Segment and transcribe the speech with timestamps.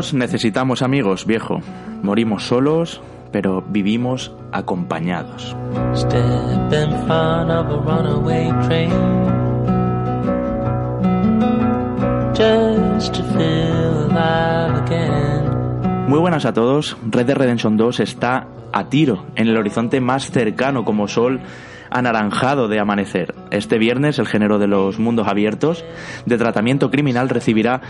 [0.00, 1.60] Necesitamos amigos, viejo.
[2.02, 3.02] Morimos solos,
[3.32, 5.54] pero vivimos acompañados.
[5.94, 8.90] Step in front of a runaway train.
[12.34, 16.08] Just to feel alive again.
[16.08, 16.96] Muy buenas a todos.
[17.10, 21.40] Red Dead Redemption 2 está a tiro en el horizonte más cercano como sol
[21.90, 23.34] anaranjado de amanecer.
[23.50, 25.84] Este viernes el género de los mundos abiertos
[26.24, 27.82] de tratamiento criminal recibirá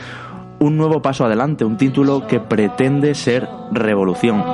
[0.60, 4.44] un nuevo paso adelante, un título que pretende ser revolución.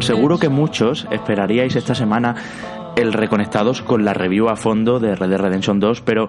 [0.00, 2.34] Seguro que muchos esperaríais esta semana
[2.96, 6.28] el reconectados con la review a fondo de Red Dead Redemption 2, pero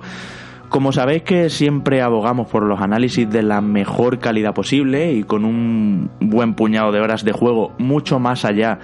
[0.70, 5.46] como sabéis que siempre abogamos por los análisis de la mejor calidad posible y con
[5.46, 8.78] un buen puñado de horas de juego mucho más allá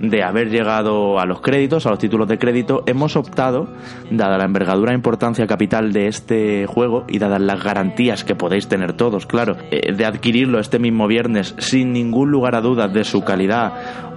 [0.00, 3.68] de haber llegado a los créditos, a los títulos de crédito, hemos optado,
[4.10, 8.66] dada la envergadura e importancia capital de este juego y dadas las garantías que podéis
[8.66, 13.04] tener todos, claro, eh, de adquirirlo este mismo viernes sin ningún lugar a dudas de
[13.04, 13.72] su calidad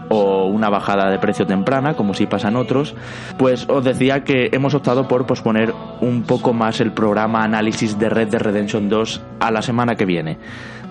[0.09, 2.95] o una bajada de precio temprana, como si pasan otros,
[3.37, 8.09] pues os decía que hemos optado por posponer un poco más el programa análisis de
[8.09, 10.37] Red de Redemption 2 a la semana que viene.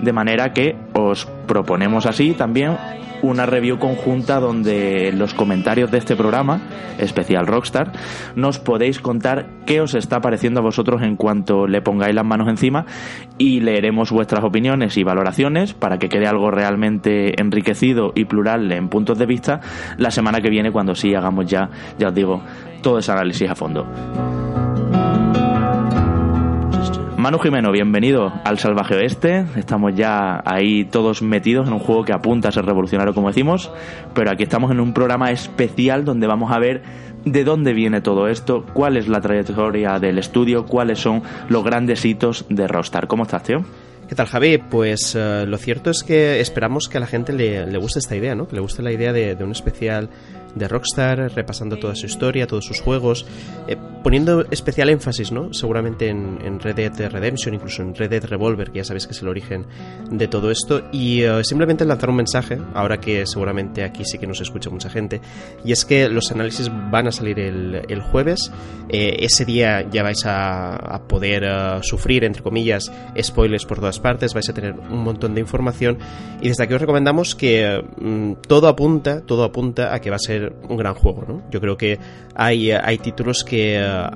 [0.00, 2.76] De manera que os proponemos así también
[3.22, 6.60] una review conjunta donde en los comentarios de este programa,
[6.98, 7.92] especial Rockstar,
[8.34, 12.48] nos podéis contar qué os está pareciendo a vosotros en cuanto le pongáis las manos
[12.48, 12.84] encima
[13.38, 18.88] y leeremos vuestras opiniones y valoraciones para que quede algo realmente enriquecido y plural en
[18.88, 19.60] puntos de vista
[19.96, 22.42] la semana que viene cuando sí hagamos ya, ya os digo,
[22.82, 23.86] todo ese análisis a fondo.
[27.22, 29.44] Manu Jimeno, bienvenido al Salvaje Oeste.
[29.54, 33.70] Estamos ya ahí todos metidos en un juego que apunta a ser revolucionario, como decimos,
[34.12, 36.82] pero aquí estamos en un programa especial donde vamos a ver
[37.24, 42.04] de dónde viene todo esto, cuál es la trayectoria del estudio, cuáles son los grandes
[42.04, 43.06] hitos de Rockstar.
[43.06, 43.58] ¿Cómo estás, tío?
[44.08, 44.58] ¿Qué tal, Javi?
[44.58, 48.34] Pues eh, lo cierto es que esperamos que a la gente le, guste esta idea,
[48.34, 48.48] ¿no?
[48.48, 50.10] Que le guste la idea de, de un especial
[50.54, 53.26] de Rockstar, repasando toda su historia, todos sus juegos,
[53.66, 55.52] eh, poniendo especial énfasis, ¿no?
[55.52, 59.22] Seguramente en, Red Dead Redemption, incluso en Red Dead Revolver, que ya sabéis que es
[59.22, 59.66] el origen
[60.10, 64.26] de todo esto, y eh, simplemente lanzar un mensaje, ahora que seguramente aquí sí que
[64.26, 65.20] nos escucha mucha gente,
[65.64, 68.50] y es que los análisis van a salir el, jueves,
[68.88, 71.44] eh, ese día ya vais a, poder
[71.82, 72.90] sufrir, entre comillas,
[73.20, 75.98] spoilers por todas partes, vais a tener un montón de información,
[76.40, 80.18] y desde aquí os recomendamos que mm, todo apunta, todo apunta a que va a
[80.18, 81.42] ser un gran juego, ¿no?
[81.50, 81.98] Yo creo que
[82.34, 84.06] hay, hay títulos que, eh,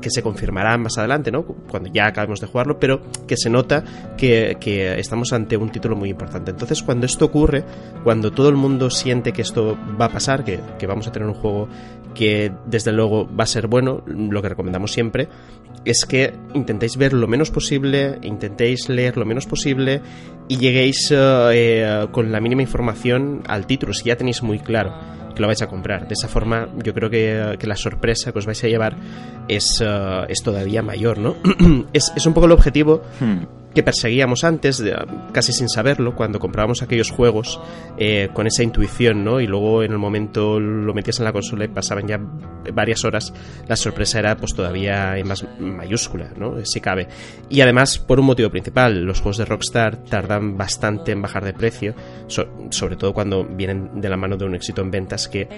[0.00, 1.44] que se confirmarán más adelante, ¿no?
[1.44, 3.84] Cuando ya acabemos de jugarlo, pero que se nota
[4.16, 4.56] que,
[4.98, 6.50] estamos ante un título muy importante.
[6.50, 7.64] Entonces, cuando esto ocurre,
[8.04, 11.28] cuando todo el mundo siente que esto va a pasar, que, que vamos a tener
[11.28, 11.68] un juego
[12.14, 15.28] que desde luego va a ser bueno, lo que recomendamos siempre
[15.84, 20.00] es que intentéis ver lo menos posible, intentéis leer lo menos posible
[20.48, 21.16] y lleguéis eh,
[21.52, 24.92] eh, con la mínima información al título, si ya tenéis muy claro
[25.34, 26.06] que lo vais a comprar.
[26.08, 28.96] De esa forma, yo creo que, la sorpresa que os vais a llevar
[29.48, 31.36] es, eh, es todavía mayor, ¿no?
[31.92, 33.02] es, es, un poco el objetivo.
[33.20, 34.82] Hmm que perseguíamos antes,
[35.32, 37.60] casi sin saberlo, cuando comprábamos aquellos juegos
[37.98, 39.40] eh, con esa intuición, ¿no?
[39.40, 42.20] Y luego en el momento lo metías en la consola y pasaban ya
[42.72, 43.32] varias horas,
[43.66, 46.64] la sorpresa era pues todavía más mayúscula, ¿no?
[46.64, 47.08] Si cabe.
[47.48, 51.52] Y además, por un motivo principal, los juegos de Rockstar tardan bastante en bajar de
[51.52, 51.94] precio,
[52.28, 55.48] sobre todo cuando vienen de la mano de un éxito en ventas que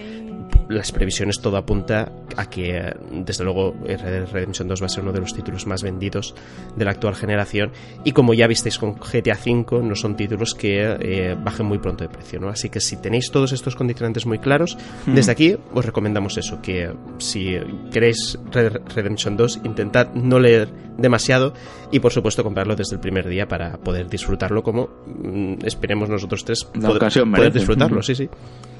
[0.69, 5.13] las previsiones todo apunta a que, desde luego, Red Redemption 2 va a ser uno
[5.13, 6.35] de los títulos más vendidos
[6.77, 7.73] de la actual generación.
[8.05, 12.05] Y como ya visteis con GTA V, no son títulos que eh, bajen muy pronto
[12.05, 12.41] de precio.
[12.41, 12.49] ¿no?
[12.49, 14.77] Así que si tenéis todos estos condicionantes muy claros,
[15.07, 17.57] desde aquí os recomendamos eso: que si
[17.93, 21.55] queréis Red Redemption 2, intentad no leer demasiado
[21.91, 26.45] y, por supuesto, comprarlo desde el primer día para poder disfrutarlo como mm, esperemos nosotros
[26.45, 28.03] tres poder, disfrutarlo.
[28.03, 28.29] Sí, sí.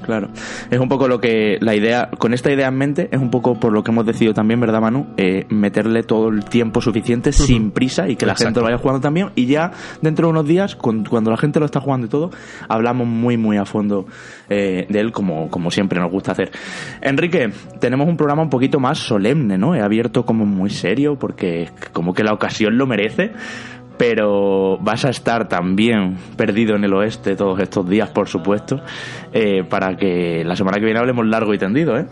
[0.05, 0.29] Claro.
[0.71, 3.59] Es un poco lo que la idea, con esta idea en mente, es un poco
[3.59, 5.07] por lo que hemos decidido también, ¿verdad, Manu?
[5.17, 9.01] Eh, meterle todo el tiempo suficiente sin prisa y que la gente lo vaya jugando
[9.01, 9.31] también.
[9.35, 9.73] Y ya
[10.03, 12.31] dentro de unos días, cuando la gente lo está jugando y todo,
[12.69, 14.07] hablamos muy, muy a fondo
[14.51, 16.51] eh, de él, como, como siempre nos gusta hacer.
[17.01, 19.75] Enrique, tenemos un programa un poquito más solemne, ¿no?
[19.75, 23.33] He abierto como muy serio porque como que la ocasión lo merece
[23.97, 28.81] pero vas a estar también perdido en el oeste todos estos días, por supuesto,
[29.33, 32.07] eh, para que la semana que viene hablemos largo y tendido, ¿eh?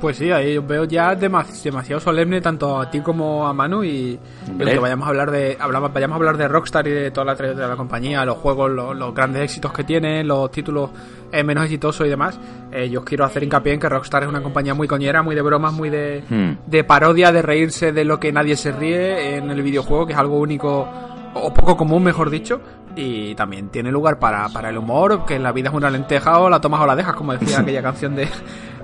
[0.00, 4.18] Pues sí, ahí veo ya demasiado solemne tanto a ti como a Manu y,
[4.58, 7.36] que vayamos a hablar de hablamos, vayamos a hablar de Rockstar y de toda la
[7.36, 10.90] trayectoria de la compañía, los juegos, los, grandes éxitos que tiene, los títulos
[11.32, 12.38] eh, menos exitosos y demás.
[12.70, 15.40] Eh, yo quiero hacer hincapié en que Rockstar es una compañía muy coñera, muy de
[15.40, 16.70] bromas, muy de, hmm.
[16.70, 20.18] de parodia, de reírse de lo que nadie se ríe en el videojuego, que es
[20.18, 22.60] algo único o poco común, mejor dicho,
[22.96, 26.48] y también tiene lugar para, para el humor, que la vida es una lenteja o
[26.48, 28.28] la tomas o la dejas, como decía aquella canción de,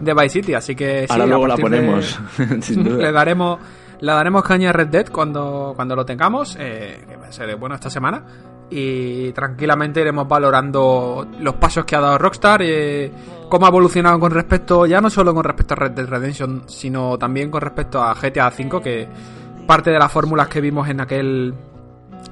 [0.00, 2.20] de Vice City, así que sí, Ahora luego la ponemos,
[2.76, 3.58] le daremos
[4.00, 7.91] le daremos caña a Red Dead cuando, cuando lo tengamos, eh, que ser bueno esta
[7.91, 8.23] semana.
[8.70, 13.12] Y tranquilamente iremos valorando los pasos que ha dado Rockstar, eh,
[13.49, 17.19] cómo ha evolucionado con respecto, ya no solo con respecto a Red Dead Redemption, sino
[17.19, 19.08] también con respecto a GTA V, que
[19.67, 21.55] parte de las fórmulas que vimos en aquel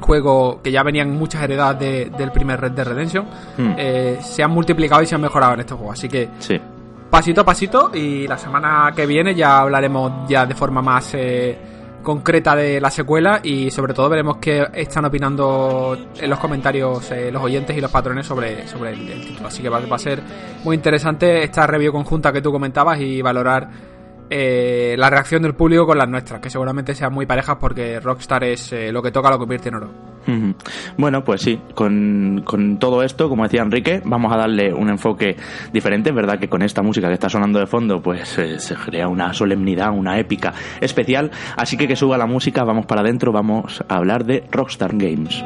[0.00, 3.26] juego que ya venían muchas heredadas del primer Red Dead Redemption,
[3.56, 3.75] hmm.
[3.76, 5.93] eh, se han multiplicado y se han mejorado en este juego.
[5.93, 6.61] Así que sí
[7.11, 11.58] pasito a pasito y la semana que viene ya hablaremos ya de forma más eh,
[12.02, 17.31] concreta de la secuela y sobre todo veremos qué están opinando en los comentarios eh,
[17.31, 19.49] los oyentes y los patrones sobre, sobre el, título.
[19.49, 20.23] Así que va, va, a ser
[20.64, 23.69] muy interesante esta review conjunta que tú comentabas y valorar
[24.31, 28.45] eh, la reacción del público con las nuestras, que seguramente sean muy parejas porque Rockstar
[28.45, 30.19] es lo que toca lo convierte en oro.
[30.97, 32.45] Bueno, pues sí, con,
[32.79, 35.37] todo esto, como decía Enrique, vamos a darle un enfoque
[35.73, 36.11] diferente.
[36.11, 39.09] Es verdad que con esta música que está sonando de fondo, pues eh, se crea
[39.09, 41.31] una solemnidad, una épica especial.
[41.57, 45.43] Así que que suba la música, vamos para adentro, vamos a hablar de Rockstar Games.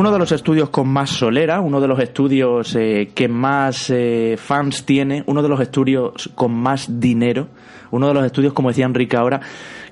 [0.00, 4.38] Uno de los estudios con más solera, uno de los estudios eh, que más eh,
[4.38, 7.48] fans tiene, uno de los estudios con más dinero,
[7.90, 9.42] uno de los estudios, como decía Enrique ahora,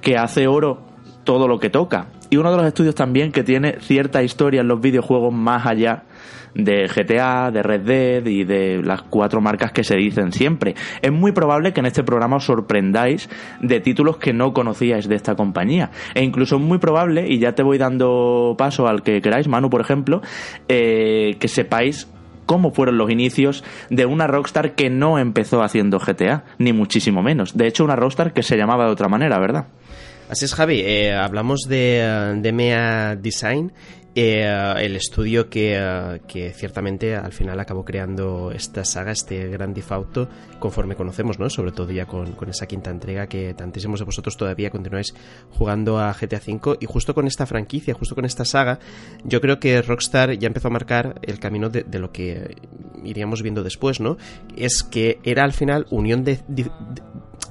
[0.01, 0.81] que hace oro
[1.25, 2.07] todo lo que toca.
[2.31, 6.05] Y uno de los estudios también que tiene cierta historia en los videojuegos más allá
[6.55, 10.75] de GTA, de Red Dead y de las cuatro marcas que se dicen siempre.
[11.03, 13.29] Es muy probable que en este programa os sorprendáis
[13.61, 15.91] de títulos que no conocíais de esta compañía.
[16.15, 19.71] E incluso es muy probable, y ya te voy dando paso al que queráis, Manu,
[19.71, 20.23] por ejemplo,
[20.69, 22.09] eh, que sepáis
[22.47, 27.57] cómo fueron los inicios de una Rockstar que no empezó haciendo GTA, ni muchísimo menos.
[27.57, 29.67] De hecho, una Rockstar que se llamaba de otra manera, ¿verdad?
[30.31, 30.81] Así es, Javi.
[30.81, 33.73] Eh, hablamos de, de MEA Design
[34.21, 40.29] eh, el estudio eh, que, ciertamente al final acabó creando esta saga, este gran Auto,
[40.59, 41.49] conforme conocemos, ¿no?
[41.49, 45.15] Sobre todo ya con, esa quinta entrega que tantísimos de vosotros todavía continuáis
[45.51, 48.81] jugando a GTA V y justo con esta franquicia, justo con esta saga,
[49.23, 52.57] yo creo que Rockstar ya empezó a marcar el camino de, lo que
[53.05, 54.17] iríamos viendo después, ¿no?
[54.57, 56.69] Es que era al final unión de de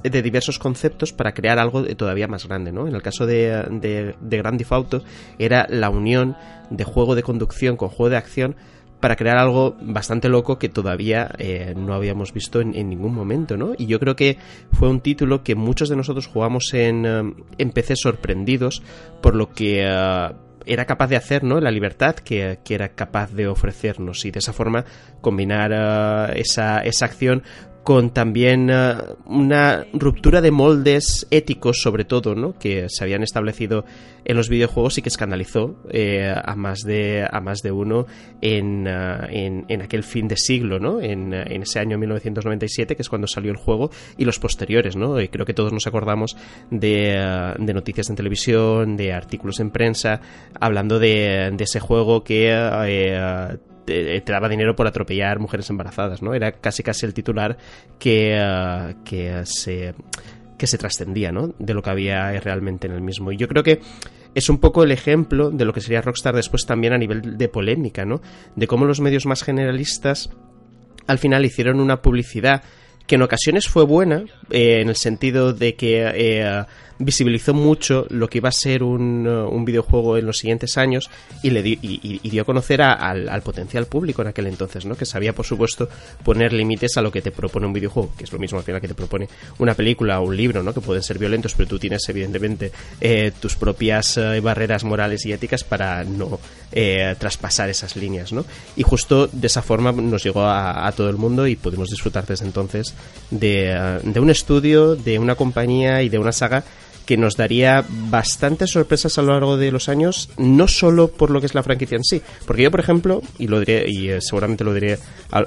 [0.02, 2.86] diversos conceptos para crear algo todavía más grande, ¿no?
[2.86, 5.02] En el caso de, de, de Grand Theft Auto
[5.38, 6.36] era la unión
[6.70, 8.56] de juego de conducción con juego de acción
[9.00, 13.72] para crear algo bastante loco que todavía eh, no habíamos visto en, ningún momento, ¿no?
[13.76, 14.38] Y yo creo que
[14.72, 18.82] fue un título que muchos de nosotros jugamos en, eh, en PC sorprendidos
[19.20, 19.84] por lo que...
[19.84, 20.28] Eh,
[20.66, 21.62] era capaz de hacer, ¿no?
[21.62, 24.84] La libertad que, que, era capaz de ofrecernos y de esa forma
[25.22, 27.42] combinar esa, esa acción
[27.88, 32.58] con también eh, una ruptura de moldes éticos, sobre todo, ¿no?
[32.58, 33.86] que se habían establecido
[34.26, 38.04] en los videojuegos y que escandalizó eh, a, más de, a más de uno
[38.42, 41.00] en, eh, en, aquel fin de siglo, ¿no?
[41.00, 44.94] En, ese año 1997, que es cuando salió el juego, y los posteriores.
[44.94, 45.18] ¿no?
[45.18, 46.36] Y creo que todos nos acordamos
[46.70, 50.20] de, de noticias en televisión, de artículos en prensa,
[50.60, 52.52] hablando de, de ese juego que
[53.88, 56.34] te, daba dinero por atropellar mujeres embarazadas, ¿no?
[56.34, 57.56] Era casi casi el titular
[57.98, 59.94] que, eh, que se
[60.58, 61.54] que se trascendía, ¿no?
[61.58, 63.30] De lo que había realmente en el mismo.
[63.30, 63.80] Y yo creo que
[64.34, 67.48] es un poco el ejemplo de lo que sería Rockstar después también a nivel de
[67.48, 68.20] polémica, ¿no?
[68.56, 70.30] De cómo los medios más generalistas
[71.06, 72.62] al final hicieron una publicidad
[73.06, 76.64] que en ocasiones fue buena, eh, en el sentido de que eh,
[76.98, 81.10] visibilizó mucho lo que iba a ser un, uh, un videojuego en los siguientes años
[81.42, 84.96] y le di, y, dio a conocer al, potencial público en aquel entonces, ¿no?
[84.96, 85.88] Que sabía, por supuesto,
[86.24, 88.80] poner límites a lo que te propone un videojuego, que es lo mismo al final
[88.80, 89.28] que te propone
[89.58, 90.74] una película o un libro, ¿no?
[90.74, 95.32] Que pueden ser violentos, pero tú tienes, evidentemente, eh, tus propias eh, barreras morales y
[95.32, 96.40] éticas para no
[96.72, 98.44] eh, traspasar esas líneas, ¿no?
[98.76, 102.26] Y justo de esa forma nos llegó a, a todo el mundo y pudimos disfrutar
[102.26, 102.94] desde entonces
[103.30, 106.64] de, de un estudio, de una compañía y de una saga
[107.08, 111.40] que nos daría bastantes sorpresas a lo largo de los años, no solo por lo
[111.40, 114.20] que es la franquicia en sí, porque yo, por ejemplo, y lo diré, y eh,
[114.20, 114.98] seguramente lo diré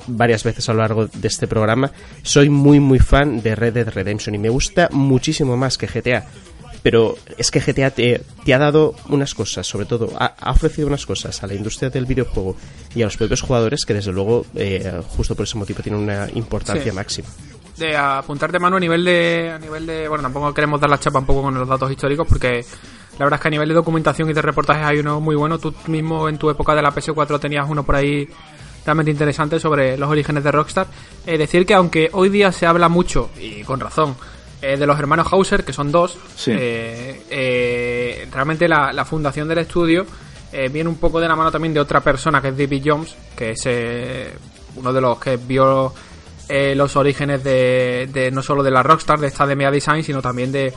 [0.08, 1.91] varias veces a lo largo de este programa,
[2.24, 6.25] soy muy, muy fan de Red Dead Redemption y me gusta muchísimo más que GTA
[6.82, 11.44] pero es que GTA te, ha dado unas cosas, sobre todo, ha, ofrecido unas cosas
[11.44, 12.56] a la industria del videojuego
[12.96, 16.27] y a los propios jugadores que desde luego, eh, justo por ese motivo, tienen una
[16.34, 17.30] importancia máxima
[17.81, 21.19] de apuntarte mano a nivel de a nivel de bueno tampoco queremos dar la chapa
[21.19, 22.65] un poco con los datos históricos porque
[23.19, 25.59] la verdad es que a nivel de documentación y de reportajes hay uno muy bueno
[25.59, 28.27] tú mismo en tu época de la PS4 tenías uno por ahí
[28.85, 30.88] realmente interesante sobre los orígenes de Rockstar.
[31.25, 34.15] Es decir, que aunque hoy día se habla mucho, y con razón,
[34.61, 40.05] eh, de los hermanos Hauser, que son dos, eh, eh, realmente la, fundación del estudio
[40.51, 43.51] viene un poco de la mano también de otra persona, que es David Jones, que
[43.51, 44.35] es
[44.75, 45.93] uno de los que vio
[46.75, 50.51] los orígenes de, no solo de la Rockstar, de esta de Media Design, sino también
[50.51, 50.74] de,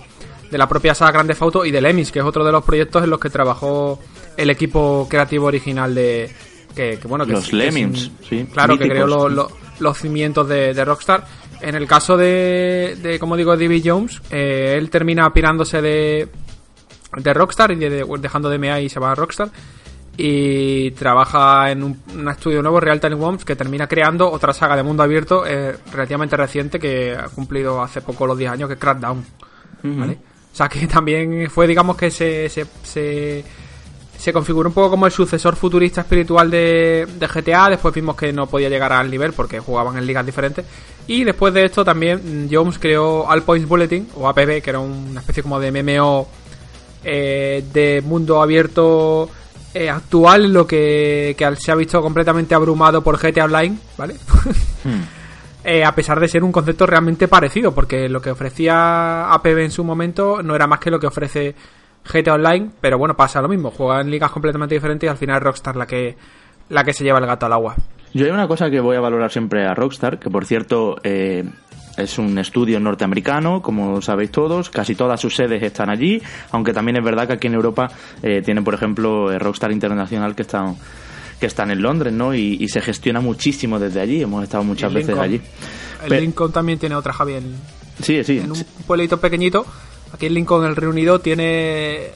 [0.50, 3.02] de la propia saga Grande Auto y de Lemis, que es otro de los proyectos
[3.02, 3.98] en los que trabajó
[4.36, 6.30] el equipo creativo original de,
[6.74, 8.46] que, bueno, que los Lemmings, sí.
[8.52, 11.24] Claro, que creó los cimientos de, Rockstar.
[11.60, 16.28] En el caso de, de como digo, David Jones, eh, él termina pirándose de,
[17.16, 19.50] de Rockstar y dejando de MA y se va a Rockstar.
[20.16, 24.82] Y trabaja en un, estudio nuevo, Real Time Worms, que termina creando otra saga de
[24.82, 28.80] mundo abierto eh, relativamente reciente que ha cumplido hace poco los 10 años, que es
[28.80, 29.24] Crackdown.
[29.82, 30.18] ¿vale?
[30.52, 33.44] O sea que también fue, digamos, que se, se, se
[34.24, 37.68] se configuró un poco como el sucesor futurista espiritual de, GTA.
[37.68, 40.64] Después vimos que no podía llegar al nivel porque jugaban en ligas diferentes.
[41.06, 45.20] Y después de esto también Jones creó All Points Bulletin o APB, que era una
[45.20, 46.26] especie como de MMO
[47.04, 49.28] eh, de mundo abierto
[49.74, 54.14] eh, actual, lo que, se ha visto completamente abrumado por GTA Online, ¿vale?
[54.84, 55.00] Hmm.
[55.64, 59.70] Eh, a pesar de ser un concepto realmente parecido, porque lo que ofrecía APB en
[59.70, 61.54] su momento no era más que lo que ofrece
[62.04, 65.74] GTA Online, pero bueno, pasa lo mismo, juegan ligas completamente diferentes y al final Rockstar
[65.76, 66.16] la que,
[66.68, 67.76] la que se lleva el gato al agua.
[68.12, 71.44] Yo hay una cosa que voy a valorar siempre a Rockstar, que por cierto eh,
[71.96, 76.20] es un estudio norteamericano, como sabéis todos, casi todas sus sedes están allí,
[76.50, 77.88] aunque también es verdad que aquí en Europa
[78.22, 80.76] eh, tienen, por ejemplo, eh, Rockstar Internacional que están
[81.40, 82.32] que están en Londres, ¿no?
[82.32, 85.40] Y, se gestiona muchísimo desde allí, hemos estado muchas veces allí.
[86.04, 87.42] El Lincoln también tiene otra, Javier.
[88.00, 88.38] Sí, sí.
[88.38, 89.66] En un pueblito pequeñito
[90.14, 92.12] Aquí en Lincoln, el Reunido, tiene eh,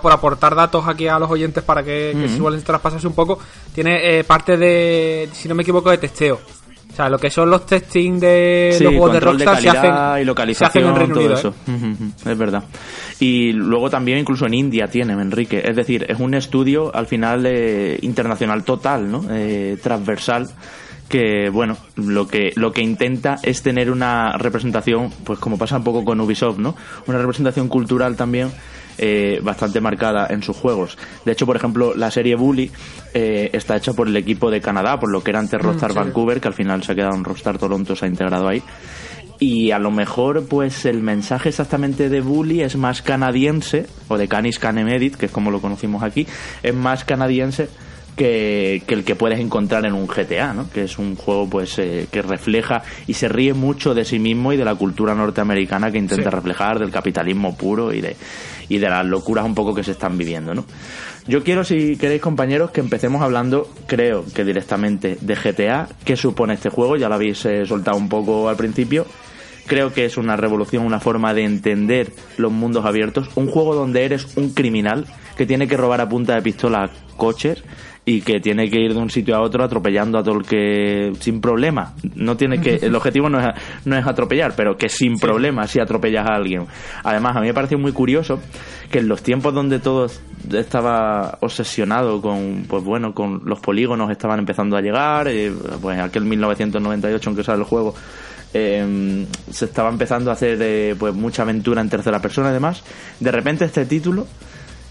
[0.00, 3.40] por aportar datos aquí a los oyentes para que, que suelen traspasarse un poco,
[3.74, 6.38] tiene eh, parte de, si no me equivoco, de testeo.
[7.02, 10.88] Sea, lo que son los testing de los juegos de Rockstar se hacen, y localización,
[10.88, 11.54] en Reino Unido, eso.
[11.68, 12.30] ¿eh?
[12.30, 12.64] Es verdad.
[13.18, 15.62] Y luego también incluso en India tienen, Enrique.
[15.64, 17.46] Es decir, es un estudio al final
[18.02, 19.24] internacional total, ¿no?
[19.82, 20.48] transversal
[21.08, 25.84] que bueno lo que lo que intenta es tener una representación pues como pasa un
[25.84, 26.74] poco con Ubisoft no
[27.06, 28.50] una representación cultural también
[28.98, 30.98] eh, bastante marcada en sus juegos.
[31.24, 32.70] De hecho, por ejemplo, la serie Bully
[33.14, 35.94] eh, está hecha por el equipo de Canadá, por lo que era antes mm, Rockstar
[35.94, 38.62] Vancouver, que al final se ha quedado en Rockstar Toronto, se ha integrado ahí.
[39.38, 44.28] Y a lo mejor, pues el mensaje exactamente de Bully es más canadiense, o de
[44.28, 46.26] Canis Canemedit, que es como lo conocimos aquí,
[46.62, 47.68] es más canadiense
[48.16, 50.70] que, el que puedes encontrar en un GTA, ¿no?
[50.70, 54.52] que es un juego pues eh, que refleja y se ríe mucho de sí mismo
[54.52, 58.16] y de la cultura norteamericana que intenta reflejar, del capitalismo puro y de,
[58.72, 60.54] y de las locuras un poco que se están viviendo.
[60.54, 60.64] ¿no?
[61.26, 66.54] Yo quiero, si queréis compañeros, que empecemos hablando, creo que directamente, de GTA, qué supone
[66.54, 69.06] este juego, ya lo habéis eh, soltado un poco al principio.
[69.66, 73.28] Creo que es una revolución, una forma de entender los mundos abiertos.
[73.34, 75.04] Un juego donde eres un criminal
[75.36, 77.62] que tiene que robar a punta de pistola coches
[78.04, 81.12] y que tiene que ir de un sitio a otro atropellando a todo el que
[81.20, 81.94] sin problema.
[82.16, 83.46] No tiene que el objetivo no es,
[83.84, 86.66] no es atropellar, pero que sin problema si atropellas a alguien.
[87.04, 88.40] Además, a mí me parece muy curioso
[88.90, 90.10] que en los tiempos donde todo
[90.52, 96.24] estaba obsesionado con pues bueno, con los polígonos estaban empezando a llegar, eh, pues aquel
[96.24, 97.94] 1998 en que sale el juego
[98.54, 102.82] eh, se estaba empezando a hacer eh, pues mucha aventura en tercera persona y demás.
[103.20, 104.26] De repente este título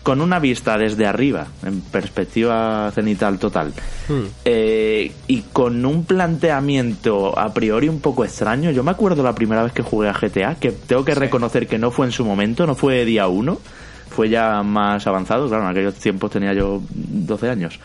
[0.03, 3.73] con una vista desde arriba, en perspectiva cenital total,
[4.09, 4.25] hmm.
[4.45, 8.71] eh, y con un planteamiento a priori un poco extraño.
[8.71, 11.77] Yo me acuerdo la primera vez que jugué a GTA, que tengo que reconocer que
[11.77, 13.59] no fue en su momento, no fue día uno,
[14.09, 17.79] fue ya más avanzado, claro, en aquellos tiempos tenía yo 12 años.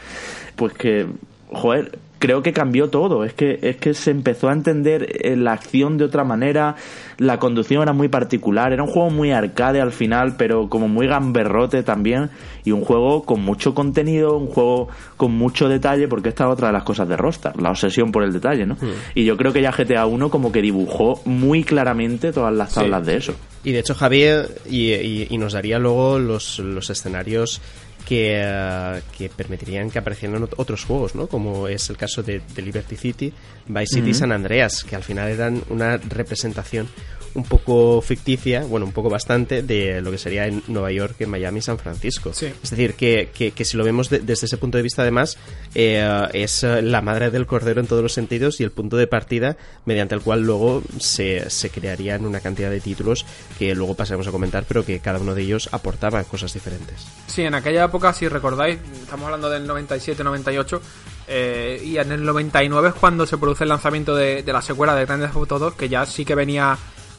[0.57, 1.07] Pues que,
[1.53, 3.25] joder, creo que cambió todo.
[3.25, 6.77] Es que, es que se empezó a entender eh, la acción de otra manera.
[7.19, 8.73] La conducción era muy particular.
[8.73, 12.31] Era un juego muy arcade al final, pero como muy gamberrote también.
[12.65, 16.69] Y un juego con mucho contenido, un juego con mucho detalle, porque esta es otra
[16.69, 18.75] de las cosas de Rockstar, la obsesión por el detalle, ¿no?
[18.75, 18.91] Hmm.
[19.15, 23.07] Y yo creo que ya GTA 1 como que dibujó muy claramente todas las tablas
[23.07, 23.35] de eso.
[23.63, 27.61] Y de hecho, Javier, y, y, nos daría luego los, los escenarios
[28.07, 31.27] que, eh, que, permitirían que aparecieran otros juegos, ¿no?
[31.27, 33.33] Como es el caso de, Liberty City,
[33.67, 36.89] Vice City y San Andreas, que al final eran una representación
[37.37, 41.31] un poco ficticia, bueno, un poco bastante, de lo que sería en Nueva York, en
[41.31, 42.31] Miami, San Francisco.
[42.31, 45.37] Es decir, que, que, si lo vemos desde ese punto de vista, además,
[45.75, 49.57] eh, es la madre del cordero en todos los sentidos y el punto de partida
[49.85, 53.27] mediante el cual luego se, se crearían una cantidad de títulos
[53.59, 57.07] que luego pasaremos a comentar, pero que cada uno de ellos aportaba cosas diferentes.
[57.27, 60.81] Sí, en aquella época, si recordáis, estamos hablando del 97-98,
[61.29, 65.07] Eh, y en el 99 es cuando se produce el lanzamiento de, la secuela de
[65.07, 66.79] Grand Theft Auto 2, que ya sí que venía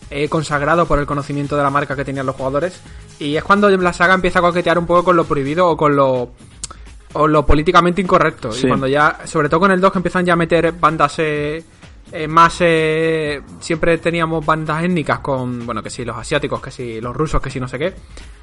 [0.10, 2.82] eh, consagrado por el conocimiento de la marca que tenían los jugadores.
[3.20, 5.96] Y es cuando la saga empieza a coquetear un poco con lo prohibido o con
[5.96, 6.32] lo
[7.14, 8.50] o lo políticamente incorrecto.
[8.56, 11.64] Y cuando ya, sobre todo con el 2, que empiezan ya a meter bandas eh,
[12.28, 12.54] más.
[13.60, 17.50] siempre teníamos bandas étnicas con, bueno, que si los asiáticos, que si los rusos, que
[17.50, 17.94] si no sé qué.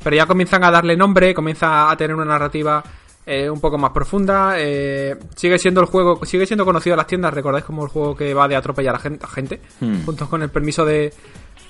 [0.02, 2.82] Pero ya comienzan a darle nombre, comienza a tener una narrativa
[3.26, 4.54] eh, un poco más profunda.
[4.58, 8.14] Eh, sigue siendo el juego, sigue siendo conocido en las tiendas, recordáis como el juego
[8.14, 10.04] que va de atropellar a gente, gente hmm.
[10.04, 11.12] juntos con el permiso de,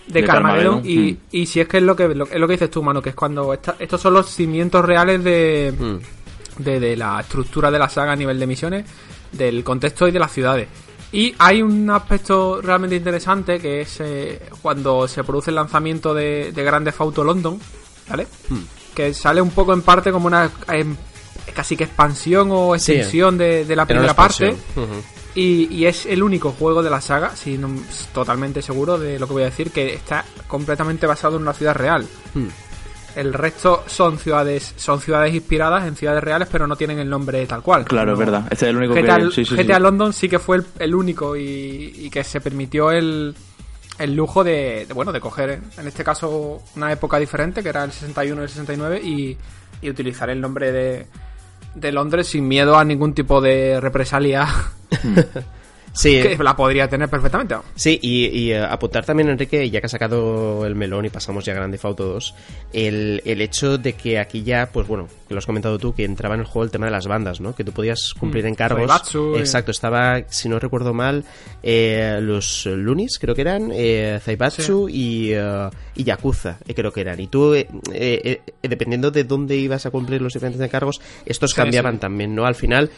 [0.06, 0.82] de, Carmageddon.
[0.84, 1.18] Y, hmm.
[1.32, 3.14] y, si es que es lo que, es lo que dices tú, mano, que es
[3.14, 6.62] cuando estos son los cimientos reales de, hmm.
[6.62, 8.86] de, de, la estructura de la saga a nivel de misiones,
[9.32, 10.68] del contexto y de las ciudades.
[11.12, 16.50] Y hay un aspecto realmente interesante que es eh, cuando se produce el lanzamiento de,
[16.52, 17.60] de Grand Theft Auto London,
[18.08, 18.26] ¿vale?
[18.94, 20.50] Que sale un poco en parte como una
[21.54, 24.56] casi que expansión o extensión de, la primera parte.
[25.34, 27.68] Y, es el único juego de la saga, si no,
[28.12, 31.74] totalmente seguro de lo que voy a decir, que está completamente basado en una ciudad
[31.74, 32.06] real.
[32.34, 32.48] Hmm.
[33.16, 37.46] El resto son ciudades son ciudades inspiradas en ciudades reales, pero no tienen el nombre
[37.46, 37.84] tal cual.
[37.84, 38.46] Claro, es verdad.
[38.50, 39.44] Este es el único GTA, que...
[39.44, 43.34] GTA London sí que fue el, único y, que se permitió el,
[43.98, 47.92] el lujo de, bueno, de coger, en este caso, una época diferente, que era el
[47.92, 51.06] 61 y el 69, y utilizar el nombre de,
[51.74, 54.46] de Londres sin miedo a ningún tipo de represalia.
[55.94, 56.20] Sí.
[56.20, 57.54] Que la podría tener perfectamente.
[57.76, 61.52] Sí, y, eh, apuntar también, Enrique, ya que ha sacado el melón y pasamos ya
[61.52, 62.34] a Grande Auto 2,
[62.72, 66.04] el, el hecho de que aquí ya, pues bueno, que lo has comentado tú, que
[66.04, 67.54] entraba en el juego el tema de las bandas, ¿no?
[67.54, 68.80] Que tú podías cumplir mm, encargos.
[68.80, 69.38] Zaibatsu, eh.
[69.38, 71.24] Exacto, estaba, si no recuerdo mal,
[71.62, 75.32] eh, los Lunis, creo que eran, eh, Zaibatsu y,
[75.94, 77.20] y Yakuza, creo que eran.
[77.20, 77.54] Y tú,
[78.62, 82.46] dependiendo de dónde ibas a cumplir los diferentes encargos, estos cambiaban también, ¿no?
[82.46, 82.90] Al final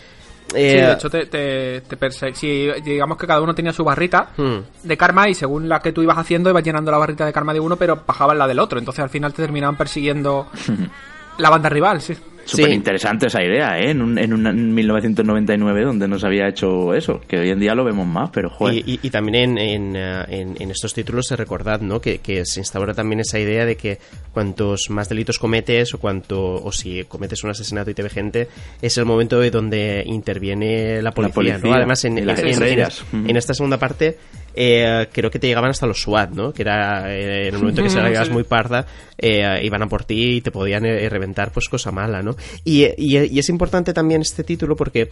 [0.48, 4.58] sí, de eh, hecho te, te, Si digamos que cada uno tenía su barrita hmm.
[4.84, 7.52] de karma y según la que tú ibas haciendo ibas llenando la barrita de karma
[7.52, 8.78] de uno, pero bajaban la del otro.
[8.78, 10.48] Entonces al final te terminaban persiguiendo
[11.38, 12.16] la banda rival, sí.
[12.46, 13.90] Súper interesante esa idea, ¿eh?
[13.90, 17.74] En un, en un 1999 donde no se había hecho eso, que hoy en día
[17.74, 18.82] lo vemos más, pero joder.
[18.86, 22.00] Y, también en, en, en, estos títulos se recordad, ¿no?
[22.00, 23.98] Que, que, se instaura también esa idea de que
[24.32, 28.48] cuantos más delitos cometes o cuanto o si cometes un asesinato y te ve gente,
[28.80, 31.74] es el momento de donde interviene la policía, ¿no?
[31.74, 34.18] Además, en, en, en, esta segunda parte
[34.58, 36.50] eh, creo que te llegaban hasta los SWAT, ¿no?
[36.50, 38.86] Que era eh, en el momento que se la muy parda,
[39.18, 42.36] eh, iban a por ti y te podían reventar, pues cosa mala, ¿no?
[42.64, 45.10] Y, es importante también este título porque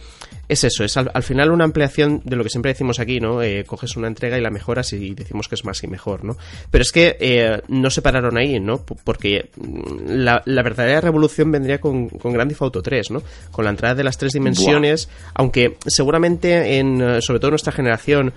[0.49, 3.39] es eso, es al, final una ampliación de lo que siempre decimos aquí, ¿no?
[3.67, 6.37] coges una entrega y la mejoras y decimos que es más y mejor, ¿no?
[6.71, 8.83] Pero es que no se pararon ahí, ¿no?
[9.03, 13.21] Porque mm, la, verdadera revolución vendría con, con Grand Theft Auto 3, ¿no?
[13.51, 18.33] Con la entrada de las tres dimensiones, aunque seguramente en, sobre todo en nuestra generación,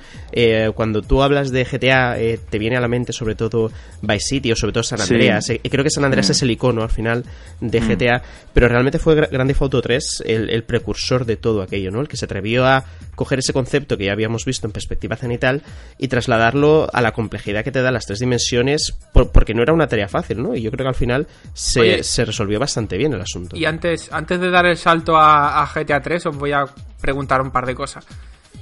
[0.74, 3.70] cuando tú hablas de GTA, eh, te viene a la mente sobre todo
[4.02, 5.48] Vice City o sobre todo San Andreas.
[5.50, 6.32] Eh, creo que San Andreas mm.
[6.32, 7.24] es el icono al final
[7.60, 7.88] de mm.
[7.88, 12.00] GTA, pero realmente fue Grande Auto 3 el, precursor de todo aquello, ¿no?
[12.00, 12.84] El que se atrevió a
[13.14, 15.62] coger ese concepto que ya habíamos visto en perspectiva cenital
[15.98, 19.88] y trasladarlo a la complejidad que te da las tres dimensiones, porque no era una
[19.88, 20.54] tarea fácil, ¿no?
[20.54, 23.56] Y yo creo que al final se, resolvió bastante bien el asunto.
[23.56, 26.64] Y antes, antes de dar el salto a, GTA 3, os voy a
[27.00, 28.06] preguntar un par de cosas.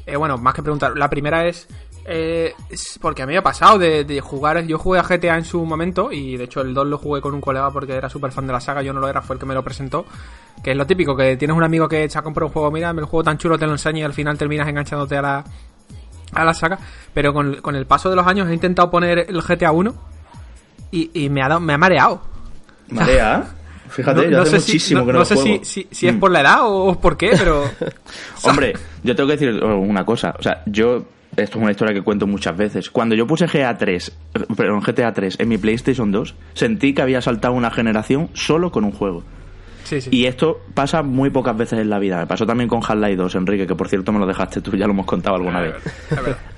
[0.06, 1.66] Eh, bueno, más que preguntar, la primera es
[2.08, 2.54] eh,
[3.00, 4.64] porque a mí me ha pasado de, jugar.
[4.66, 7.34] Yo jugué a GTA en su momento y de hecho el 2 lo jugué con
[7.34, 8.80] un colega porque era súper fan de la saga.
[8.82, 10.06] Yo no lo era, fue el que me lo presentó.
[10.62, 12.70] Que es lo típico, que tienes un amigo que se ha comprado un juego.
[12.70, 15.44] Mira, el juego tan chulo te lo enseño y al final terminas enganchándote a la,
[16.32, 16.78] a la saga.
[17.12, 19.94] Pero con, el paso de los años he intentado poner el GTA 1
[20.92, 22.22] y, me, ha dado, me ha mareado.
[22.88, 23.44] ¿Marea?
[23.88, 27.16] Fíjate, no, sé muchísimo si, no, sé Si, si, es por la edad o por
[27.16, 27.64] qué, pero.
[28.42, 30.34] Hombre, yo tengo que decir una cosa.
[30.38, 31.04] O sea, yo
[31.36, 32.90] esto es una historia que cuento muchas veces.
[32.90, 34.18] Cuando yo puse GTA 3,
[34.56, 38.84] perdón, GTA 3 en mi PlayStation 2, sentí que había saltado una generación solo con
[38.84, 39.22] un juego.
[39.84, 40.10] Sí, sí.
[40.10, 42.18] Y esto pasa muy pocas veces en la vida.
[42.18, 44.86] Me pasó también con Half-Life 2, Enrique, que por cierto me lo dejaste tú, ya
[44.86, 45.74] lo hemos contado alguna vez.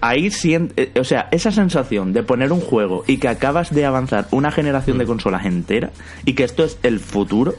[0.00, 4.28] Ahí siente, o sea, esa sensación de poner un juego y que acabas de avanzar
[4.30, 5.08] una generación de mm.
[5.08, 5.90] consolas entera
[6.24, 7.54] y que esto es el futuro,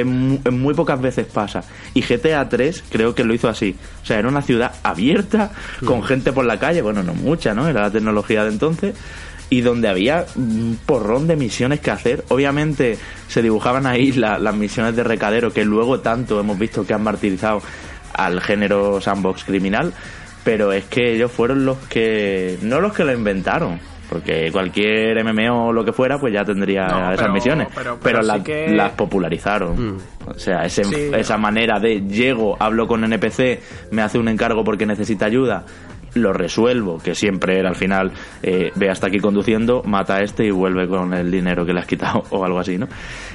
[0.00, 1.62] en, muy pocas veces pasa.
[1.94, 3.76] Y GTA 3 creo que lo hizo así.
[4.02, 5.52] O sea, era una ciudad abierta,
[5.84, 7.68] con gente por la calle, bueno, no mucha, ¿no?
[7.68, 8.94] Era la tecnología de entonces.
[9.48, 12.24] Y donde había un porrón de misiones que hacer.
[12.28, 17.04] Obviamente se dibujaban ahí las misiones de recadero que luego tanto hemos visto que han
[17.04, 17.62] martirizado
[18.14, 19.92] al género sandbox criminal.
[20.42, 22.58] Pero es que ellos fueron los que.
[22.62, 27.12] No los que lo inventaron Porque cualquier MMO o lo que fuera, pues ya tendría
[27.12, 27.68] esas misiones.
[28.02, 29.94] Pero, las popularizaron.
[29.94, 29.98] Mm.
[30.26, 33.60] O sea, esa manera de llego, hablo con NPC,
[33.92, 35.64] me hace un encargo porque necesita ayuda,
[36.16, 40.46] lo resuelvo, que siempre era al final, eh, ve hasta aquí conduciendo, mata a este
[40.46, 42.88] y vuelve con el dinero que le has quitado o algo así, ¿no?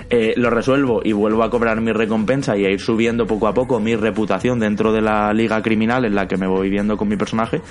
[0.09, 3.53] Eh, lo resuelvo y vuelvo a cobrar mi recompensa y a ir subiendo poco a
[3.53, 7.07] poco mi reputación dentro de la liga criminal en la que me voy viendo con
[7.07, 7.61] mi personaje.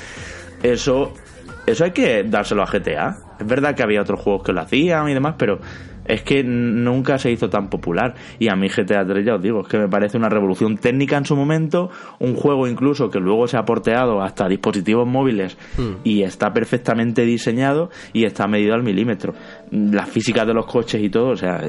[0.63, 1.15] Eso,
[1.71, 3.17] eso hay que dárselo a GTA.
[3.39, 5.61] Es verdad que había otros juegos que lo hacían y demás, pero
[6.05, 8.15] es que nunca se hizo tan popular.
[8.39, 11.17] Y a mí GTA 3, ya os digo, es que me parece una revolución técnica
[11.17, 16.01] en su momento, un juego incluso que luego se ha porteado hasta dispositivos móviles hmm.
[16.05, 19.35] y está perfectamente diseñado y está medido al milímetro.
[19.71, 21.61] Las físicas de los coches y todo, o sea,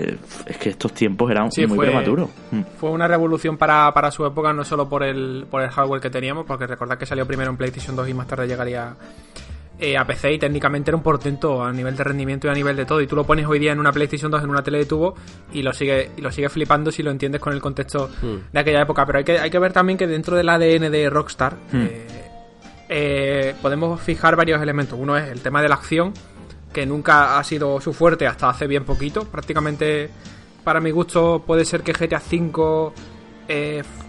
[0.46, 2.30] es que estos tiempos eran muy prematuros.
[2.52, 2.62] Hmm.
[2.78, 6.10] Fue una revolución para, para su época, no solo por el, por el hardware que
[6.10, 8.96] teníamos, porque recordad que salió primero en PlayStation 2 y más tarde llegaría
[9.84, 12.76] eh, a PC y técnicamente era un portento a nivel de rendimiento y a nivel
[12.76, 13.02] de todo.
[13.02, 15.16] Y tú lo pones hoy día en una PlayStation 2 en una tele de tubo
[15.52, 18.54] y lo sigue, y lo sigue flipando si lo entiendes con el contexto hmm.
[18.54, 19.08] de aquella época.
[19.08, 21.82] Pero hay que, hay que ver también que dentro del ADN de Rockstar hmm.
[21.82, 22.08] eh,
[22.90, 25.00] eh, podemos fijar varios elementos.
[25.02, 26.14] Uno es el tema de la acción,
[26.72, 29.26] que nunca ha sido su fuerte hasta hace bien poquito.
[29.26, 30.12] Prácticamente,
[30.64, 32.94] para mi gusto, puede ser que GTA V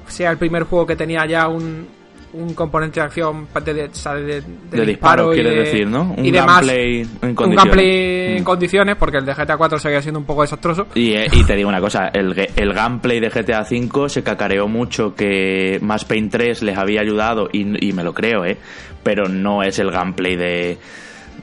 [0.06, 1.88] sea el primer juego que tenía ya un,
[2.32, 6.14] un componente de acción de, de, de, disparo, quiere decir, ¿no?
[6.16, 7.46] Un gameplay en condiciones.
[7.46, 8.44] Un gameplay en mm.
[8.44, 10.86] condiciones, porque el de GTA 4 seguía siendo un poco desastroso.
[10.94, 14.68] Y, eh, y te digo una cosa, el, el gameplay de GTA 5 se cacareó
[14.68, 18.56] mucho que Mass Paint 3 les había ayudado, y, y me lo creo, ¿eh?
[19.02, 20.78] Pero no es el gameplay de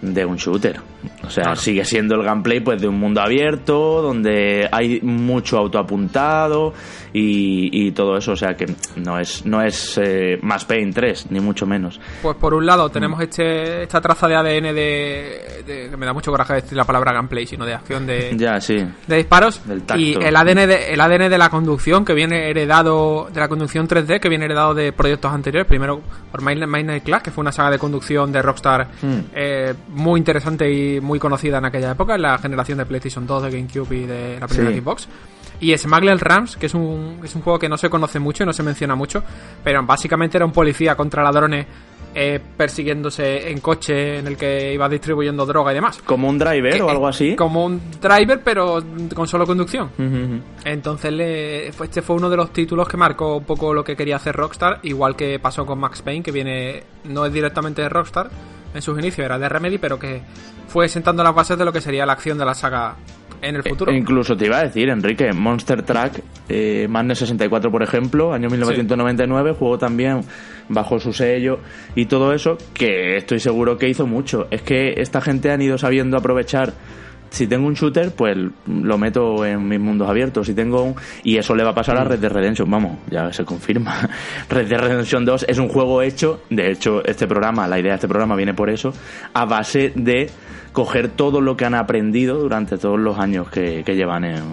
[0.02, 0.80] de un shooter.
[1.24, 6.74] O sea, sigue siendo el gameplay pues de un mundo abierto, donde hay mucho autoapuntado
[7.14, 8.32] y, y todo eso.
[8.34, 12.00] O sea que no es, no es eh, más Pain 3, ni mucho menos.
[12.22, 16.32] Pues por un lado tenemos este, esta traza de ADN de, que me da mucho
[16.32, 18.78] coraje decir la palabra gameplay, sino de acción de, ya, sí.
[19.08, 19.62] de disparos.
[19.96, 23.88] Y el ADN de, el ADN de la conducción que viene heredado, de la conducción
[23.88, 25.68] 3D, que viene heredado de proyectos anteriores.
[25.68, 29.20] Primero por Midnight Class, que fue una saga de conducción de Rockstar mm.
[29.34, 33.44] eh, muy interesante y muy conocida en aquella época, en la generación de PlayStation 2,
[33.44, 35.08] de GameCube y de la primera Xbox.
[35.62, 38.46] Y Smuggler Rams, que es un, es un juego que no se conoce mucho y
[38.46, 39.24] no se menciona mucho,
[39.64, 41.66] pero básicamente era un policía contra ladrones
[42.16, 46.02] eh, persiguiéndose en coche en el que iba distribuyendo droga y demás.
[46.04, 47.36] ¿Como un driver o algo así?
[47.36, 49.92] Como un driver, pero con solo conducción.
[50.66, 54.16] Entonces, le, este fue uno de los títulos que marcó un poco lo que quería
[54.16, 58.30] hacer Rockstar, igual que pasó con Max Payne, que viene no es directamente de Rockstar,
[58.74, 60.22] en sus inicios era de Remedy, pero que
[60.68, 62.96] fue sentando las bases de lo que sería la acción de la saga
[63.42, 63.92] en el futuro.
[63.92, 68.50] E incluso te iba a decir, Enrique, Monster Truck, eh, Madness 64, por ejemplo, año
[68.50, 70.22] 1999, juego también
[70.68, 71.60] bajo su sello
[71.96, 74.48] y todo eso, que estoy seguro que hizo mucho.
[74.52, 76.74] Es que esta gente han ido sabiendo aprovechar
[77.30, 78.38] si tengo un shooter, pues
[78.68, 80.48] lo meto en mis mundos abiertos.
[80.48, 80.96] Si tengo un...
[81.24, 84.10] Y eso le va a pasar a Red Dead Redemption, vamos, ya se confirma.
[84.50, 87.96] Red Dead Redemption 2 es un juego hecho, de hecho, este programa, la idea de
[87.96, 88.94] este programa viene por eso,
[89.34, 90.30] a base de
[90.72, 94.44] coger todo lo que han aprendido durante todos los años que, que llevan en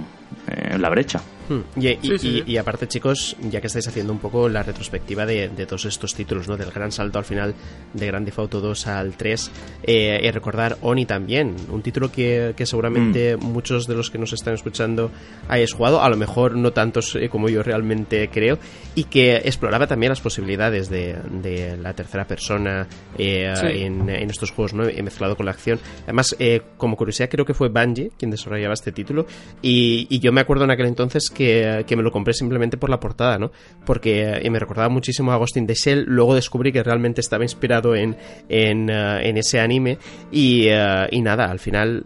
[0.79, 1.21] la brecha.
[1.49, 1.61] Hmm.
[1.77, 6.49] Y, aparte, chicos, ya que estáis haciendo un poco la retrospectiva de, todos estos títulos,
[6.49, 6.57] ¿no?
[6.57, 7.55] Del gran salto al final
[7.93, 9.51] de Grand Theft Auto 2 al 3,
[9.85, 13.41] eh, y recordar Oni también, un título que, seguramente hmm.
[13.41, 15.11] muchos de los que nos están escuchando
[15.49, 18.59] hayáis jugado, a lo mejor no tantos eh, como yo realmente creo,
[18.95, 21.17] y que exploraba también las posibilidades de,
[21.81, 24.85] la tercera persona eh, en, estos juegos, ¿no?
[24.85, 25.79] Mezclado con la acción.
[26.05, 26.37] Además,
[26.77, 29.27] como curiosidad, creo que fue Bungie quien desarrollaba este título,
[29.63, 33.01] y, y yo me acuerdo en aquel entonces que, me lo compré simplemente por la
[33.01, 33.53] portada, ¿no?
[33.87, 36.05] Porque me recordaba muchísimo a Agustín de Shell.
[36.07, 38.19] Luego descubrí que realmente estaba inspirado en,
[38.51, 39.97] en, eh, ese anime.
[40.31, 42.05] Y, eh, y nada, al final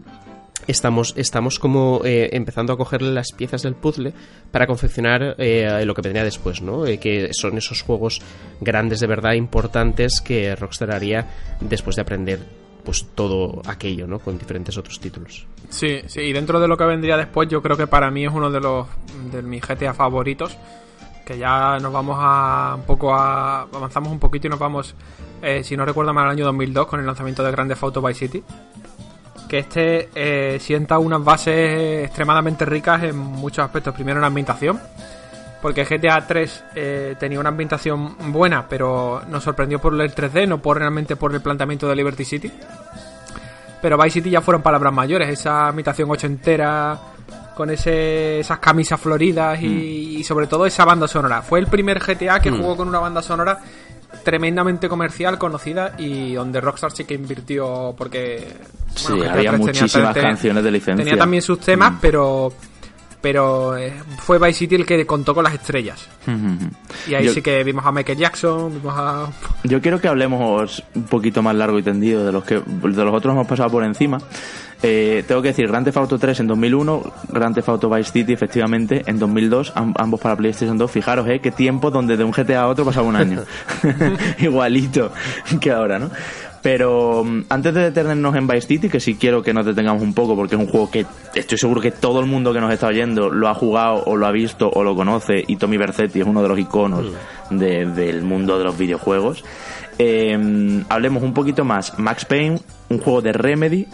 [0.65, 4.13] estamos, estamos como eh, empezando a cogerle las piezas del puzzle
[4.49, 6.83] para confeccionar lo que vendría después, ¿no?
[6.83, 8.21] que son esos juegos
[8.61, 11.27] grandes de verdad importantes que Rockstar haría
[11.59, 12.39] después de aprender
[12.83, 14.19] pues todo aquello, ¿no?
[14.19, 15.45] Con diferentes otros títulos.
[15.69, 18.31] Sí, sí, y dentro de lo que vendría después, yo creo que para mí es
[18.31, 18.87] uno de los
[19.31, 20.57] de mis GTA favoritos.
[21.25, 23.61] Que ya nos vamos a un poco a.
[23.61, 24.95] avanzamos un poquito y nos vamos,
[25.41, 28.19] eh, si no recuerdo mal, al año 2002 con el lanzamiento de Grande Auto Vice
[28.27, 28.43] City.
[29.47, 33.93] Que este eh, sienta unas bases extremadamente ricas en muchos aspectos.
[33.93, 34.79] Primero en la ambientación
[35.61, 40.61] porque GTA 3 eh, tenía una ambientación buena, pero nos sorprendió por el 3D, no
[40.61, 42.51] por realmente por el planteamiento de Liberty City.
[43.81, 46.99] Pero Vice City ya fueron palabras mayores, esa ambientación ochentera,
[47.55, 50.23] con ese, esas camisas floridas y, mm.
[50.23, 51.41] sobre todo esa banda sonora.
[51.41, 52.57] Fue el primer GTA que mm.
[52.57, 53.59] jugó con una banda sonora
[54.23, 58.47] tremendamente comercial, conocida y donde Rockstar sí que invirtió porque
[58.95, 61.03] sí, había muchísimas canciones de licencia.
[61.03, 61.97] Tenía también sus temas, mm.
[62.01, 62.53] pero
[63.21, 66.09] pero eh, fue Vice City el que contó con las estrellas.
[67.07, 69.29] Y ahí sí que vimos a Michael Jackson, vimos a...
[69.63, 73.13] Yo quiero que hablemos un poquito más largo y tendido de los que de los
[73.13, 74.19] otros hemos pasado por encima.
[74.83, 78.33] Eh, tengo que decir, Grand Theft Auto 3 en 2001, Grand Theft Auto Vice City
[78.33, 80.89] efectivamente en 2002, ambos para PlayStation 2.
[80.89, 83.43] Fijaros, eh, qué tiempo donde de un GTA a otro pasaba un año.
[84.39, 85.11] Igualito
[85.59, 86.09] que ahora, ¿no?
[86.61, 90.13] Pero mm, antes de detenernos en Vice City, que sí quiero que nos detengamos un
[90.13, 92.87] poco, porque es un juego que estoy seguro que todo el mundo que nos está
[92.87, 96.27] oyendo lo ha jugado o lo ha visto o lo conoce, y Tommy Vercetti es
[96.27, 97.05] uno de los iconos
[97.49, 97.57] mm.
[97.57, 99.43] del mundo de los videojuegos.
[99.97, 101.97] Eh, hablemos un poquito más.
[101.99, 103.87] Max Payne, un juego de Remedy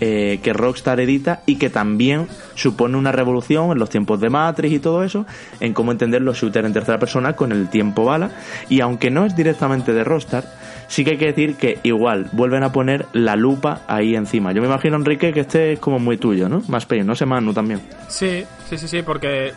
[0.00, 4.74] eh, que Rockstar edita y que también supone una revolución en los tiempos de Matrix
[4.74, 5.24] y todo eso,
[5.60, 8.32] en cómo entender los shooters en tercera persona con el tiempo bala.
[8.68, 10.44] Y aunque no es directamente de Rockstar,
[10.88, 14.52] sí que hay que decir que igual vuelven a poner la lupa ahí encima.
[14.52, 16.62] Yo me imagino, Enrique, que este es como muy tuyo, ¿no?
[16.68, 17.80] Más pequeño, no sé, Manu también.
[18.08, 19.52] Sí, sí, sí, sí, porque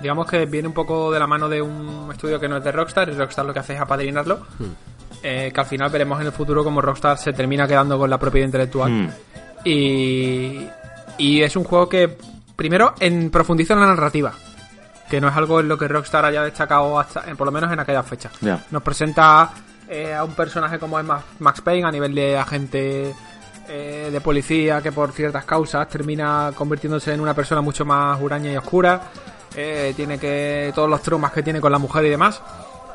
[0.00, 2.72] digamos que viene un poco de la mano de un estudio que no es de
[2.72, 4.46] Rockstar y Rockstar lo que hace es apadrinarlo.
[4.58, 4.72] Hmm.
[5.22, 8.18] Eh, que al final veremos en el futuro como Rockstar se termina quedando con la
[8.18, 8.90] propiedad intelectual.
[8.90, 9.08] Hmm.
[9.64, 10.66] Y,
[11.18, 12.16] y es un juego que,
[12.56, 14.32] primero, en, profundiza en la narrativa.
[15.10, 17.80] Que no es algo en lo que Rockstar haya destacado hasta, por lo menos en
[17.80, 18.30] aquella fecha.
[18.70, 19.50] Nos presenta
[19.90, 21.06] eh, a un personaje como es
[21.40, 23.14] Max Payne a nivel de agente
[23.68, 28.52] eh, de policía que por ciertas causas termina convirtiéndose en una persona mucho más huraña
[28.52, 29.02] y oscura.
[29.54, 32.40] Eh, tiene que todos los traumas que tiene con la mujer y demás.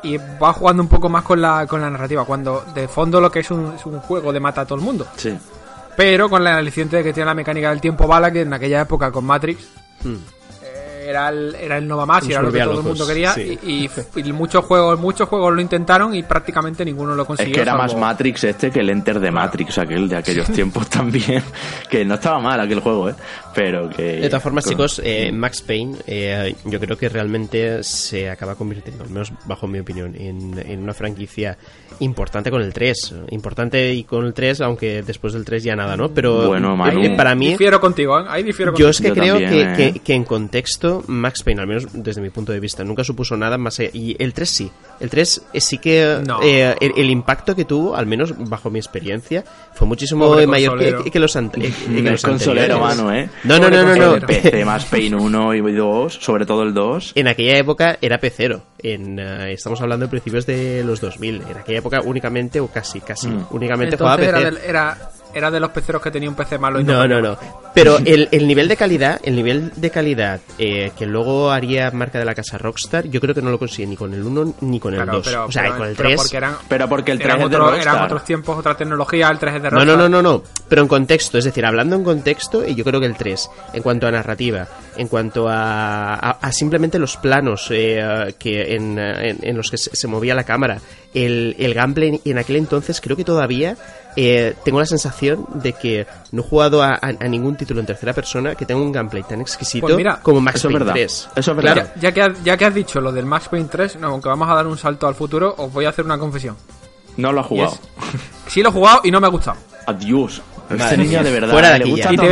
[0.02, 3.30] Y va jugando un poco más con la, con la narrativa, cuando de fondo lo
[3.30, 5.06] que es un, es un juego de mata a todo el mundo.
[5.16, 5.36] Sí
[5.96, 8.82] pero con la aliciente de que tiene la mecánica del tiempo bala, que en aquella
[8.82, 9.66] época con Matrix
[10.04, 10.35] hmm.
[11.06, 13.34] Eh, era, el, era el Nova Más y era lo que todo el mundo quería.
[13.36, 13.88] Y,
[14.32, 17.52] muchos juegos muchos juegos lo intentaron y prácticamente ninguno lo consiguió.
[17.52, 20.88] Es que era más Matrix este que el Enter de Matrix, aquel de aquellos tiempos
[20.90, 21.42] también.
[21.88, 23.14] Que no estaba mal aquel juego, ¿eh?
[23.54, 24.20] Pero que.
[24.20, 29.04] De todas formas, chicos, eh, Max Payne, eh, yo creo que realmente se acaba convirtiendo,
[29.04, 31.56] al menos bajo mi opinión, en, en una franquicia
[32.00, 33.14] importante con el 3.
[33.30, 36.10] Importante y con el 3, aunque después del 3 ya nada, ¿no?
[36.10, 37.48] Pero bueno, eh, para mí...
[37.48, 38.24] Difiero contigo, ¿eh?
[38.28, 38.86] Ahí difiero contigo.
[38.86, 42.52] Yo es que creo que, que, en contexto, Max Payne, al menos desde mi punto
[42.52, 43.80] de vista, nunca supuso nada más...
[43.92, 44.70] Y el 3 sí.
[45.00, 46.18] El 3 sí que...
[46.80, 50.78] el, impacto que tuvo, al menos bajo mi experiencia, fue muchísimo mayor
[51.10, 52.22] que, los, anteriores.
[52.22, 53.28] consolero, mano, ¿eh?
[53.44, 54.26] No, no, no, no, no.
[54.26, 57.12] PC más Payne 1 y 2, sobre todo el 2.
[57.14, 58.62] En aquella época era P0.
[58.78, 61.42] En, estamos hablando de principios de los 2000.
[61.50, 63.46] En aquella época únicamente, o casi, casi, mm.
[63.50, 64.28] únicamente jugaba PC.
[64.28, 67.36] Era, era, de los peceros que tenía un PC malo y no, no, no.
[67.74, 72.18] Pero el, el, nivel de calidad, el nivel de calidad eh, que luego haría marca
[72.18, 74.80] de la casa Rockstar, yo creo que no lo consigue ni con el 1 ni
[74.80, 75.26] con el 2.
[75.26, 76.16] o sea, con el 3.
[76.16, 77.80] Porque eran, pero porque el 3 eran, es de Rockstar.
[77.82, 79.86] eran otros tiempos, otra tecnología, el 3 es de Rockstar.
[79.86, 80.42] No, no, no, no, no.
[80.68, 83.82] Pero en contexto, es decir, hablando en contexto, y yo creo que el 3, en
[83.82, 84.66] cuanto a narrativa,
[84.96, 90.34] en cuanto a, a, simplemente los planos eh, que en, en, los que se, movía
[90.34, 90.80] la cámara,
[91.14, 93.76] el, el gameplay en aquel entonces, creo que todavía
[94.16, 98.54] eh, tengo la sensación de que no he jugado a, ningún título en tercera persona
[98.54, 101.28] que tenga un gameplay tan exquisito pues como Max Payne 3.
[101.36, 101.92] Eso es verdad.
[102.00, 104.66] Ya, que, ya que has dicho lo del Max Payne 3, aunque vamos a dar
[104.66, 106.56] un salto al futuro, os voy a hacer una confesión.
[107.18, 107.78] No lo has jugado.
[108.46, 109.58] sí lo he jugado y no me ha gustado.
[109.86, 110.40] Adiós.
[110.70, 112.28] Este niño de verdad fuera de aquí y te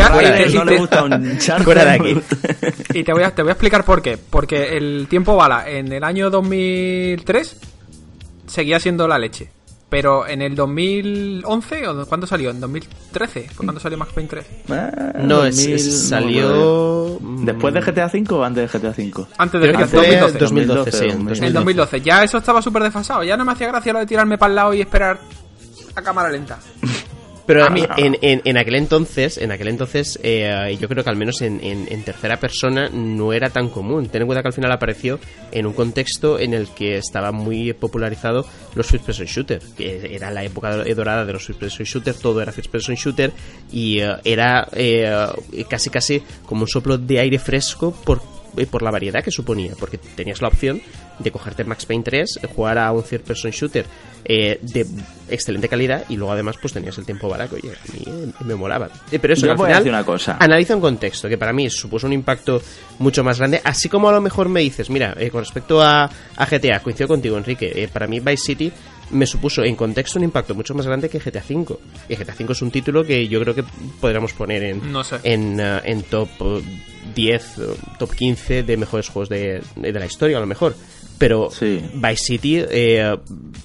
[0.64, 2.20] voy gusta un fuera de aquí.
[2.94, 4.18] Y te voy, a, te voy a explicar por qué.
[4.18, 7.56] Porque el tiempo bala en el año 2003
[8.46, 9.50] seguía siendo la leche.
[9.88, 12.50] Pero en el 2011, ¿o cuándo salió?
[12.50, 13.50] ¿En 2013?
[13.56, 14.46] ¿Cuándo salió Max Payne 3?
[14.68, 14.90] Eh,
[15.22, 17.16] no, es, salió...
[17.20, 19.26] ¿Después de GTA V o antes de GTA V?
[19.38, 20.32] Antes de GTA V.
[20.32, 20.38] 2012.
[20.38, 21.44] 2012, sí.
[21.44, 22.00] En 2012.
[22.00, 23.22] Ya eso estaba súper desfasado.
[23.22, 25.20] Ya no me hacía gracia lo de tirarme para el lado y esperar
[25.94, 26.58] a cámara lenta.
[27.46, 31.42] Pero en, en, en, aquel entonces, en aquel entonces eh, yo creo que al menos
[31.42, 34.08] en, tercera persona no era tan común.
[34.08, 35.20] Ten en cuenta que al final apareció
[35.52, 40.30] en un contexto en el que estaba muy popularizado los first person shooter, que era
[40.30, 43.32] la época dorada de los first person shooter, todo era first person shooter
[43.70, 45.28] y eh, era eh,
[45.68, 48.22] casi casi como un soplo de aire fresco por
[48.70, 50.80] por la variedad que suponía, porque tenías la opción
[51.18, 53.84] de cogerte Max Payne 3, jugar a un third person shooter
[54.24, 54.86] eh, de
[55.28, 58.88] excelente calidad y luego además pues tenías el tiempo barato y a mí me molaba.
[59.10, 60.36] Eh, pero eso, Yo al voy final, a decir una cosa.
[60.40, 62.60] analiza un contexto que para mí supuso un impacto
[62.98, 66.04] mucho más grande, así como a lo mejor me dices, mira, eh, con respecto a,
[66.36, 68.72] a, GTA, coincido contigo Enrique, para mí Vice City
[69.10, 71.76] me supuso en contexto un impacto mucho más grande que GTA V.
[72.08, 73.64] Y GTA V es un título que yo creo que
[74.00, 75.16] podríamos poner en, No sé.
[75.22, 76.62] en, eh, en top eh,
[77.14, 77.62] 10, eh,
[77.98, 80.74] top 15 de mejores juegos de, de la historia, a lo mejor.
[81.24, 81.80] Pero Sí.
[81.94, 83.16] Vice City, eh,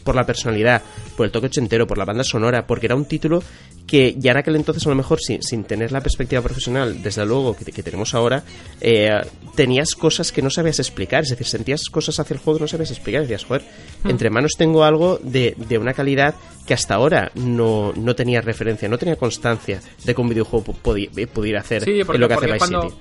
[0.05, 0.81] por la personalidad,
[1.17, 3.43] por el toque ochentero, por la banda sonora, porque era un título
[3.85, 7.25] que ya en aquel entonces, a lo mejor, sin, sin tener la perspectiva profesional, desde
[7.25, 8.43] luego, que, que tenemos ahora,
[8.79, 9.09] eh,
[9.55, 11.23] tenías cosas que no sabías explicar.
[11.23, 13.23] Es decir, sentías cosas hacia el juego que no sabías explicar.
[13.23, 13.63] Decías, joder,
[14.03, 14.09] Hmm.
[14.11, 18.87] entre manos tengo algo de, de una calidad que hasta ahora no, no tenía referencia,
[18.87, 22.45] no tenía constancia de que un videojuego eh, pudiera hacer Sí, porque, lo que hace
[22.45, 22.81] Vice cuando...
[22.83, 22.95] City.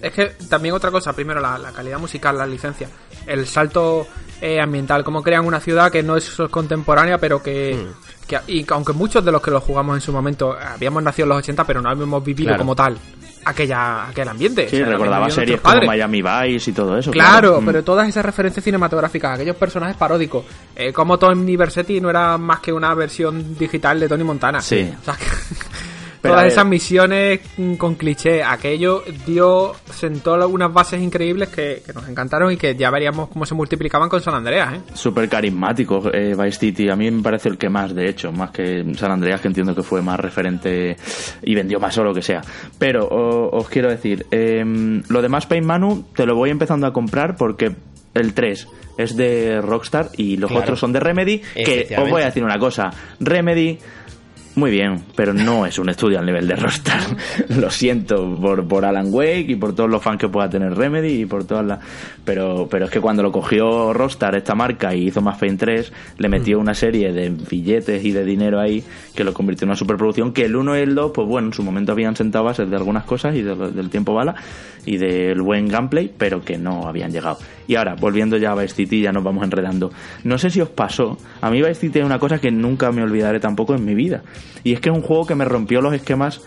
[0.00, 2.88] Es que también otra cosa, primero la, la calidad musical, la licencia,
[3.26, 4.06] el salto
[4.40, 8.26] eh, ambiental, cómo crean una ciudad que no es contemporánea, pero que, Mm.
[8.28, 11.24] que- y que aunque muchos de los que lo jugamos en su momento habíamos nacido
[11.24, 12.58] en los 80, pero no habíamos vivido Claro.
[12.60, 12.96] como tal
[13.44, 14.68] aquella aquel ambiente.
[14.68, 15.82] Sí, O sea, lo recordaba series como.
[15.86, 17.10] Miami Vice y todo eso.
[17.10, 17.66] Claro, Mm.
[17.66, 20.44] pero todas esas referencias cinematográficas, aquellos personajes paródicos,
[20.76, 24.60] eh, como Tony Versetti no era más que una versión digital de Tony Montana.
[24.60, 24.92] Sí.
[25.00, 25.24] O sea, que
[26.20, 31.92] Pero todas esas misiones mm, con cliché, aquello dio, sentó unas bases increíbles que, que
[31.92, 34.80] nos encantaron y que ya veríamos cómo se multiplicaban con San Andreas, ¿eh?
[34.94, 36.88] Súper carismático eh, Vice City.
[36.90, 39.74] A mí me parece el que más, de hecho, más que San Andreas, que entiendo
[39.74, 40.96] que fue más referente
[41.42, 42.40] y vendió más o lo que sea.
[42.78, 46.92] Pero o- os quiero decir, em, lo demás Pain Manu te lo voy empezando a
[46.92, 47.72] comprar porque
[48.14, 50.64] el 3 es de Rockstar y los Claro.
[50.64, 51.38] otros son de Remedy.
[51.54, 53.78] Que os voy a decir una cosa: Remedy.
[54.58, 57.00] Muy bien, pero no es un estudio al nivel de Rockstar.
[57.60, 61.20] Lo siento por, por Alan Wake y por todos los fans que pueda tener Remedy
[61.22, 61.78] y por todas las...
[62.24, 65.92] Pero, pero es que cuando lo cogió Rockstar, esta marca, y hizo Max Payne 3,
[66.18, 68.82] le metió una serie de billetes y de dinero ahí
[69.14, 71.54] que lo convirtió en una superproducción que el 1 y el 2, pues bueno, en
[71.54, 74.34] su momento habían sentado bases de algunas cosas y de del tiempo bala
[74.84, 77.38] y del buen gameplay, pero que no habían llegado.
[77.66, 79.90] Y ahora, volviendo ya a Vice City, ya nos vamos enredando.
[80.24, 83.02] No sé si os pasó, a mí Vice City es una cosa que nunca me
[83.02, 84.22] olvidaré tampoco en mi vida.
[84.64, 86.40] Y es que es un juego que me rompió los esquemas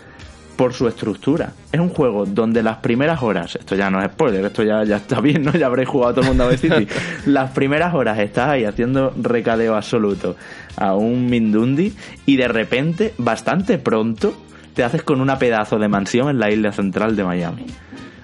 [0.56, 1.52] por su estructura.
[1.72, 4.96] Es un juego donde las primeras horas, esto ya no es spoiler, esto ya, ya
[4.96, 5.52] está bien, ¿no?
[5.52, 6.86] Ya habréis jugado todo el mundo a City.
[7.26, 10.36] las primeras horas estás ahí haciendo recadeo absoluto
[10.76, 11.94] a un Mindundi
[12.26, 14.34] y de repente, bastante pronto,
[14.74, 17.66] te haces con una pedazo de mansión en la isla central de Miami.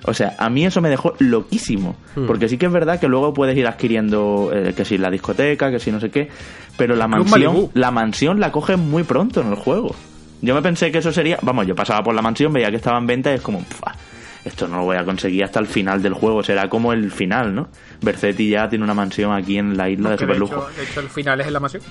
[0.09, 1.97] O sea, a mí eso me dejó loquísimo.
[2.27, 5.71] Porque sí que es verdad que luego puedes ir adquiriendo, eh, que si la discoteca,
[5.71, 6.29] que si no sé qué,
[6.77, 9.95] pero la mansión, la mansión la coges muy pronto en el juego.
[10.41, 12.99] Yo me pensé que eso sería, vamos, yo pasaba por la mansión, veía que estaba
[12.99, 13.95] en venta y es como, "Pua,
[14.45, 17.55] esto no lo voy a conseguir hasta el final del juego, será como el final,
[17.55, 17.69] ¿no?
[18.01, 20.69] Bercetti ya tiene una mansión aquí en la isla de Que de, superlujo.
[20.71, 21.83] hecho, de hecho, el final es en la mansión.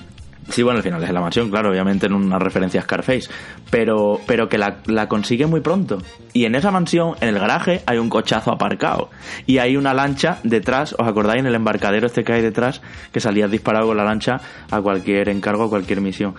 [0.50, 3.28] Sí, bueno, al final es la mansión, claro, obviamente en una referencia a Scarface,
[3.70, 5.98] pero, pero que la, la consigue muy pronto.
[6.32, 9.10] Y en esa mansión, en el garaje, hay un cochazo aparcado.
[9.46, 11.40] Y hay una lancha detrás, ¿os acordáis?
[11.40, 12.80] En el embarcadero este que hay detrás,
[13.12, 16.34] que salías disparado con la lancha a cualquier encargo, a cualquier misión.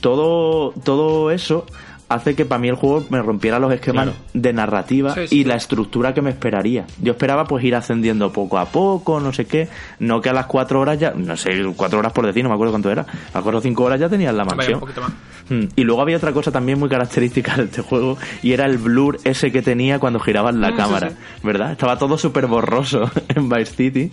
[0.00, 1.66] Todo, todo eso
[2.08, 4.18] hace que para mí el juego me rompiera los esquemas Claro.
[4.34, 5.38] de narrativa Sí, sí.
[5.40, 6.84] y la estructura que me esperaría.
[7.00, 10.46] Yo esperaba pues ir ascendiendo poco a poco, no sé qué, no que a las
[10.46, 13.06] cuatro horas ya, no sé, cuatro horas por decir, no me acuerdo cuánto era, a
[13.34, 14.74] las cuatro o cinco horas ya tenías la mansión.
[14.74, 15.12] un poquito más.
[15.48, 18.78] Mm, Y luego había otra cosa también muy característica de este juego y era el
[18.78, 21.12] blur ese que tenía cuando giraban la Mm, sí, cámara.
[21.42, 21.72] ¿verdad?
[21.72, 24.10] Estaba todo súper borroso en Vice City,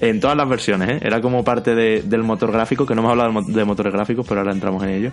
[0.00, 0.98] en todas las versiones, ¿eh?
[1.02, 4.40] Era como parte de- del motor gráfico, que no hemos hablado de motores gráficos, pero
[4.40, 5.10] ahora entramos en ello.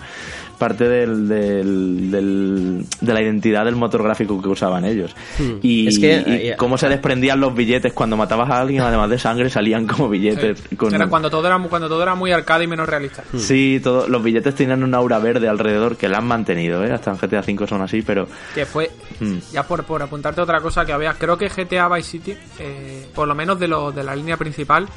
[0.58, 5.16] Parte del, del- del- de la identidad del motor gráfico que usaban ellos.
[5.62, 5.88] Y, Hmm.
[5.88, 9.18] Es que, y eh, cómo se desprendían los billetes cuando matabas a alguien, además de
[9.20, 10.62] sangre, salían como billetes.
[10.78, 13.24] con- Era cuando todo era, cuando todo era muy arcade y menos realista.
[13.38, 16.92] Sí, todo, los billetes tenían un aura verde alrededor que la han mantenido, ¿eh?
[16.92, 19.38] Hasta en GTA V son así, pero Que fue, Mm.
[19.52, 23.28] ya por, por apuntarte otra cosa que había, creo que GTA Vice City, eh, por
[23.28, 24.88] lo menos de, lo, de la línea principal,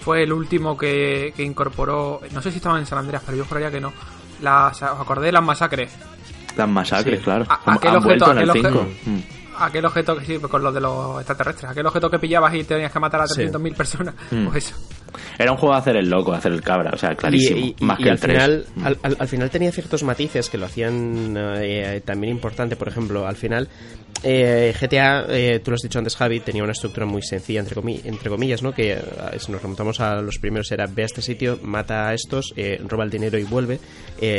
[0.00, 3.44] fue el último que, que incorporó, no sé si estaba en San Andreas, pero yo
[3.44, 3.92] juraría que no,
[4.42, 5.90] las, ¿os acordáis de las masacres?
[6.56, 7.24] Las masacres, Sí.
[7.24, 7.44] claro.
[7.48, 8.78] A- aquel han objeto- el aquel 5.
[8.80, 9.18] objeto- Mm.
[9.58, 12.92] Aquel objeto que sí, con lo de los extraterrestres, aquel objeto que pillabas y tenías
[12.92, 13.34] que matar a Sí.
[13.36, 14.46] 300.000 personas, Mm.
[14.48, 14.76] pues eso.
[15.38, 17.58] Era un juego de hacer el loco, de hacer el cabra, o sea, clarísimo.
[17.58, 18.32] Y, y- más y que al el 3.
[18.34, 22.76] final, al, al- al final tenía ciertos matices que lo hacían eh, también importante.
[22.76, 23.68] Por ejemplo, al final,
[24.22, 27.76] eh, GTA, eh, tú lo has dicho antes, Javi, tenía una estructura muy sencilla, entre,
[27.76, 28.72] comi- entre comillas, ¿no?
[28.72, 28.98] Que eh,
[29.38, 32.80] si nos remontamos a los primeros era ve a este sitio, mata a estos, eh,
[32.86, 33.78] roba el dinero y vuelve.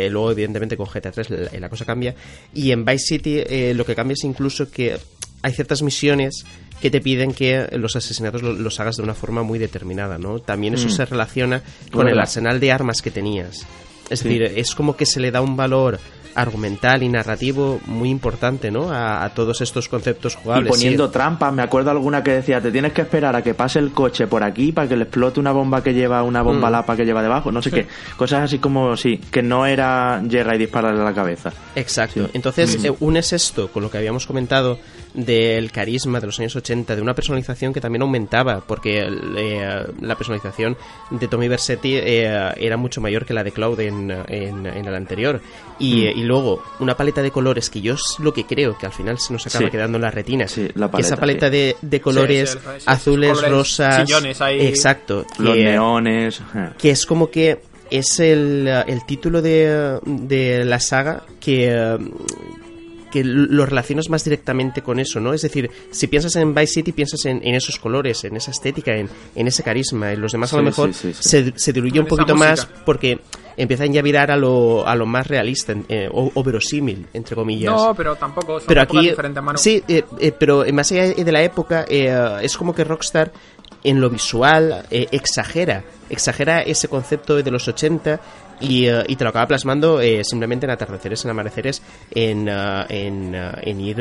[0.10, 2.16] Luego, evidentemente, con GTA 3 la, la cosa cambia.
[2.54, 4.98] Y en Vice City lo que cambia es incluso que
[5.44, 6.46] hay ciertas misiones
[6.82, 10.40] que te piden que los asesinatos lo- los hagas de una forma muy determinada, ¿no?
[10.40, 10.92] También eso Mm.
[10.92, 11.62] se relaciona
[11.92, 13.66] con el arsenal de armas que tenías.
[14.10, 14.30] Es Sí.
[14.30, 16.00] decir, es como que se le da un valor
[16.38, 18.92] argumental y narrativo muy importante, ¿no?
[18.92, 20.68] A, todos estos conceptos jugables.
[20.68, 23.80] Y poniendo trampas, me acuerdo alguna que decía, te tienes que esperar a que pase
[23.80, 26.72] el coche por aquí para que le explote una bomba que lleva, una bomba mm.
[26.72, 27.88] lapa que lleva debajo, no sé qué.
[28.16, 31.52] Cosas así como, sí, que no era llega y dispararle a la cabeza.
[31.76, 32.30] Exacto.
[32.34, 34.80] Entonces, eh, unes esto con lo que habíamos comentado
[35.14, 40.16] del carisma de los años 80, de una personalización que también aumentaba, porque eh, la
[40.16, 40.78] personalización
[41.10, 45.42] de Tommy Versetti eh, era mucho mayor que la de Cloud en, en, el anterior.
[45.80, 46.27] Y, mm.
[46.28, 49.34] Luego, una paleta de colores que yo es lo que creo que al final se
[49.34, 50.58] nos acaba quedando en las retinas.
[50.58, 54.10] esa paleta de, de, colores azules, rosas.
[54.60, 55.26] Exacto.
[55.40, 56.42] Los neones.
[56.78, 57.60] Que es como que
[57.90, 61.98] es el, el título de, de la saga que
[63.12, 65.34] que lo relacionas más directamente con eso, ¿no?
[65.34, 69.10] Es decir, si piensas en Vice City, piensas en, esos colores, en esa estética, en,
[69.36, 70.14] en, ese carisma.
[70.14, 73.20] Y los demás a lo mejor se, se, diluye un poquito más porque
[73.58, 77.74] empiezan ya a virar a lo, a lo más realista eh, o, verosímil, entre comillas.
[77.74, 79.12] No, pero tampoco son pero aquí,
[79.56, 83.32] Sí, eh, eh, pero más allá de la época, es como que Rockstar
[83.84, 88.20] en lo visual exagera, exagera ese concepto de los 80
[88.60, 93.82] y, y, te lo acaba plasmando eh, simplemente en atardeceres, en amaneceres, en, en, en,
[93.82, 93.98] ir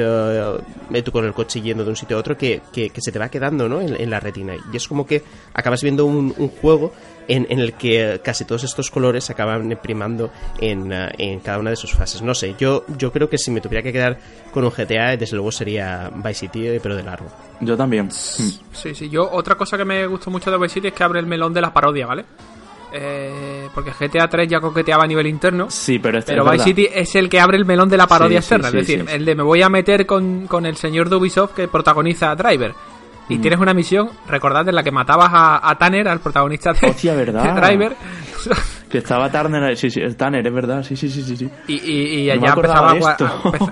[1.05, 3.29] tú con el coche yendo de un sitio a otro que, que, se te va
[3.29, 3.81] quedando ¿no?
[3.83, 4.55] en, la retina.
[4.73, 6.93] Y es como que acabas viendo un, un juego
[7.29, 11.59] en, en, el que casi todos estos colores se acaban primando en, eh, en, cada
[11.59, 12.23] una de sus fases.
[12.23, 14.19] No sé, yo, yo creo que si me tuviera que quedar
[14.53, 17.27] con un GTA, desde luego sería Vice City, pero de largo.
[17.61, 18.11] Yo también.
[18.11, 18.61] Sí,
[18.95, 21.27] sí, yo otra cosa que me gustó mucho de Vice City es que abre el
[21.27, 22.25] melón de la parodia, ¿vale?
[22.93, 25.71] Eh, porque GTA 3 ya coqueteaba a nivel interno.
[25.71, 28.69] Sí, pero este Vice City es el que abre el melón de la parodia externa.
[28.69, 31.69] es decir, el de me voy a meter con, con el señor de Ubisoft que
[31.69, 32.75] protagoniza Driver
[33.29, 33.41] y mm.
[33.41, 37.57] tienes una misión, recordad, en la que matabas a, Tanner, al protagonista de, Hostia, ¿verdad?
[37.57, 37.97] Driver.
[38.91, 41.51] que estaba Tanner, sí, sí, Tanner, es verdad, sí, sí, sí, sí.
[41.67, 43.17] Y, y, y allá empezaba a,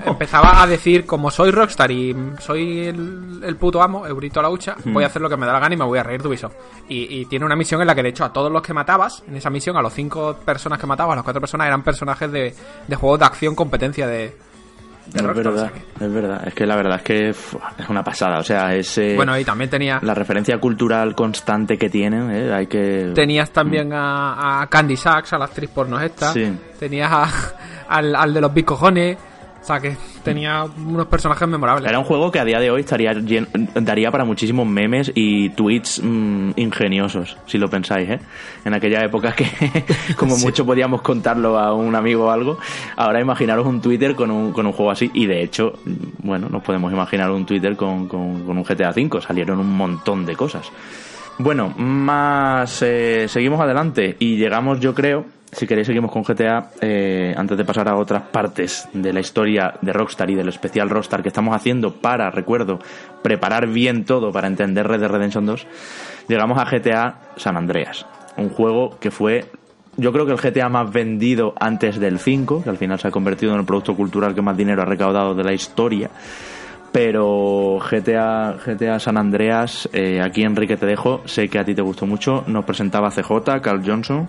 [0.07, 4.93] empezaba a decir, como soy Rockstar y soy el, puto amo, Eurito la hucha, mm.
[4.93, 6.29] voy a hacer lo que me da la gana y me voy a reír de
[6.29, 6.55] Ubisoft.
[6.89, 9.23] Y, y, tiene una misión en la que, de hecho, a todos los que matabas,
[9.29, 12.31] en esa misión, a los cinco personas que matabas, a las cuatro personas, eran personajes
[12.33, 12.55] de,
[12.89, 14.35] de juegos de acción competencia de
[15.13, 16.43] es verdad, es verdad.
[16.47, 18.39] Es que la verdad es que es una pasada.
[18.39, 19.01] O sea, es.
[19.17, 20.01] bueno, y también tenía.
[20.03, 22.53] La referencia cultural constante que tienen, ¿eh?
[22.53, 23.13] hay que.
[23.15, 26.33] Tenías también a, Candy Sachs, a la actriz porno esta.
[26.33, 26.53] Sí.
[26.79, 27.11] Tenías
[27.89, 29.17] al, al de los bicojones.
[29.65, 31.89] O sea, que tenía unos personajes memorables.
[31.89, 33.15] Era un juego que a día de hoy estaría
[33.75, 38.21] daría para muchísimos memes y tweets mm, ingeniosos, si lo pensáis, ¿eh?
[38.67, 39.47] En aquella época que
[40.19, 42.59] como mucho podíamos contarlo a un amigo o algo,
[42.97, 45.79] ahora imaginaros un Twitter con un, con un juego así y de hecho,
[46.19, 50.37] bueno, nos podemos imaginar un Twitter con, con, un GTA V, salieron un montón de
[50.37, 50.71] cosas.
[51.39, 55.25] Bueno, más eh, seguimos adelante y llegamos yo creo
[55.55, 59.75] si queréis seguimos con GTA eh, antes de pasar a otras partes de la historia
[59.81, 62.79] de Rockstar y del especial Rockstar que estamos haciendo para, recuerdo,
[63.23, 65.67] preparar bien todo para entender Red Dead Redemption 2,
[66.29, 69.45] llegamos a GTA San Andreas, un juego que fue
[69.97, 73.13] yo creo que el GTA más vendido antes del 5, que al final se ha
[73.13, 76.11] convertido en el producto cultural que más dinero ha recaudado de la historia.
[76.91, 81.83] Pero GTA, GTA San Andreas, eh, aquí Enrique te dejo, sé que a ti te
[81.83, 84.29] gustó mucho, nos presentaba CJ, Carl Johnson.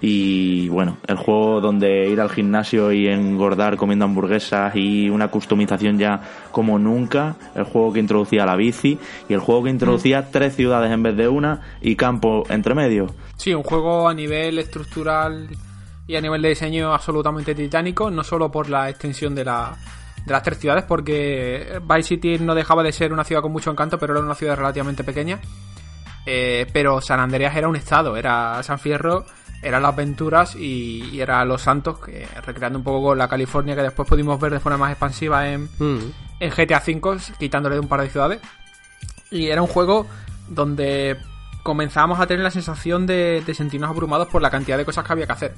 [0.00, 5.98] Y bueno, el juego donde ir al gimnasio y engordar comiendo hamburguesas y una customización
[5.98, 6.20] ya
[6.52, 10.24] como nunca, el juego que introducía la bici y el juego que introducía mm.
[10.32, 13.06] tres ciudades en vez de una y campo entre medio.
[13.36, 15.48] Sí, un juego a nivel estructural
[16.06, 19.76] y a nivel de diseño absolutamente titánico, no solo por la extensión de, la,
[20.24, 23.70] de las tres ciudades, porque Vice City no dejaba de ser una ciudad con mucho
[23.70, 25.40] encanto, pero era una ciudad relativamente pequeña.
[26.28, 29.24] Eh, pero San Andreas era un estado, era San Fierro
[29.62, 34.08] eran las aventuras y, era Los Santos, que, recreando un poco la California que después
[34.08, 36.12] pudimos ver de forma más expansiva en, mm.
[36.40, 38.40] en GTA V, quitándole de un par de ciudades.
[39.30, 40.06] Y era un juego
[40.48, 41.16] donde
[41.62, 45.26] comenzábamos a tener la sensación de, sentirnos abrumados por la cantidad de cosas que había
[45.26, 45.54] que hacer.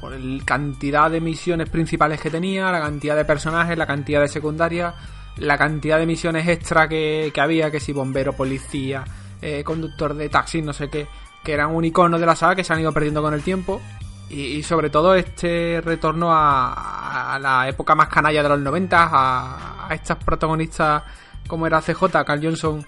[0.00, 4.28] Por la cantidad de misiones principales que tenía, la cantidad de personajes, la cantidad de
[4.28, 4.94] secundarias,
[5.36, 9.04] la cantidad de misiones extra que, había, que si bombero, policía,
[9.42, 11.06] eh, conductor de taxi, no sé qué
[11.42, 13.80] que eran un icono de la saga que se han ido perdiendo con el tiempo.
[14.28, 19.94] Y, sobre todo este retorno a, la época más canalla de los 90, a, a
[19.94, 21.02] estas protagonistas
[21.48, 22.86] como era CJ, Carl Johnson,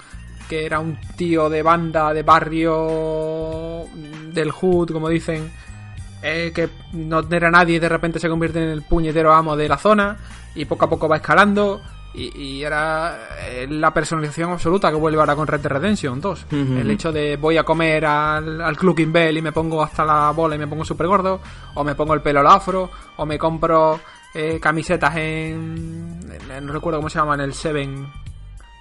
[0.48, 3.86] que era un tío de banda, de barrio,
[4.32, 5.50] del hood, como dicen,
[6.22, 9.68] eh, que no era nadie y de repente se convierte en el puñetero amo de
[9.68, 10.16] la zona
[10.54, 11.82] y poco a poco va escalando.
[12.14, 16.46] Y, era eh, la personalización absoluta que vuelve ahora con Red Dead Redemption 2.
[16.50, 20.30] El hecho de voy a comer al, al Clucking Bell y me pongo hasta la
[20.30, 21.40] bola y me pongo súper gordo,
[21.74, 23.98] o me pongo el pelo al afro, o me compro
[24.34, 26.20] eh, camisetas en,
[26.62, 28.10] No recuerdo cómo se llama, en el Seven.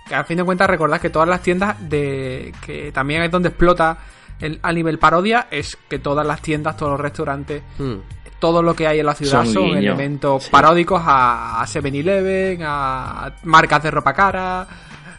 [0.07, 2.53] Que al fin de cuentas recordad que todas las tiendas de...
[2.65, 3.97] Que también es donde explota
[4.39, 7.63] el, a nivel parodia, es que todas las tiendas, todos los restaurantes...
[7.77, 7.97] Hmm.
[8.41, 13.83] Todo lo que hay en la ciudad son, elementos paródicos a, a 7-Eleven, a marcas
[13.83, 14.67] de ropa cara,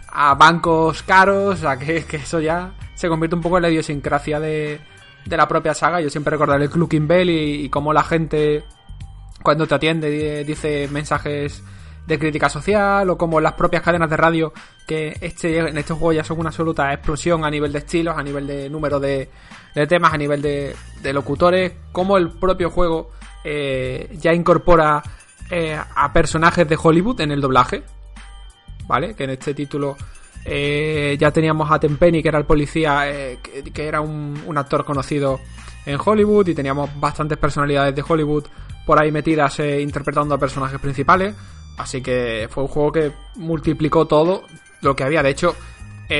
[0.09, 4.41] a bancos caros, sea, que, que eso ya se convierte un poco en la idiosincrasia
[4.41, 4.81] de,
[5.25, 6.01] de la propia saga.
[6.01, 8.65] Yo siempre recordaré el Clucking Bell y, y cómo la gente
[9.43, 11.63] cuando te atiende dice mensajes
[12.07, 14.53] de crítica social o como las propias cadenas de radio
[14.87, 18.23] que este, en este juego ya son una absoluta explosión a nivel de estilos, a
[18.23, 19.29] nivel de número de,
[19.89, 20.75] temas, a nivel de,
[21.13, 23.11] locutores, como el propio juego
[23.45, 25.03] eh, ya incorpora
[25.51, 27.83] eh, a personajes de Hollywood en el doblaje,
[28.87, 29.15] ¿vale?
[29.15, 29.97] Que en este título
[30.45, 33.05] eh, ya teníamos a Tenpenny, que era el policía,
[33.73, 35.39] que, era un, actor conocido
[35.87, 38.47] en Hollywood, y teníamos bastantes personalidades de Hollywood
[38.85, 41.35] por ahí metidas interpretando a personajes principales.
[41.83, 44.45] Así que fue un juego que multiplicó todo
[44.81, 45.23] lo que había.
[45.23, 45.55] De hecho,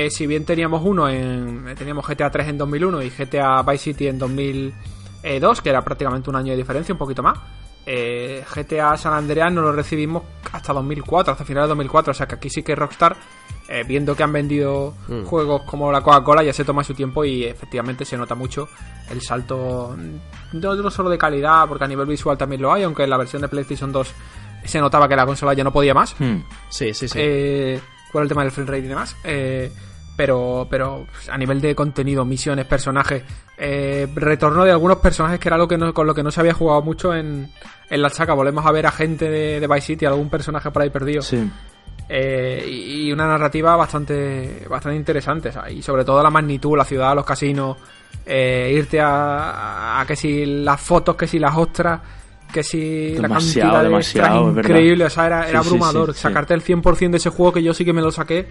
[0.09, 1.73] si bien teníamos uno en.
[1.75, 6.35] Teníamos GTA 3 en 2001 y GTA Vice City en 2002, que era prácticamente un
[6.35, 7.39] año de diferencia, un poquito más.
[7.85, 12.11] GTA San Andreas no lo recibimos hasta 2004, hasta finales de 2004.
[12.11, 13.15] O sea que aquí sí que Rockstar
[13.69, 15.23] eh, viendo que han vendido mm.
[15.23, 18.67] juegos como la Coca-Cola, ya se toma su tiempo y efectivamente se nota mucho
[19.09, 19.95] el salto,
[20.51, 23.41] no, solo de calidad, porque a nivel visual también lo hay, aunque en la versión
[23.41, 24.13] de PlayStation 2
[24.63, 26.15] se notaba que la consola ya no podía más.
[26.19, 26.37] Mm.
[26.69, 27.19] Sí, sí, sí.
[27.21, 27.79] Eh,
[28.11, 29.15] por el tema del frame rate y demás.
[29.23, 29.71] Eh,
[30.15, 33.23] pero, pero a nivel de contenido, misiones, personajes,
[33.57, 36.83] retorno de algunos personajes que era lo que con lo que no se había jugado
[36.83, 37.49] mucho en,
[37.89, 38.33] en la saga.
[38.35, 41.23] Volvemos a ver a gente de, de Vice City, algún personaje por ahí perdido.
[41.23, 41.49] Sí.
[42.09, 47.25] Eh, y una narrativa bastante bastante interesante y sobre todo la magnitud la ciudad los
[47.25, 47.77] casinos
[48.25, 52.01] eh, irte a, que si las fotos que si las ostras
[52.53, 56.13] que si la cantidad de demasiado, increíble o sea era, era abrumador.
[56.13, 58.47] sacarte el 100% de ese juego que yo sí que me lo saqué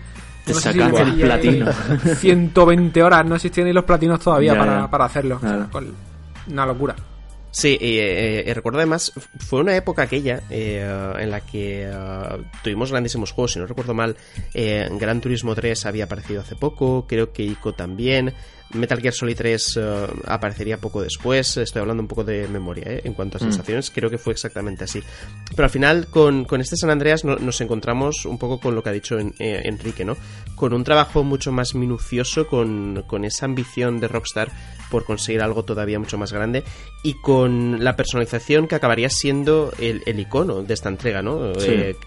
[0.46, 1.72] no el platino.
[2.16, 5.40] 120 horas no existían ni los platinos todavía para, para, hacerlo.
[6.48, 6.96] Una locura.
[7.52, 11.88] Sí, y eh, eh, recuerdo además, fue una época aquella eh, en la que
[12.64, 14.16] tuvimos grandísimos juegos, si no recuerdo mal,
[14.54, 18.32] Gran Turismo 3 había aparecido hace poco, creo que ICO también,
[18.74, 23.02] Metal Gear Solid 3 eh, aparecería poco después, estoy hablando un poco de memoria ¿eh?
[23.04, 23.44] en cuanto a mm.
[23.44, 25.02] sensaciones, creo que fue exactamente así.
[25.50, 28.92] Pero al final con, este San Andreas nos encontramos un poco con lo que ha
[28.92, 30.16] dicho eh, Enrique, ¿no?
[30.56, 34.50] Con un trabajo mucho más minucioso, con, esa ambición de Rockstar
[34.90, 36.64] por conseguir algo todavía mucho más grande
[37.02, 41.52] y con la personalización que acabaría siendo el, icono de esta entrega, ¿no?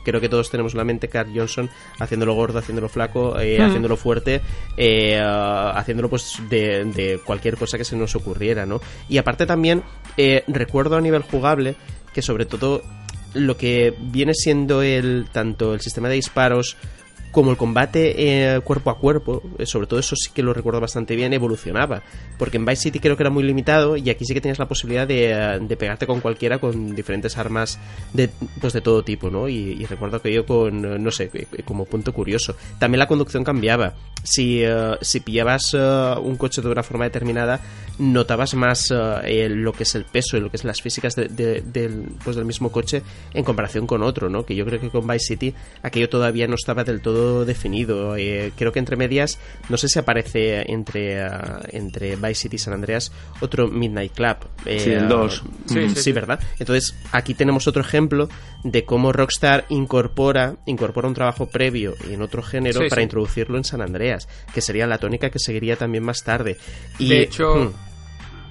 [0.04, 3.62] creo que todos tenemos en la mente Carl Johnson haciéndolo gordo, haciéndolo flaco, mm.
[3.62, 4.42] haciéndolo fuerte,
[4.78, 6.55] haciéndolo pues de,
[7.26, 8.82] cualquier cosa que se nos ocurriera, ¿no?
[9.10, 9.84] Y aparte también
[10.18, 11.76] eh, recuerdo a nivel jugable
[12.14, 12.82] que sobre todo
[13.34, 16.78] lo que viene siendo el tanto el sistema de disparos
[17.36, 20.80] como el combate eh, cuerpo a cuerpo, eh, sobre todo eso sí que lo recuerdo
[20.80, 22.02] bastante bien, evolucionaba.
[22.38, 24.70] Porque en Vice City creo que era muy limitado y aquí sí que tenías la
[24.70, 27.78] posibilidad de, eh, pegarte con cualquiera con diferentes armas
[28.14, 28.30] de,
[28.62, 29.50] pues de todo tipo, ¿no?
[29.50, 31.30] Y, recuerdo que yo con, no sé,
[31.66, 32.56] como punto curioso.
[32.80, 33.96] También la conducción cambiaba.
[34.24, 34.64] Si,
[35.02, 37.60] si pillabas un coche de una forma determinada,
[38.00, 42.36] notabas más lo que es el peso y lo que es las físicas del, pues
[42.36, 44.44] del mismo coche en comparación con otro, ¿no?
[44.44, 48.16] Que yo creo que con Vice City aquello todavía no estaba del todo definido.
[48.18, 52.60] Eh, creo que entre medias, no sé si aparece entre, ah, entre Vice City y
[52.60, 54.38] San Andreas otro Midnight Club.
[54.66, 55.44] Eh, sí, el 2.
[55.70, 56.40] Mm, sí, ¿verdad?
[56.60, 58.30] Entonces, aquí tenemos otro ejemplo
[58.64, 63.82] de cómo Rockstar incorpora, incorpora un trabajo previo en otro género para introducirlo en San
[63.82, 66.58] Andreas, que sería la tónica que seguiría también más tarde.
[67.00, 67.56] Y, de hecho...
[67.56, 67.74] Hmm.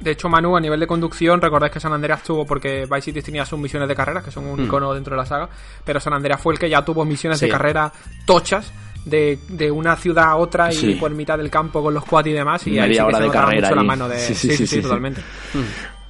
[0.05, 3.23] De hecho, Manu, a nivel de conducción, recordáis que San Andreas tuvo, porque Vice City
[3.23, 4.65] tenía sus misiones de carrera, que son un hmm.
[4.67, 5.49] icono dentro de la saga,
[5.83, 7.91] pero San Andreas fue el que ya tuvo misiones de carrera
[8.27, 8.71] tochas,
[9.07, 12.33] de, de, una ciudad a otra y por mitad del campo con los quad y
[12.33, 14.19] demás, y, ahí sí que se de carrera mucho la mano de...
[14.19, 15.23] Sí, sí, sí, totalmente.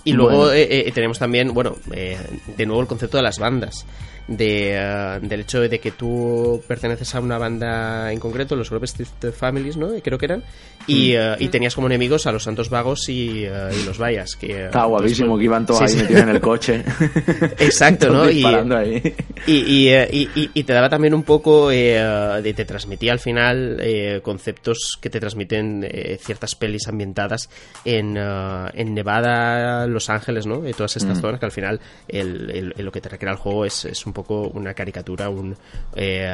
[0.03, 2.19] Y luego eh, eh, tenemos también, bueno, eh,
[2.57, 3.87] de nuevo el concepto de las bandas
[4.29, 8.87] de, eh, del hecho de que tú perteneces a una banda en concreto, los Grove
[9.33, 9.91] Families, ¿no?
[10.03, 10.43] Creo que eran,
[10.87, 14.37] y, eh, y tenías como enemigos a los Santos Vagos y, eh, y los Vallas.
[14.37, 16.85] Que, Estaba guapísimo, pues, que iban todos ahí metidos en el coche.
[17.59, 18.31] Exacto, ¿no?
[18.31, 18.43] Y,
[20.65, 23.83] te daba también un poco, de, te transmitía al final
[24.23, 25.87] conceptos que te transmiten
[26.19, 27.51] ciertas pelis ambientadas
[27.85, 30.61] en, en Nevada, Los Ángeles, ¿no?
[30.75, 31.21] Todas estas mm.
[31.21, 34.49] zonas que al final el, lo que te requiere el juego es, es un poco
[34.49, 35.55] una caricatura, un,
[35.95, 36.27] eh,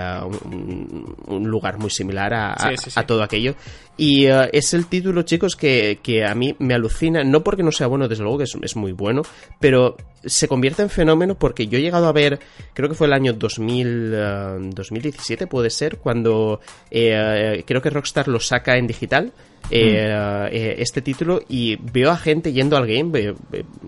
[1.26, 2.54] un, lugar muy similar a,
[2.94, 3.56] a, todo aquello.
[3.96, 7.72] Y eh, es el título, chicos, que, que, a mí me alucina, no porque no
[7.72, 9.22] sea bueno, desde luego que es, es muy bueno,
[9.58, 12.40] pero se convierte en fenómeno porque yo he llegado a ver,
[12.74, 16.60] creo que fue el año 2000, 2017, puede ser, cuando
[16.90, 19.32] creo que Rockstar lo saca en digital
[19.72, 23.34] eh, eh, este título y veo a gente yendo al game,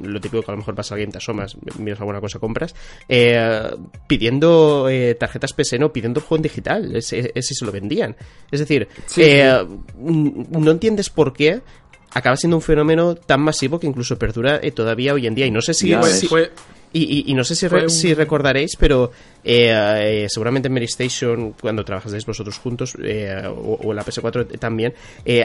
[0.01, 2.75] lo típico que a lo mejor pasa al game, te asomas, miras alguna cosa, compras,
[3.09, 3.71] eh,
[4.07, 8.15] pidiendo tarjetas PS, no, pidiendo juego en digital, ese, se lo vendían.
[8.51, 8.87] Es decir,
[9.99, 11.63] no entiendes por qué
[12.15, 15.47] acaba siendo un fenómeno tan masivo que incluso perdura todavía hoy en día.
[15.47, 15.93] Y no sé si,
[16.95, 22.27] y, no sé si, si recordaréis, pero eh, eh, seguramente en Mary Station, cuando trabajasteis
[22.27, 24.93] vosotros juntos, eh, o, en la PS4 también,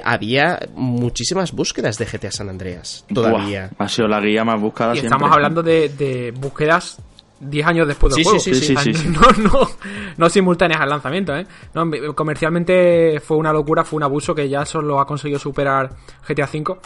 [0.03, 3.05] había muchísimas búsquedas de GTA San Andreas.
[3.13, 3.69] Todavía.
[3.77, 4.95] ha sido la guía más buscada.
[4.95, 6.97] Y estamos hablando de, de búsquedas
[7.39, 8.39] 10 años después del juego.
[8.39, 9.69] Sí, sí, sí, no, no,
[10.17, 11.45] no simultáneas al lanzamiento, ¿eh?
[11.73, 15.89] No, comercialmente fue una locura, fue un abuso que ya solo ha conseguido superar
[16.27, 16.79] GTA V.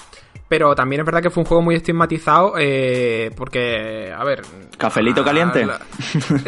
[0.48, 4.42] Pero también es verdad que fue un juego muy estigmatizado eh, porque, a ver...
[4.78, 5.66] ¿Cafelito caliente?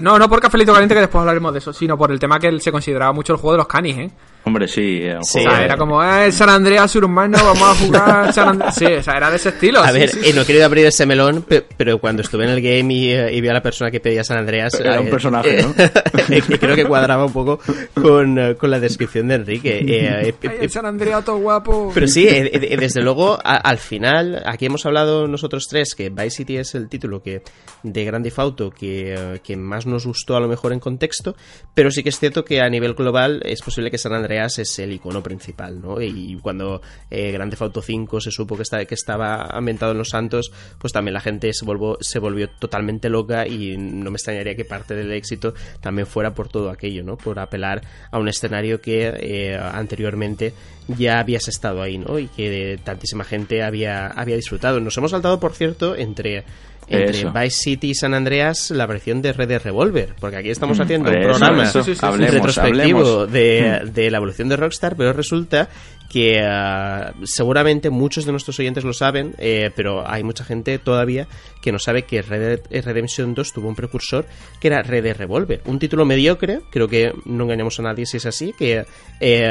[0.02, 2.60] no, no por cafelito caliente, que después hablaremos de eso, sino por el tema que
[2.60, 4.12] se consideraba mucho el juego de los canis, ¿eh?
[4.46, 5.02] Hombre, sí.
[5.22, 8.76] sí era como, eh, San Andreas Urbano, vamos a jugar San Andreas.
[8.76, 9.82] Sí, o sea, era de ese estilo.
[9.82, 11.46] A ver, no he querido abrir ese melón,
[11.78, 14.74] pero cuando estuve en el game y, vi a la persona que pedía San Andreas.
[14.74, 15.74] Era un eh, personaje, ¿no?
[16.60, 17.60] creo que cuadraba un poco
[17.94, 19.86] con, con la descripción de Enrique.
[19.88, 21.92] Eh, San Andreas todo guapo.
[21.94, 26.76] Pero sí, desde luego, al final, aquí hemos hablado nosotros tres que Vice City es
[26.76, 27.44] el título que
[27.84, 31.36] de Grand Theft Auto que, que más nos gustó a lo mejor en contexto,
[31.74, 34.80] pero sí que es cierto que a nivel global es posible que San Andreas es
[34.80, 36.02] el icono principal, ¿no?
[36.02, 38.64] Y cuando eh, Grand Auto 5 se supo que,
[38.94, 44.12] estaba ambientado en Los Santos, pues también la gente se, volvió, totalmente loca y no
[44.12, 47.18] me extrañaría que parte del éxito también fuera por todo aquello, ¿no?
[47.18, 47.82] Por apelar
[48.12, 50.54] a un escenario que eh, anteriormente
[50.88, 52.20] ya habías estado ahí, ¿no?
[52.20, 54.80] Y que tantísima gente había disfrutado.
[54.80, 56.44] Nos hemos saltado, por cierto, entre
[56.88, 60.78] entre Vice City y San Andreas la versión de Red Dead Revolver, porque aquí estamos
[60.78, 65.70] mm, haciendo un programa retrospectivo de, de, la evolución de Rockstar, pero resulta
[66.14, 71.28] que ah, seguramente muchos de nuestros oyentes lo saben, eh, pero hay mucha gente todavía
[71.60, 74.28] que no sabe que Red Dead Redemption 2 tuvo un precursor
[74.60, 75.62] que era Red Dead Revolver.
[75.66, 78.86] Un título mediocre, creo que no engañamos a nadie si es así, que
[79.20, 79.50] eh,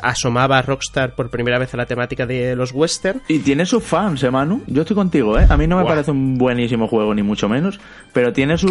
[0.00, 3.20] asomaba a Rockstar por primera vez a la temática de los western.
[3.26, 4.62] Y tiene sus fans, ¿eh, Manu?
[4.68, 5.46] Yo estoy contigo, ¿eh?
[5.48, 7.80] A mí no me parece un buenísimo juego, ni mucho menos,
[8.12, 8.68] pero tiene su...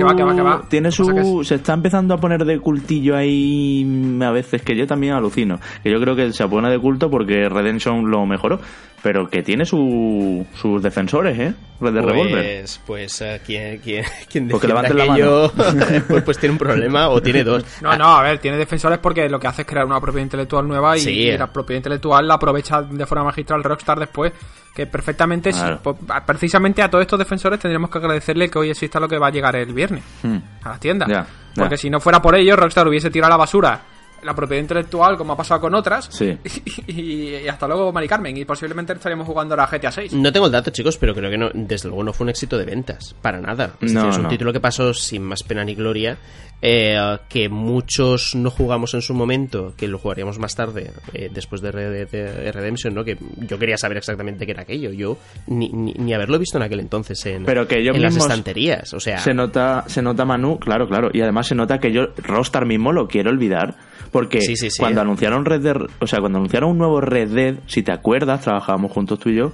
[0.70, 1.44] Tiene su...
[1.44, 3.86] Se está empezando a poner de cultillo ahí
[4.22, 5.60] a veces, que yo también alucino.
[5.84, 8.60] Que yo creo que se pone de culto porque Redemption lo mejoró,
[9.02, 10.46] pero que tiene sus
[10.82, 11.54] defensores, ¿eh?
[11.80, 12.60] Red de Revolver.
[12.60, 15.52] Pues, pues uh, ¿quién, quién, quién porque la mano.
[16.08, 17.64] pues, pues, tiene un problema o tiene dos.
[17.82, 20.68] No, no, a ver, tiene defensores porque lo que hace es crear una propiedad intelectual
[20.68, 24.34] nueva y, la propiedad intelectual la aprovecha de forma magistral Rockstar después
[24.76, 25.52] que perfectamente
[25.82, 29.28] pues, precisamente a todos estos defensores tendríamos que agradecerle que hoy exista lo que va
[29.28, 30.38] a llegar el viernes hmm.
[30.64, 33.82] a las tiendas porque si no fuera por ello Rockstar hubiese tirado la basura
[34.24, 36.10] la propiedad intelectual, como ha pasado con otras.
[36.12, 36.38] Sí.
[36.90, 38.36] Y, hasta luego, Mari Carmen.
[38.36, 40.14] Y posiblemente estaríamos jugando a GTA 6.
[40.14, 42.58] No tengo el dato, chicos, pero creo que no, desde luego no fue un éxito
[42.58, 43.16] de ventas.
[43.22, 43.74] Para nada.
[43.80, 46.18] Es, es un título que pasó sin más pena ni gloria.
[46.62, 51.62] Eh, que muchos no jugamos en su momento, que lo jugaríamos más tarde, eh, después
[51.62, 53.06] de, Redemption, ¿no?
[53.06, 54.92] Que yo quería saber exactamente qué era aquello.
[54.92, 55.18] Yo
[55.48, 58.94] ni, ni, haberlo visto en aquel entonces en, Pero que yo en las estanterías.
[58.94, 59.20] O sea.
[59.20, 61.10] Se nota, se nota Manu, claro, claro.
[61.14, 63.78] Y además se nota que yo, Rostar mismo, lo quiero olvidar
[64.12, 64.40] porque
[64.78, 68.42] cuando anunciaron Red Dead, o sea, cuando anunciaron un nuevo Red Dead, si te acuerdas,
[68.42, 69.52] trabajábamos juntos tú y yo,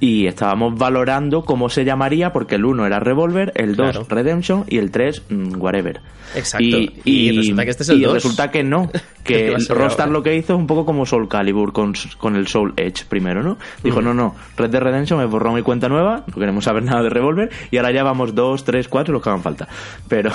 [0.00, 4.78] y estábamos valorando cómo se llamaría, porque el 1 era Revolver, el 2 Redemption y
[4.78, 6.00] el 3 mm, Whatever.
[6.34, 6.76] Exacto.
[7.04, 8.12] Y, resulta que este es el 2.
[8.14, 8.90] resulta que no,
[9.28, 12.72] que Rockstar lo que hizo es un poco como Soul Calibur con, con el Soul
[12.76, 13.58] Edge primero, ¿no?
[13.82, 17.02] Dijo, no, no, Red Dead Redemption me borró mi cuenta nueva, no queremos saber nada
[17.02, 19.68] de Revolver, y ahora ya vamos 2, 3, 4 los que hagan falta.
[20.08, 20.30] Pero,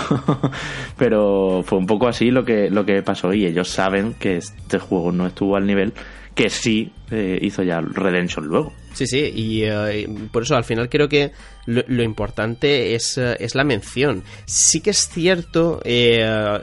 [0.97, 4.79] pero fue un poco así lo que, lo que pasó y ellos saben que este
[4.79, 5.93] juego no estuvo al nivel
[6.35, 8.73] que sí eh, hizo ya Redemption luego.
[8.93, 11.31] Sí, sí, y eh, por eso al final creo que
[11.66, 14.24] lo, importante es, eh, es, la mención.
[14.45, 15.82] Sí que es cierto,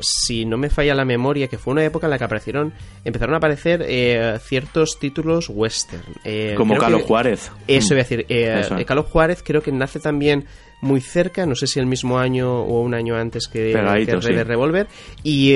[0.01, 2.73] si no me falla la memoria, que fue una época en la que aparecieron,
[3.05, 6.03] empezaron a aparecer ciertos títulos western.
[6.57, 7.51] Como Carlos Juárez.
[7.67, 8.27] Eso voy a decir.
[8.87, 10.47] Carlos Juárez creo que nace también
[10.83, 14.45] muy cerca, no sé si el mismo año o un año antes que, Pegadito, de
[14.45, 14.87] Revolver,
[15.23, 15.53] y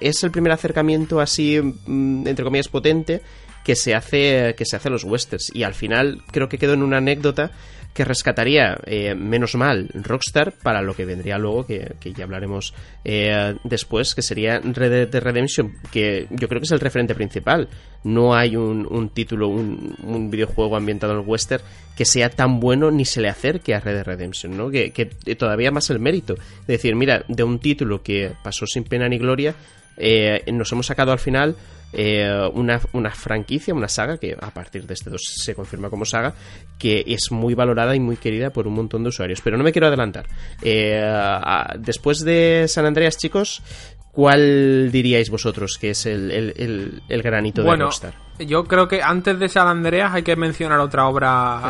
[0.00, 3.22] es el primer acercamiento así, mm, entre comillas, potente
[3.68, 6.82] que se hace que se hace los westerns y al final creo que quedó en
[6.82, 7.50] una anécdota
[7.94, 12.72] que rescataría, eh, menos mal, Rockstar para lo que vendría luego, que, ya hablaremos
[13.04, 17.68] eh, después, que sería Red Dead Redemption, que yo creo que es el referente principal.
[18.04, 21.64] No hay un, título, un, videojuego ambientado en el western
[21.96, 24.70] que sea tan bueno ni se le acerque a Red Dead Redemption, ¿no?
[24.70, 24.90] Que,
[25.36, 26.34] todavía más el mérito.
[26.34, 29.56] Es decir, mira, de un título que pasó sin pena ni gloria,
[29.96, 31.56] eh, nos hemos sacado al final
[31.92, 36.04] eh, una, una, franquicia, una saga, que a partir de este 2 se confirma como
[36.04, 36.34] saga,
[36.78, 39.40] que es muy valorada y muy querida por un montón de usuarios.
[39.42, 40.26] Pero no me quiero adelantar.
[40.62, 41.02] Eh,
[41.78, 43.62] después de San Andreas, chicos,
[44.12, 48.27] ¿cuál diríais vosotros que es el, el, el, granito de Rockstar?
[48.38, 51.60] Yo creo que antes de San Andreas hay que mencionar otra obra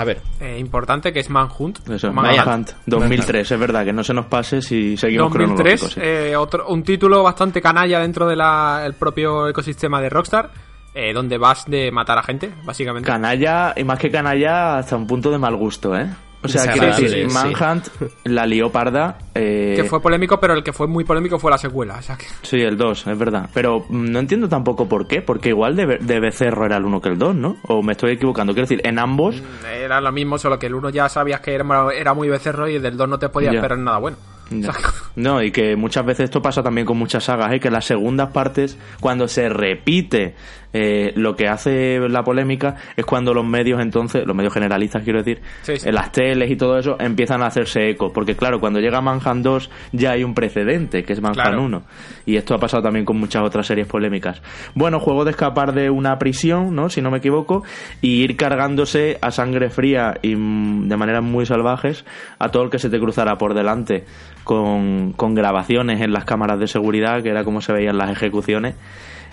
[0.40, 1.80] eh, importante que es Manhunt.
[2.12, 6.82] Manhunt, 2003, es verdad, que no se nos pase si seguimos 2003, eh, otro, un
[6.82, 10.50] título bastante canalla dentro del propio ecosistema de Rockstar.
[10.94, 13.06] Eh, donde vas de matar a gente, básicamente.
[13.06, 16.08] Canalla, y más que canalla, hasta un punto de mal gusto, ¿eh?
[16.43, 17.89] O sea, quiero decir, Manhunt,
[18.24, 19.18] la leoparda.
[19.34, 19.74] Eh...
[19.76, 21.97] Que fue polémico, pero el que fue muy polémico fue la secuela.
[21.99, 22.26] O sea que...
[22.43, 23.51] Sí, el 2, es verdad.
[23.53, 27.01] Pero mm, no entiendo tampoco por qué, porque igual de, de Becerro era el 1
[27.01, 27.57] que el 2, ¿no?
[27.66, 28.53] O me estoy equivocando.
[28.53, 29.43] Quiero decir, en ambos.
[29.43, 32.68] Mm, era lo mismo, solo que el 1 ya sabías que era, era muy Becerro
[32.68, 34.16] y del 2 no te podías esperar nada bueno.
[35.16, 35.43] No.
[35.43, 37.61] y que muchas veces esto pasa también con muchas sagas, ¿eh?
[37.61, 40.34] que las segundas partes, cuando se repite
[40.72, 45.22] eh, lo que hace la polémica, es cuando los medios entonces, los medios generalistas quiero
[45.22, 48.12] decir, en las teles y todo eso, empiezan a hacerse eco.
[48.12, 51.82] Porque claro, cuando llega Manhunt 2 ya hay un precedente, que es Manhunt 1.
[52.26, 54.42] Y esto ha pasado también con muchas otras series polémicas.
[54.74, 56.88] Bueno, juego de escapar de una prisión, ¿no?
[56.88, 57.62] Si no me equivoco,
[58.00, 62.04] y ir cargándose a sangre fría y mm, de maneras muy salvajes
[62.38, 64.04] a todo el que se te cruzara por delante
[64.44, 68.74] con, con grabaciones en las cámaras de seguridad, que era como se veían las ejecuciones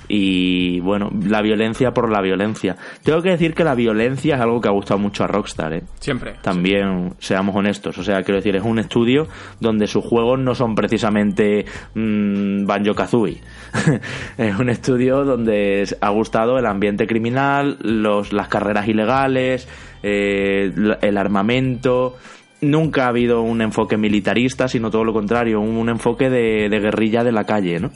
[0.08, 2.76] y bueno, la violencia por la violencia.
[3.04, 5.84] Tengo que decir que la violencia es algo que ha gustado mucho a Rockstar, ¿eh?
[6.00, 6.36] Siempre.
[6.42, 9.28] También, seamos honestos, o sea, quiero decir, es un estudio
[9.60, 13.42] donde sus juegos no son precisamente mmm, Banjo Kazooie.
[14.38, 19.68] es un estudio donde ha gustado el ambiente criminal, los, las carreras ilegales,
[20.04, 22.16] eh, el armamento
[22.62, 27.32] nunca ha habido un enfoque militarista, sino todo lo contrario, un, enfoque de, guerrilla de
[27.32, 27.92] la calle, ¿no?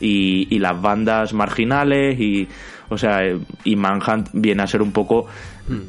[0.00, 2.48] Y, las bandas marginales y,
[2.88, 3.20] o sea,
[3.64, 5.26] y Manhunt viene a ser un poco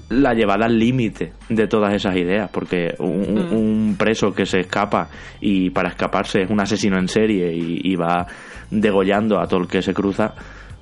[0.10, 3.54] la llevada al límite de todas esas ideas, porque mm.
[3.54, 5.10] un, preso que se escapa
[5.40, 8.26] y para escaparse es un asesino en serie y, va
[8.70, 10.34] degollando a todo el que se cruza,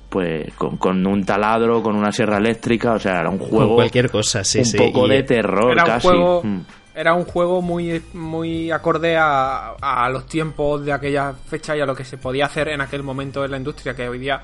[0.08, 3.74] pues con, un taladro, con una sierra eléctrica, o sea, era un juego.
[3.74, 6.08] cualquier cosa, sí, un poco de terror casi.
[6.08, 6.60] Mm
[7.00, 11.86] era un juego muy, muy acorde a, a, los tiempos de aquella fecha y a
[11.86, 14.42] lo que se podía hacer en aquel momento en la industria, que hoy día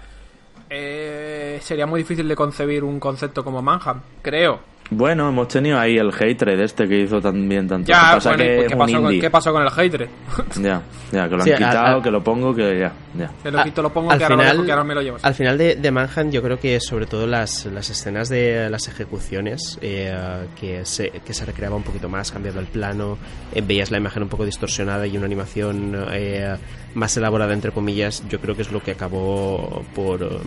[0.71, 4.76] eh, sería muy difícil de concebir un concepto como Manhunt, creo.
[4.91, 7.89] Bueno, hemos tenido ahí el hatred este que hizo también tanto.
[7.89, 10.09] Ya, ¿qué, pasó con, ¿qué, pasó con, el hatred?
[10.61, 13.31] ya, ya, que lo han quitado, que lo pongo, que ya, ya.
[13.43, 15.19] Que lo quito, lo pongo, al que, final, ahora que ahora me lo llevo.
[15.23, 18.87] Al final de, de, Manhunt yo creo que sobre todo las, las escenas de las
[18.87, 20.15] ejecuciones eh,
[20.59, 23.19] que, se, que se recreaba un poquito más, cambiando el plano,
[23.53, 26.57] eh, veías la imagen un poco distorsionada y una animación eh,
[26.95, 30.41] más elaborada, entre comillas, yo creo que es lo que acabó por,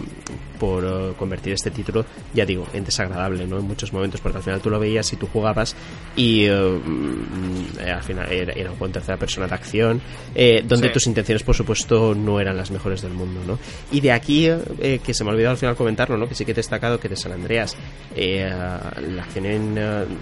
[0.59, 3.59] por convertir este título, ya digo, en desagradable, ¿no?
[3.59, 5.75] En muchos momentos porque al final tú lo veías y tú jugabas
[6.15, 10.01] y eh, mm, al final era, un juego en tercera persona de acción,
[10.35, 13.57] eh, donde tus intenciones, por supuesto, no eran las mejores del mundo, ¿no?
[13.91, 16.27] Y de aquí, eh, que se me ha olvidado al final comentarlo, ¿no?
[16.29, 17.75] Que sí que he destacado que de San Andreas
[18.15, 19.79] la acción en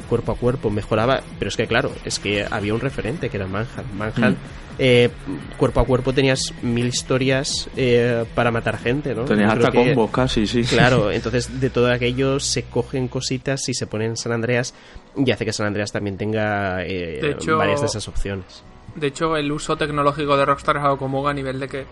[0.07, 3.47] cuerpo a cuerpo mejoraba, pero es que claro, es que había un referente que era
[3.47, 3.91] Manhunt.
[3.93, 4.66] Manhunt mm.
[5.57, 7.69] Cuerpo a cuerpo tenías mil historias
[8.35, 9.25] para matar gente, ¿no?
[9.25, 10.63] Tenías hasta combos casi, sí.
[10.63, 14.73] Claro, entonces de todo aquello se cogen cositas y se ponen en San Andreas
[15.15, 18.63] y hace que San Andreas también tenga eh, varias de esas opciones.
[18.95, 21.85] De hecho, el uso tecnológico de Rockstar es algo como a nivel de que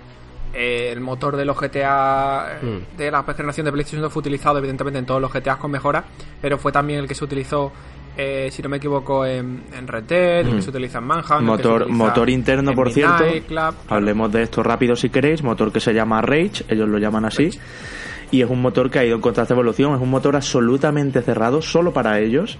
[0.55, 2.97] eh, el motor de los GTA mm.
[2.97, 6.05] de la generación de PlayStation fue utilizado evidentemente en todos los GTA con mejora,
[6.41, 7.71] pero fue también el que se utilizó
[8.17, 10.61] eh, si no me equivoco, en, Red Dead, el que mm.
[10.61, 11.41] se utiliza en Manhunt.
[11.41, 13.25] Motor, motor interno, por cierto.
[13.89, 15.43] Hablemos de esto rápido si queréis.
[15.43, 17.49] Motor que se llama Rage, ellos lo llaman así
[18.31, 21.61] y es un motor que ha ido en constante evolución, es un motor absolutamente cerrado
[21.61, 22.57] solo para ellos,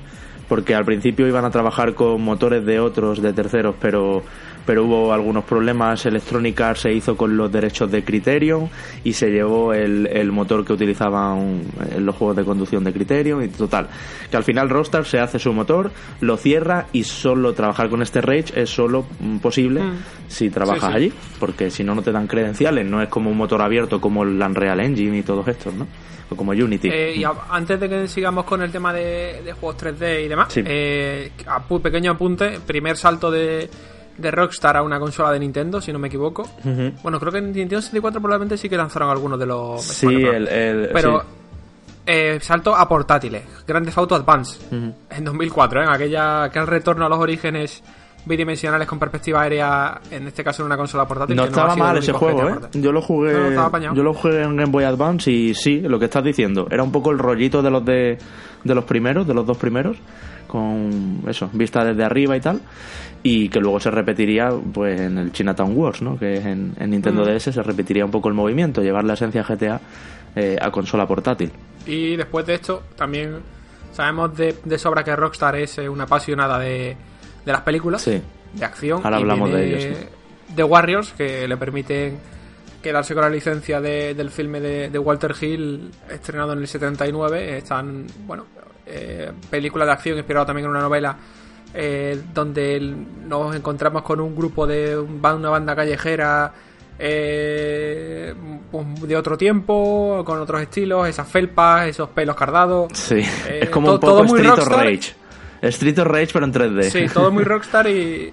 [0.47, 4.23] porque al principio iban a trabajar con motores de otros, de terceros, pero
[4.65, 6.05] pero hubo algunos problemas.
[6.05, 8.69] Electronic Arts se hizo con los derechos de Criterion
[9.03, 11.61] y se llevó el, el motor que utilizaban
[11.95, 13.87] en los juegos de conducción de Criterion y total.
[14.29, 15.91] Que al final Rockstar se hace su motor,
[16.21, 19.97] lo cierra y solo trabajar con este Rage es solo mm, posible Mm.
[20.27, 20.95] si trabajas Sí, sí.
[20.95, 22.85] allí, porque si no, no te dan credenciales.
[22.85, 25.85] No es como un motor abierto como el Unreal Engine y todos estos, ¿no?
[26.29, 26.89] O como Unity.
[26.91, 30.27] Eh, y a- antes de que sigamos con el tema de, de juegos 3D y
[30.27, 30.63] demás, Sí.
[30.65, 33.69] eh, apu- pequeño apunte, primer salto de,
[34.17, 36.47] de Rockstar a una consola de Nintendo, si no me equivoco.
[37.03, 39.81] Bueno, creo que en Nintendo 64 probablemente sí que lanzaron algunos de los...
[39.83, 41.25] Sí, el, el- Pero sí.
[42.05, 44.93] eh, salto a portátiles, Grand Theft Auto Advance, Ujú.
[45.09, 45.85] en 2004, ¿eh?
[45.89, 47.83] aquella, aquel retorno a los orígenes
[48.27, 51.35] bidimensionales con perspectiva aérea, en este caso en una consola portátil.
[51.35, 52.55] No que estaba sido mal ese juego, ¿eh?
[52.73, 55.99] Yo lo jugué, No, no, yo lo jugué en Game Boy Advance y sí, lo
[55.99, 58.17] que estás diciendo, era un poco el rollito de los de,
[58.63, 59.97] de los primeros, de los dos primeros,
[60.47, 62.61] con eso, vista desde arriba y tal,
[63.27, 66.15] y que luego se repetiría pues en el Chinatown Wars, ¿no?
[66.19, 67.25] Que en, en Nintendo Mm.
[67.35, 69.81] DS se repetiría un poco el movimiento, llevar la esencia GTA
[70.35, 71.51] eh, a consola portátil.
[71.87, 73.37] Y después de esto, también
[73.93, 76.95] sabemos de, de sobra que Rockstar es eh, una apasionada de,
[77.45, 78.21] de las películas, Sí.
[78.53, 79.01] de acción.
[79.03, 80.05] Ahora hablamos de viene ello, sí.
[80.55, 82.19] de Warriors, que le permiten
[82.83, 87.57] quedarse con la licencia de- del filme de, Walter Hill, estrenado en el 79.
[87.57, 88.45] Están, bueno,
[88.85, 91.17] eh, película de acción inspirada también en una novela.
[91.75, 92.79] Eh, donde
[93.27, 96.51] nos encontramos con un grupo de un- una banda callejera
[96.97, 98.33] eh,
[98.71, 102.87] pues, de otro tiempo, con otros estilos, esas felpas, esos pelos cardados.
[102.93, 103.15] Sí,
[103.47, 104.67] Eh, es como to- un poco todo muy Street of.
[104.69, 105.13] Rage.
[105.61, 106.83] Street of Rage pero en 3D.
[106.91, 108.31] Sí, todo muy rockstar y,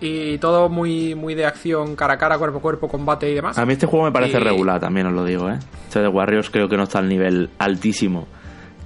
[0.00, 3.58] y todo muy, muy de acción cara a cara, cuerpo a cuerpo, combate y demás.
[3.58, 5.58] A mí este juego me parece Y- regular, también os lo digo, ¿eh?
[5.86, 8.26] Este de Warriors creo que no está al nivel altísimo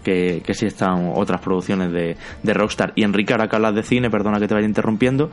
[0.02, 2.92] que, que sí están otras producciones de, de Rockstar.
[2.94, 5.30] Y Enrique, ahora que hablas de cine, perdona que te vaya interrumpiendo,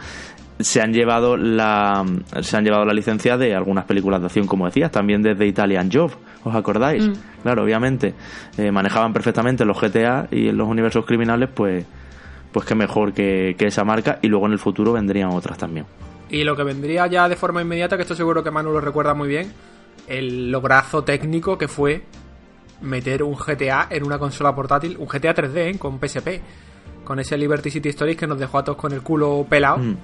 [0.59, 2.05] se han llevado la
[2.41, 5.89] se han llevado la licencia de algunas películas de acción, como decías, también desde Italian
[5.91, 6.11] Job,
[6.43, 7.07] ¿os acordáis?
[7.07, 7.13] Mm.
[7.43, 8.13] Claro, obviamente,
[8.57, 11.86] eh, manejaban perfectamente los GTA y en los universos criminales, pues
[12.51, 15.86] pues qué mejor que, que esa marca y luego en el futuro vendrían otras también.
[16.30, 19.13] Y lo que vendría ya de forma inmediata, que esto seguro que Manu lo recuerda
[19.13, 19.51] muy bien,
[20.07, 22.03] el lograzo técnico que fue
[22.82, 25.77] meter un GTA en una consola portátil, un GTA 3D ¿eh?
[25.80, 26.41] con PSP,
[27.03, 29.95] con ese Liberty City Stories que nos dejó a todos con el culo pelado Mm.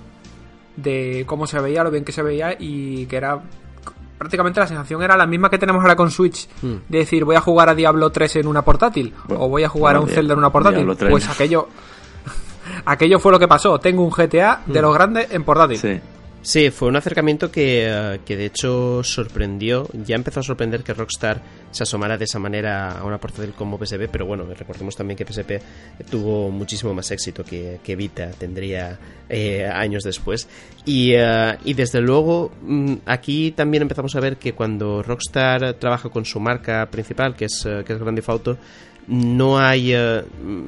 [0.78, 3.40] de cómo se veía, lo bien que se veía y que era
[4.18, 6.74] prácticamente la sensación era la misma que tenemos ahora con Switch, Mm.
[6.90, 9.70] de decir voy a jugar a Diablo 3 en una portátil Bueno, o voy a
[9.70, 11.12] jugar a un Zelda en una portátil, Diablo 3.
[11.12, 11.68] pues aquello
[12.86, 15.78] aquello fue lo que pasó, tengo un GTA de los grandes en portátil.
[15.78, 16.00] Sí.
[16.46, 19.90] Sí, fue un acercamiento que, eh, que de hecho sorprendió.
[20.06, 21.42] Ya empezó a sorprender que Rockstar
[21.72, 25.26] se asomara de esa manera a una portátil como PSP, pero bueno, recordemos también que
[25.26, 25.60] PSP
[26.08, 30.48] tuvo muchísimo más éxito que, que Vita tendría eh, años después.
[30.86, 36.10] Y, eh, y desde luego, mm, aquí también empezamos a ver que cuando Rockstar trabaja
[36.10, 38.58] con su marca principal, que es, eh, que es Grand Theft Auto,
[39.08, 40.24] no hay eh,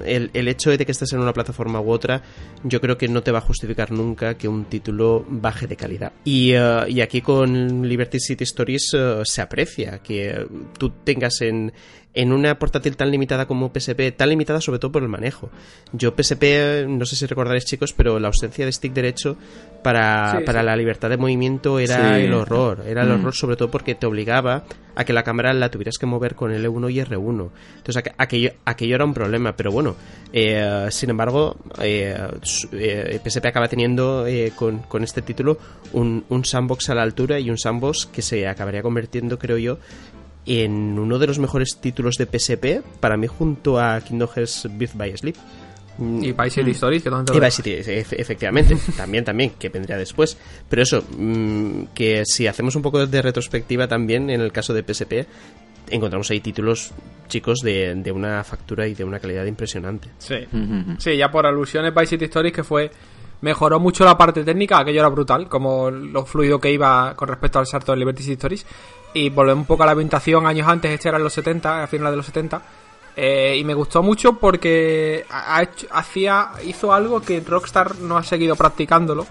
[0.05, 2.21] el, el hecho de que estés en una plataforma u otra
[2.63, 6.13] yo creo que no te va a justificar nunca que un título baje de calidad.
[6.23, 10.45] Y, eh, y aquí con Liberty City Stories eh, se aprecia que
[10.77, 11.73] tú tengas en
[12.19, 15.49] en una portátil tan limitada como PSP, tan limitada sobre todo por el manejo.
[15.93, 19.37] Yo PSP, no sé si recordaréis chicos, pero la ausencia de stick derecho
[19.83, 20.65] para, Sí, para sí.
[20.65, 22.23] la libertad de movimiento era Sí.
[22.25, 22.83] el horror.
[22.87, 23.11] Era el Mm.
[23.21, 24.63] horror sobre todo porque te obligaba
[24.95, 27.51] a que la cámara la tuvieras que mover con L1 y R1.
[27.77, 29.95] Entonces aqu- aquello, aquello era un problema, pero bueno,
[30.33, 35.59] eh, sin embargo, eh, su- eh, PSP acaba teniendo eh, con, con este título
[35.93, 39.77] un, un sandbox a la altura y un sandbox que se acabaría convirtiendo, creo yo,
[40.47, 44.93] en uno de los mejores títulos de PSP, para mí junto a Kingdom Hearts Birth
[44.95, 45.35] by Sleep.
[45.99, 49.69] Mm, Y Vice City Stories, que donde y Vice City, efe- efectivamente, también, también, que
[49.69, 50.37] vendría después.
[50.69, 54.83] Pero eso, mm, que si hacemos un poco de retrospectiva también, en el caso de
[54.83, 55.25] PSP,
[55.89, 56.91] encontramos ahí títulos,
[57.27, 60.09] chicos, de, de una factura y de una calidad impresionante.
[60.19, 60.35] Sí.
[60.99, 62.91] Sí, ya por alusiones Vice City Stories que fue
[63.41, 67.59] mejoró mucho la parte técnica, aquello era brutal, como lo fluido que iba con respecto
[67.59, 68.65] al salto de Liberty City Stories
[69.25, 71.87] y volvemos un poco a la ambientación años antes, este era en los 70, a
[71.87, 72.61] finales de los 70.
[73.19, 78.23] eh, y me gustó mucho porque ha- hecho- hacía hizo algo que Rockstar no ha
[78.23, 79.25] seguido practicándolo,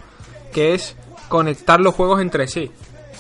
[0.52, 0.96] que es
[1.28, 2.68] conectar los juegos entre sí.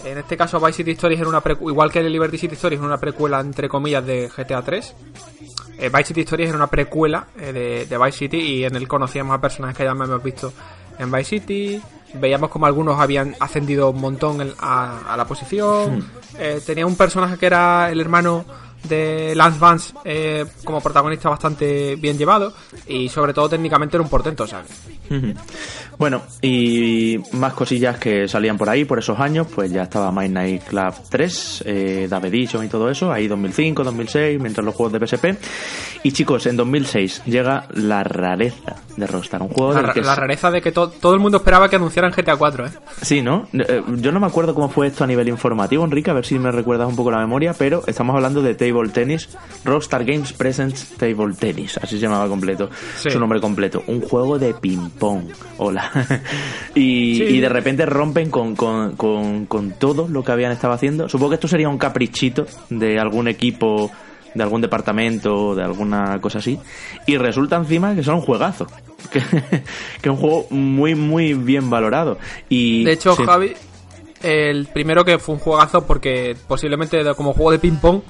[0.04, 2.86] En este caso Vice City Stories era una igual que el Liberty City Stories era
[2.86, 4.94] una precuela entre comillas de GTA 3.
[5.78, 8.88] Eh, Vice City Stories era una precuela eh, de, de Vice City y en él
[8.88, 10.52] conocíamos a personajes que ya hemos visto
[10.98, 11.80] en Vice City.
[12.14, 16.08] Veíamos como algunos habían ascendido un montón en- a, a la posición.
[16.38, 18.44] Eh, tenía un personaje que era el hermano
[18.84, 22.52] de Lance Vance eh, como protagonista bastante bien llevado
[22.86, 24.62] y sobre todo técnicamente era un portento, o sea,
[25.98, 30.28] Bueno, y más cosillas que salían por ahí por esos años, pues ya estaba My
[30.28, 34.92] Night Club 3, eh, David Edition y todo eso, ahí 2005, 2006, mientras los juegos
[34.92, 35.24] de PSP.
[36.02, 40.14] Y chicos, en 2006 llega la rareza de Rockstar, un juego la, del que la
[40.14, 42.70] rareza de que to- todo el mundo esperaba que anunciaran GTA 4, ¿eh?
[43.02, 43.48] Sí, ¿no?
[43.54, 46.38] Eh, Yo no me acuerdo cómo fue esto a nivel informativo, Enrique, a ver si
[46.38, 49.30] me recuerdas un poco la memoria, pero estamos hablando de Table Tennis,
[49.64, 52.68] Rockstar Games Presents Table Tennis, así se llamaba completo,
[52.98, 53.10] Sí.
[53.10, 55.85] su nombre completo, un juego de ping-pong, hola.
[56.74, 57.22] y, Sí.
[57.36, 61.08] y de repente rompen con, con, con, con todo lo que habían estado haciendo.
[61.08, 63.90] Supongo que esto sería un caprichito de algún equipo,
[64.34, 66.58] de algún departamento, de alguna cosa así,
[67.06, 68.66] y resulta encima que son un juegazo.
[69.12, 72.18] Que, que es un juego muy, muy bien valorado.
[72.48, 73.14] Y, De hecho.
[73.14, 73.52] Javi,
[74.22, 78.00] el primero que fue un juegazo porque posiblemente como juego de ping-pong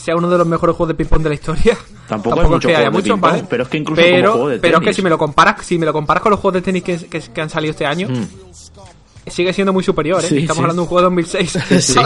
[0.00, 1.76] sea uno de los mejores juegos de ping-pong de la historia.
[2.08, 3.44] Tampoco hay mucho que haya muchos, ¿vale?
[3.48, 5.64] pero es que incluso pero, como juego de pero es que si me lo comparas,
[5.64, 7.86] si me lo comparas con los juegos de tenis que, que- que han salido este
[7.86, 8.24] año, Mm.
[9.30, 10.28] Sigue siendo muy superior, ¿eh?
[10.28, 10.62] Sí, Estamos sí.
[10.62, 11.58] hablando de un juego de 2006.
[11.80, 12.00] Sí.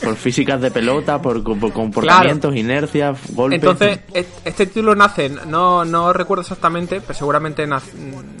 [0.04, 3.58] por físicas de pelota, por, por comportamientos, inercias, golpes.
[3.60, 4.00] Entonces,
[4.44, 7.92] este título nace, no, no recuerdo exactamente, pero seguramente naz-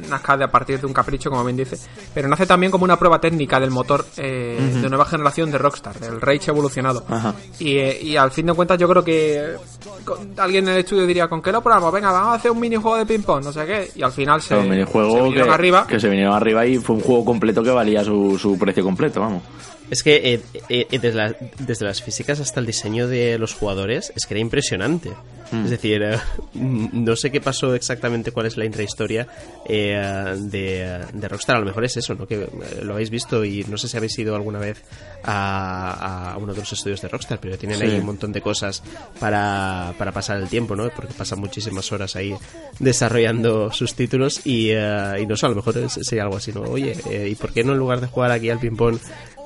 [0.08, 1.76] nazca de a partir de un capricho, como bien dice,
[2.14, 5.98] pero nace también como una prueba técnica del motor eh, de nueva generación de Rockstar,
[5.98, 7.04] del Rage evolucionado.
[7.08, 7.34] Ajá.
[7.58, 9.54] Y, eh, y al fin de cuentas yo creo que
[10.04, 11.92] con- alguien en el estudio diría, ¿con qué lo probamos?
[11.92, 13.90] Venga, vamos a hacer un minijuego de ping-pong, no sé qué.
[13.96, 15.86] Y al final se, un minijuego se vinieron que, arriba.
[15.86, 19.20] que se vinieron arriba y fue un juego completo que valía su, su precio completo,
[19.20, 19.42] vamos.
[19.92, 20.40] Es que eh,
[20.70, 24.32] eh, eh, desde, la- desde las físicas hasta el diseño de los jugadores es que
[24.32, 25.10] era impresionante.
[25.52, 26.16] Es decir, eh,
[26.54, 29.26] no sé qué pasó exactamente, cuál es la intrahistoria
[29.68, 31.56] eh, de, de Rockstar.
[31.56, 32.26] A lo mejor es eso, ¿no?
[32.26, 32.48] Que
[32.82, 34.82] lo habéis visto y no sé si habéis ido alguna vez
[35.24, 37.84] a, a uno de los estudios de Rockstar, pero tienen Sí.
[37.84, 38.82] ahí un montón de cosas
[39.20, 40.88] para, para pasar el tiempo, ¿no?
[40.88, 42.34] Porque pasan muchísimas horas ahí
[42.78, 46.62] desarrollando sus títulos y, y no sé, a lo mejor sería algo así, ¿no?
[46.62, 46.96] Oye,
[47.28, 48.98] ¿y por qué no en lugar de jugar aquí al ping-pong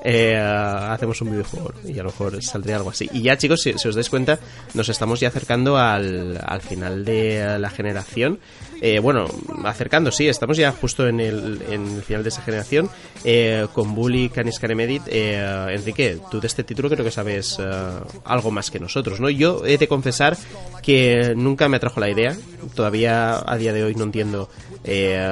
[0.03, 3.09] eh, hacemos un videojuego y a lo mejor saldría algo así.
[3.13, 4.39] Y ya chicos, si, os dais cuenta,
[4.73, 8.39] nos estamos ya acercando al, al final de la generación.
[8.81, 9.25] Eh, bueno,
[9.65, 12.89] acercando, sí, estamos ya justo en el, en el final de esa generación.
[13.23, 17.63] Eh, con Bully, Canis Canemedit, eh, Enrique, tú de este título creo que sabes eh,
[18.25, 19.29] algo más que nosotros, ¿no?
[19.29, 20.37] Yo he de confesar
[20.83, 22.35] que nunca me atrajo la idea.
[22.75, 24.49] Todavía a día de hoy no entiendo
[24.83, 25.27] eh,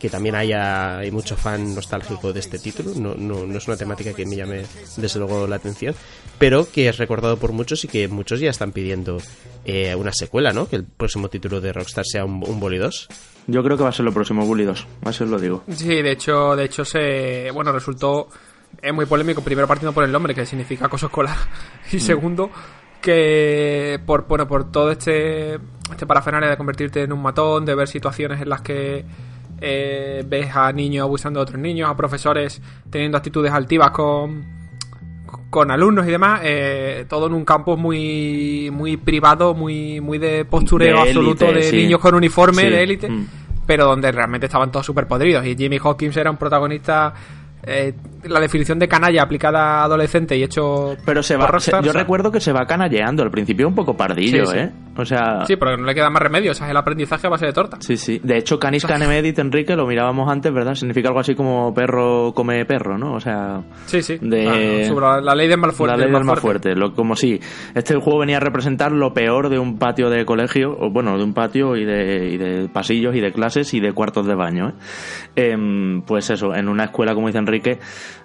[0.00, 2.92] que también haya hay mucho fan nostálgico de este título.
[2.96, 4.64] No, no, no es una temática que me llame
[4.96, 5.94] desde luego la atención,
[6.38, 9.18] pero que es recordado por muchos y que muchos ya están pidiendo
[9.64, 10.68] eh, una secuela, ¿no?
[10.68, 13.08] Que el próximo título de Rockstar sea un, un Bully 2.
[13.46, 15.62] Yo creo que va a ser lo próximo Bully 2, así os lo digo.
[15.70, 18.28] Sí, de hecho, de hecho se, bueno, resultó
[18.80, 19.42] es muy polémico.
[19.42, 21.36] Primero partiendo por el nombre, que significa acoso escolar,
[21.92, 22.50] y segundo
[23.00, 25.58] que por bueno, por todo este
[25.90, 29.04] este parafernalia de convertirte en un matón, de ver situaciones en las que
[29.60, 34.52] eh, ves a niños abusando de otros niños, a profesores teniendo actitudes altivas con
[35.50, 40.44] con alumnos y demás, eh, todo en un campo muy muy privado, muy muy de
[40.44, 41.76] postureo De absoluto de sí.
[41.76, 42.68] niños con uniforme Sí.
[42.70, 43.26] de élite Mm.
[43.66, 45.46] pero donde realmente estaban todos súper podridos.
[45.46, 47.14] Y Jimmy Hawkins era un protagonista.
[47.66, 47.94] Eh,
[48.24, 50.96] la definición de canalla aplicada a adolescente y hecho.
[51.04, 53.68] Pero se va, Rockstar, se- yo o sea, recuerdo que se va canalleando, al principio
[53.68, 54.58] un poco pardillo, Sí, sí.
[54.58, 54.70] ¿eh?
[54.96, 55.44] O sea...
[55.44, 56.52] Sí, pero no le queda más remedio.
[56.52, 57.78] O sea, el aprendizaje a base de torta.
[57.80, 58.20] Sí, sí.
[58.22, 60.74] De hecho, Canis Canemedit, Enrique, lo mirábamos antes, ¿verdad?
[60.76, 63.14] Significa algo así como perro come perro, ¿no?
[63.14, 63.60] O sea...
[63.86, 64.18] Sí, sí.
[64.20, 65.90] De- sobre la, la ley del mal fuerte.
[65.92, 66.76] la ley del del más fuerte.
[66.76, 67.40] Lo, como si
[67.74, 71.24] este juego venía a representar lo peor de un patio de colegio, o bueno, de
[71.24, 74.68] un patio y de, y de pasillos y de clases y de cuartos de baño.
[74.68, 74.72] ¿eh?
[75.36, 77.53] Em, pues eso, en una escuela, como dice Enrique,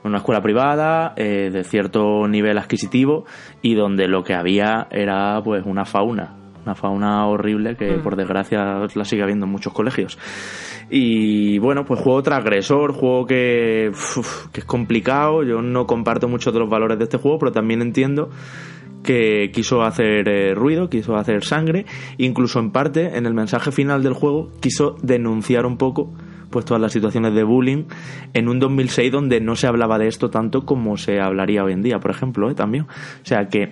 [0.04, 3.26] una escuela privada, eh, de cierto nivel adquisitivo
[3.62, 6.36] y donde lo que había era pues una fauna.
[6.66, 8.02] Una fauna horrible que Mm.
[8.04, 10.18] por desgracia la sigue habiendo en muchos colegios.
[10.90, 15.44] Y bueno, pues juego transgresor, juego que, uf, que es complicado.
[15.44, 18.30] Yo no comparto muchos de los valores de este juego, pero también entiendo
[19.04, 21.86] que quiso hacer eh, ruido, quiso hacer sangre,
[22.18, 26.12] incluso en parte en el mensaje final del juego quiso denunciar un poco
[26.50, 27.86] pues todas las situaciones de bullying
[28.34, 31.82] en un 2006 donde no se hablaba de esto tanto como se hablaría hoy en
[31.82, 32.56] día, por ejemplo, ¿eh?
[32.56, 32.84] también.
[32.86, 33.72] O sea que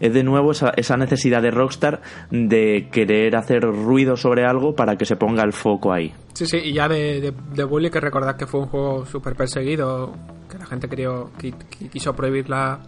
[0.00, 2.00] es de nuevo esa, esa necesidad de Rockstar
[2.30, 6.12] de querer hacer ruido sobre algo para que se ponga el foco ahí.
[6.34, 6.58] Sí, sí.
[6.58, 10.14] Y ya de, de, Bully, que recordad que fue un juego súper perseguido.
[10.50, 11.54] Que la gente qui-
[11.90, 12.78] quiso prohibir la,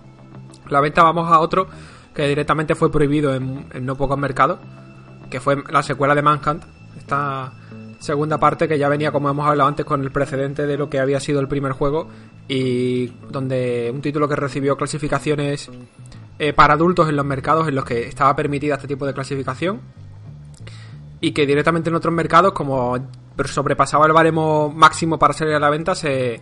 [0.68, 1.02] la venta.
[1.02, 1.66] Vamos a otro
[2.14, 4.58] que directamente fue prohibido en, no pocos mercados.
[5.30, 6.62] Que fue la secuela de Manhunt.
[6.96, 7.52] Esta
[8.00, 10.98] segunda parte que ya venía, como hemos hablado antes, con el precedente de lo que
[10.98, 12.08] había sido el primer juego.
[12.48, 15.70] Y donde un título que recibió clasificaciones
[16.38, 19.80] eh, para adultos en los mercados en los que estaba permitida este tipo de clasificación
[21.20, 22.98] y que directamente en otros mercados, como
[23.44, 26.40] sobrepasaba el baremo máximo para salir a la venta, se,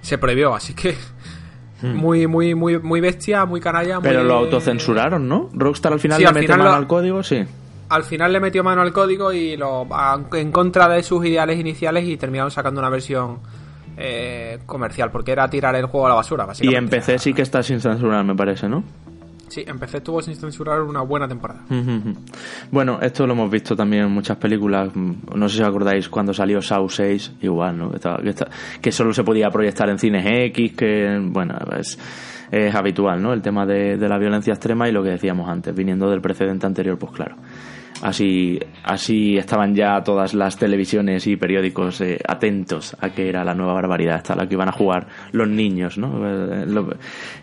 [0.00, 0.54] se prohibió.
[0.54, 0.96] Así que
[1.82, 1.94] hmm.
[1.94, 4.00] muy, muy, muy, muy bestia, muy canalla.
[4.00, 5.50] Pero lo autocensuraron, ¿no?
[5.52, 7.44] Rockstar al final le metió mano al código, sí.
[7.88, 9.86] Al final le metió mano al código y lo
[10.32, 13.38] en contra de sus ideales iniciales y terminaron sacando una versión
[13.96, 16.74] eh, comercial, porque era tirar el juego a la basura, básicamente.
[16.74, 18.84] Y en PC sí que está sin censurar, me parece, ¿no?
[19.48, 21.62] Sí, empecé tuvo sin censurar una buena temporada.
[22.70, 24.94] Bueno, esto lo hemos visto también en muchas películas.
[24.94, 27.90] No sé si os acordáis cuando salió Saw 6, igual, ¿no?
[28.80, 31.98] Que, solo se podía proyectar en cines X, que, bueno, es,
[32.50, 33.32] es habitual, ¿no?
[33.32, 36.66] El tema de, de la violencia extrema y lo que decíamos antes, viniendo del precedente
[36.66, 37.36] anterior, pues claro.
[38.02, 43.54] Así, así estaban ya todas las televisiones y periódicos eh, atentos a que era la
[43.54, 46.22] nueva barbaridad hasta la que iban a jugar los niños, ¿no?
[46.24, 46.64] Eh,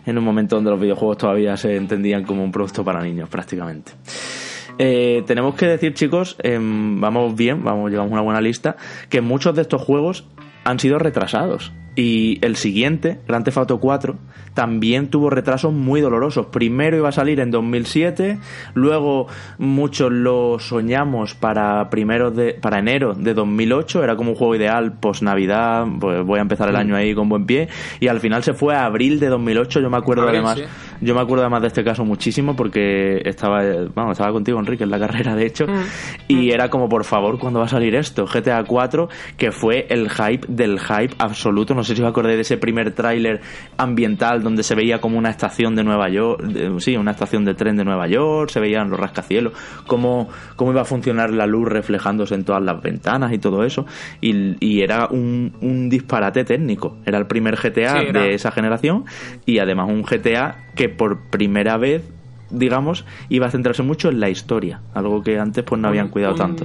[0.06, 3.92] en un momento donde los videojuegos todavía se entendían como un producto para niños, prácticamente.
[4.78, 8.76] Eh, tenemos que decir, chicos, em, vamos bien, vamos, llevamos una buena lista,
[9.08, 10.26] que muchos de estos juegos
[10.64, 11.72] han sido retrasados.
[11.96, 14.16] Y el siguiente, Grand Theft Auto 4,
[14.52, 16.46] también tuvo retrasos muy dolorosos.
[16.46, 18.38] Primero iba a salir en 2007,
[18.74, 19.28] luego
[19.58, 24.98] muchos lo soñamos para primero de para enero de 2008, era como un juego ideal
[24.98, 26.78] post Navidad, pues voy a empezar el mm.
[26.78, 27.68] año ahí con buen pie
[28.00, 30.60] y al final se fue a abril de 2008, yo me acuerdo además,
[31.00, 33.62] yo me acuerdo además de este caso muchísimo porque estaba
[33.94, 35.82] vamos, estaba contigo Enrique en la carrera de hecho mm.
[36.28, 38.26] y era como por favor, ¿cuándo va a salir esto?
[38.26, 42.42] GTA 4 que fue el hype del hype absoluto, no sé si os acordáis de
[42.42, 43.40] ese primer tráiler
[43.76, 46.42] ambiental donde se veía como una estación de Nueva York,
[46.78, 49.52] sí, una estación de tren de Nueva York, se veían los rascacielos,
[49.86, 53.86] cómo, cómo iba a funcionar la luz reflejándose en todas las ventanas y todo eso.
[54.20, 56.98] Y, era un, disparate técnico.
[57.04, 59.04] Era el primer GTA de esa generación
[59.44, 62.02] y además un GTA que por primera vez
[62.48, 66.36] digamos, iba a centrarse mucho en la historia, algo que antes pues no habían cuidado
[66.36, 66.64] tanto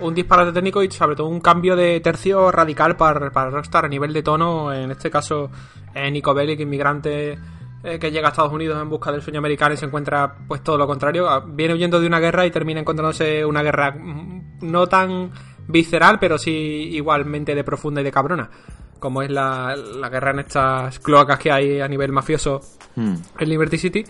[0.00, 3.88] un disparate técnico y sobre todo un cambio de tercio radical para, para Rockstar a
[3.88, 4.72] nivel de tono.
[4.72, 5.50] En este caso,
[5.94, 7.38] eh, Nico Bellic, inmigrante
[7.82, 10.62] eh, que llega a Estados Unidos en busca del sueño americano y se encuentra pues
[10.62, 11.28] todo lo contrario.
[11.28, 15.30] Ah, viene huyendo de una guerra y termina encontrándose una guerra mm, no tan
[15.66, 18.50] visceral, pero sí igualmente de profunda y de cabrona.
[18.98, 19.76] Como es la,
[20.10, 22.60] guerra en estas cloacas que hay a nivel mafioso
[22.96, 23.14] hmm.
[23.38, 24.04] en Liberty City.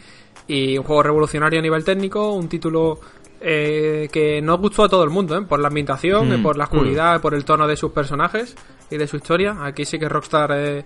[0.47, 3.01] Y un juego revolucionario a nivel técnico, un título
[3.41, 5.43] eh, que no gustó a todo el mundo, ¿eh?
[5.43, 6.43] por la ambientación, mm.
[6.43, 7.23] por la oscuridad, mm.
[7.23, 8.57] por el tono de sus personajes
[8.91, 9.59] y de su historia.
[9.61, 10.85] Aquí sí que Rockstar eh,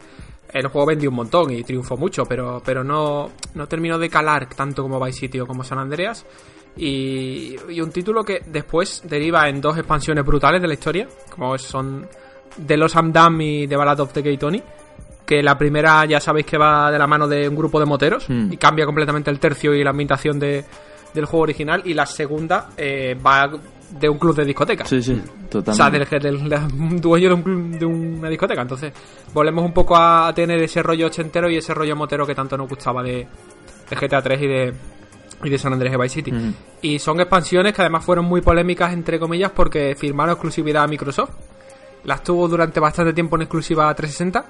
[0.52, 4.48] el juego vendió un montón y triunfó mucho, pero, pero no, no terminó de calar
[4.54, 6.26] tanto como Vice City o como San Andreas.
[6.76, 12.06] Y, un título que después deriva en dos expansiones brutales de la historia, como son
[12.66, 14.62] The Los Amdam y The Ballad of the Gay Tony.
[15.24, 18.28] Que la primera ya sabéis que va de la mano de un grupo de moteros
[18.28, 18.52] mm.
[18.52, 20.64] y cambia completamente el tercio y la ambientación de,
[21.14, 23.50] del juego original y la segunda eh, va
[23.98, 24.84] de un club de discoteca.
[24.84, 25.70] Sí, sí, totalmente.
[25.70, 28.62] O sea, del, del, dueño de, un, de, una discoteca.
[28.62, 28.92] Entonces,
[29.32, 32.68] volvemos un poco a tener ese rollo ochentero y ese rollo motero que tanto nos
[32.68, 33.26] gustaba de,
[33.88, 34.74] de GTA 3 y de,
[35.44, 36.32] y de San Andrés de Vice City.
[36.80, 41.30] Y son expansiones que además fueron muy polémicas, entre comillas, porque firmaron exclusividad a Microsoft.
[42.04, 44.44] Las tuvo durante bastante tiempo en exclusiva a 360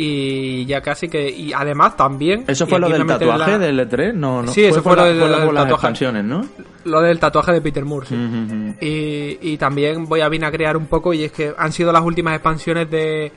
[0.00, 4.42] y ya casi que y además también eso fue lo del tatuaje del E3 no,
[4.42, 6.22] no sí eso fue, lo del, tatuaje.
[6.22, 6.46] ¿no?
[6.84, 8.06] lo del tatuaje de Peter Moore
[8.80, 12.04] y, y, también voy a a crear un poco y es que han sido las
[12.04, 13.32] últimas expansiones de,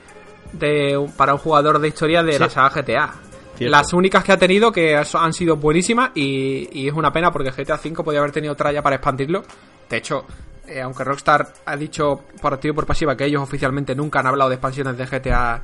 [0.53, 3.12] de para un jugador de historia de la saga GTA
[3.59, 7.49] Las únicas que ha tenido que han sido buenísimas y, y es una pena porque
[7.49, 9.43] GTA V podía haber tenido otra ya para expandirlo.
[9.89, 10.26] De hecho,
[10.68, 14.28] eh, aunque Rockstar ha dicho por activo y por pasiva que ellos oficialmente nunca han
[14.28, 15.64] hablado de expansiones de GTA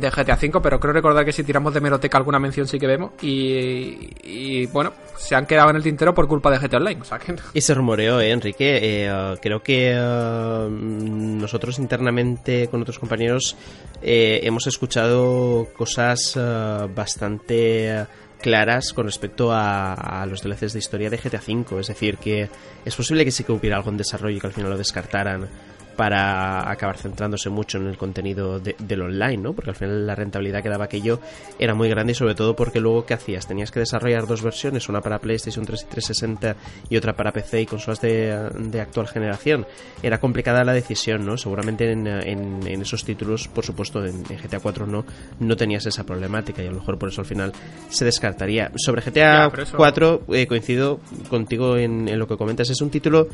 [0.00, 2.86] de GTA V, pero creo recordar que si tiramos de meroteca alguna mención sí que
[2.86, 3.12] vemos.
[3.22, 7.00] Y, bueno, se han quedado en el tintero por culpa de GTA Online.
[7.52, 8.78] Y se rumoreó, ¿eh, Enrique.
[8.82, 13.56] Eh, creo que eh, nosotros internamente con otros compañeros
[14.02, 16.38] hemos escuchado cosas
[16.94, 18.06] bastante
[18.44, 21.80] claras con respecto a, los DLCs de historia de GTA V.
[21.80, 22.50] Es decir, que
[22.84, 25.48] es posible que sí que hubiera algo en desarrollo y que al final lo descartaran
[25.96, 29.52] para acabar centrándose mucho en el contenido del online, ¿no?
[29.52, 31.20] Porque al final la rentabilidad que daba aquello
[31.58, 33.46] era muy grande y sobre todo porque luego ¿qué hacías?
[33.46, 36.56] Tenías que desarrollar dos versiones, una para PlayStation 3 y 360
[36.88, 39.66] y otra para PC y consolas de, actual generación.
[40.02, 41.36] Era complicada la decisión, ¿no?
[41.36, 45.04] Seguramente en, esos títulos, por supuesto, en, GTA 4 no,
[45.40, 47.52] no tenías esa problemática y a lo mejor por eso al final
[47.88, 48.70] se descartaría.
[48.76, 53.28] Sobre GTA 4 eh, coincido contigo en, en lo que comentas, es un título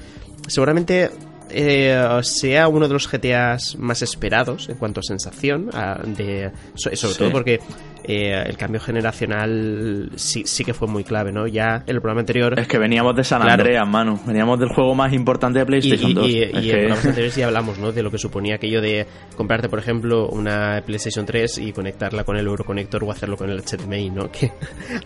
[0.47, 1.11] seguramente
[1.53, 5.71] eh, sea uno de los GTAs más esperados en cuanto a sensación,
[6.07, 7.61] de, sobre todo porque
[8.11, 11.47] eh, el cambio generacional sí, sí que fue muy clave, ¿no?
[11.47, 12.59] Ya en el programa anterior...
[12.59, 14.19] Es que veníamos de San Andreas, Manu.
[14.27, 16.27] Veníamos del juego más importante de PlayStation y, 2.
[16.27, 17.93] Y, y en programas anteriores ya hablamos, ¿no?
[17.93, 19.07] De lo que suponía aquello de
[19.37, 23.63] comprarte, por ejemplo, una PlayStation 3 y conectarla con el Euroconnector o hacerlo con el
[23.63, 24.31] HDMI, ¿no?
[24.41, 24.51] Que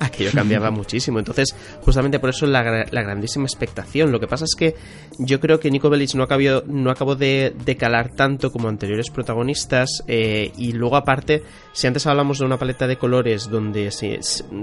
[0.01, 1.19] aquello cambiaba muchísimo.
[1.19, 4.13] Entonces, justamente por eso la, la, grandísima expectación.
[4.13, 4.75] Lo que pasa es que
[5.19, 9.11] yo creo que Nico Bellic no acabó, no acabó de, de calar tanto como anteriores
[9.11, 14.21] protagonistas eh, y luego aparte, si antes hablamos de una paleta de colores donde se,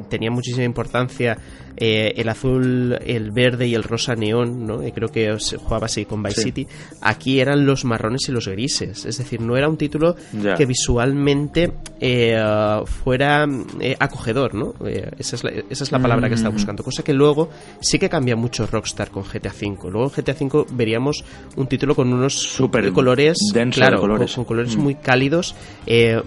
[0.10, 1.38] tenía muchísima importancia
[1.78, 4.86] eh, el azul, el verde y el rosa neón, ¿no?
[4.86, 6.68] Y creo que se jugaba así con Vice City,
[7.02, 9.06] aquí eran los marrones y los grises.
[9.06, 10.16] Es decir, no era un título
[10.58, 12.40] que visualmente eh,
[12.86, 13.48] fuera
[13.80, 14.74] eh, acogedor, ¿no?
[15.18, 16.53] Esa, es la, esa es la palabra que está Mm.
[16.53, 16.84] buscando.
[16.84, 17.49] Cosa que luego
[17.80, 19.90] sí que cambia mucho Rockstar con GTA V.
[19.90, 21.24] Luego en GTA V veríamos
[21.56, 23.38] un título con unos Súper colores,
[23.72, 24.32] claro, de colores.
[24.36, 24.82] Con, con colores Mm.
[24.82, 25.56] muy cálidos,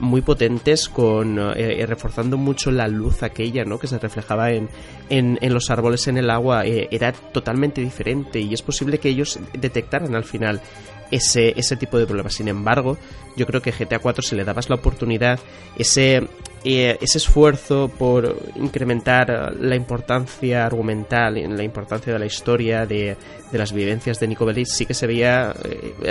[0.01, 1.39] muy potentes, con
[1.95, 3.79] reforzando mucho la luz aquella, ¿no?
[3.79, 4.69] Que se reflejaba en,
[5.09, 6.67] en, los árboles, en el agua.
[6.67, 10.61] eh, era totalmente diferente y es posible que ellos detectaran al final
[11.11, 12.35] ese, ese tipo de problemas.
[12.35, 12.99] Sin embargo,
[13.37, 15.39] yo creo que GTA 4 si le dabas la oportunidad,
[15.77, 16.29] ese,
[16.65, 23.17] eh, ese esfuerzo por incrementar eh, la importancia argumental, la importancia de la historia, de,
[23.51, 25.55] de las vivencias de Nico sí que se veía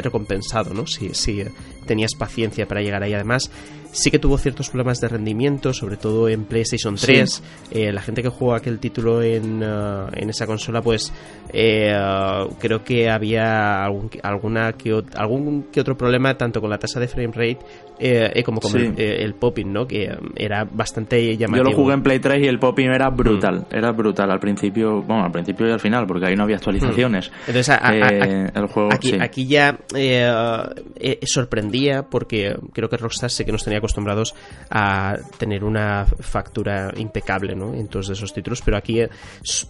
[0.01, 0.87] recompensado, ¿no?
[0.87, 1.43] Si, si
[1.85, 3.13] tenías paciencia para llegar ahí.
[3.13, 3.51] Además,
[3.93, 7.43] sí que tuvo ciertos problemas de rendimiento, sobre todo en PlayStation 3.
[7.71, 11.13] Eh, la gente que jugó aquel título en, uh, en esa consola, pues
[11.53, 16.77] eh, uh, creo que había algún, alguna que, algún que otro problema tanto con la
[16.79, 17.59] tasa de frame rate
[17.99, 18.77] eh, eh, como con Sí.
[18.79, 19.85] el, eh, el popping, ¿no?
[19.87, 21.69] Que um, era bastante Yo llamativo.
[21.69, 23.67] lo jugué en Play 3 y el popping era brutal.
[23.71, 23.75] Mm.
[23.75, 27.31] Era brutal al principio, bueno, al principio y al final, porque ahí no había actualizaciones.
[27.47, 29.17] Entonces, a- a- a- Eh, el juego, aquí, sí.
[29.21, 34.33] aquí ya eh, sorprendía porque creo que Rockstar sí que nos tenía acostumbrados
[34.69, 37.73] a tener una factura impecable ¿no?
[37.73, 38.99] en todos esos títulos, pero aquí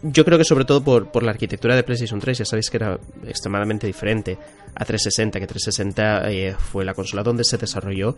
[0.04, 2.78] yo creo que sobre todo por, por la arquitectura de PlayStation 3, ya sabéis que
[2.78, 4.38] era extremadamente diferente
[4.76, 8.16] a 360, que 360 eh, fue la consola donde se desarrolló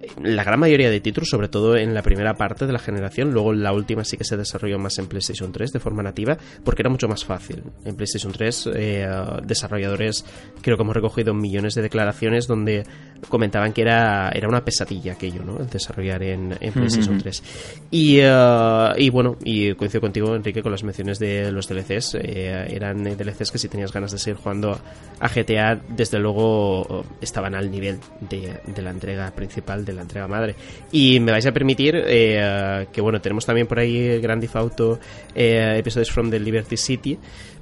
[0.00, 3.32] eh, la gran mayoría de títulos, sobre todo en la primera parte de la generación,
[3.32, 6.82] luego la última sí que se desarrolló más en PlayStation 3 de forma nativa, porque
[6.82, 7.62] era mucho más fácil.
[7.84, 9.08] En PlayStation 3, eh,
[9.44, 10.24] desarrolladores,
[10.60, 12.84] creo que hemos recogido millones de declaraciones donde
[13.28, 15.58] comentaban que era, era una pesadilla aquello, ¿no?
[15.58, 17.22] El desarrollar en, en PlayStation Ujú.
[17.22, 17.42] 3.
[17.90, 22.14] Y, eh, y bueno, y coincido contigo, Enrique, con las menciones de los DLCs.
[22.16, 24.78] eh, eran DLCs que si tenías ganas de seguir jugando
[25.20, 30.28] a GTA, desde luego estaban al nivel de, de la entrega principal, de la entrega
[30.28, 30.54] madre.
[30.92, 34.98] Y me vais a permitir eh, que, bueno, tenemos también por ahí Grand Theft Auto,
[35.34, 37.18] eh, episodios from the Liberty City.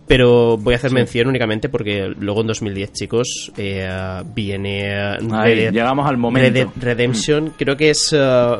[0.06, 3.88] Pero voy a hacer mención únicamente porque luego en 2010, chicos, eh,
[4.34, 4.92] viene
[5.30, 6.52] Ahí, Red llegamos al Red momento.
[6.52, 7.54] Dead Redemption.
[7.56, 8.12] Creo que es.
[8.12, 8.56] eh,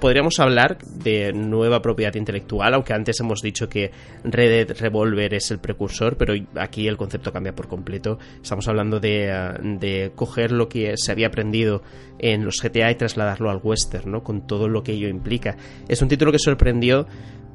[0.00, 3.90] podríamos hablar de nueva propiedad intelectual, aunque antes hemos dicho que
[4.24, 8.18] Red Dead Revolver es el precursor, pero aquí el concepto cambia por completo.
[8.42, 11.82] Estamos hablando de, eh, de coger lo que se había aprendido
[12.18, 14.22] en los GTA y trasladarlo al western, ¿no?
[14.22, 15.56] Con todo lo que ello implica.
[15.88, 17.06] Es un título que sorprendió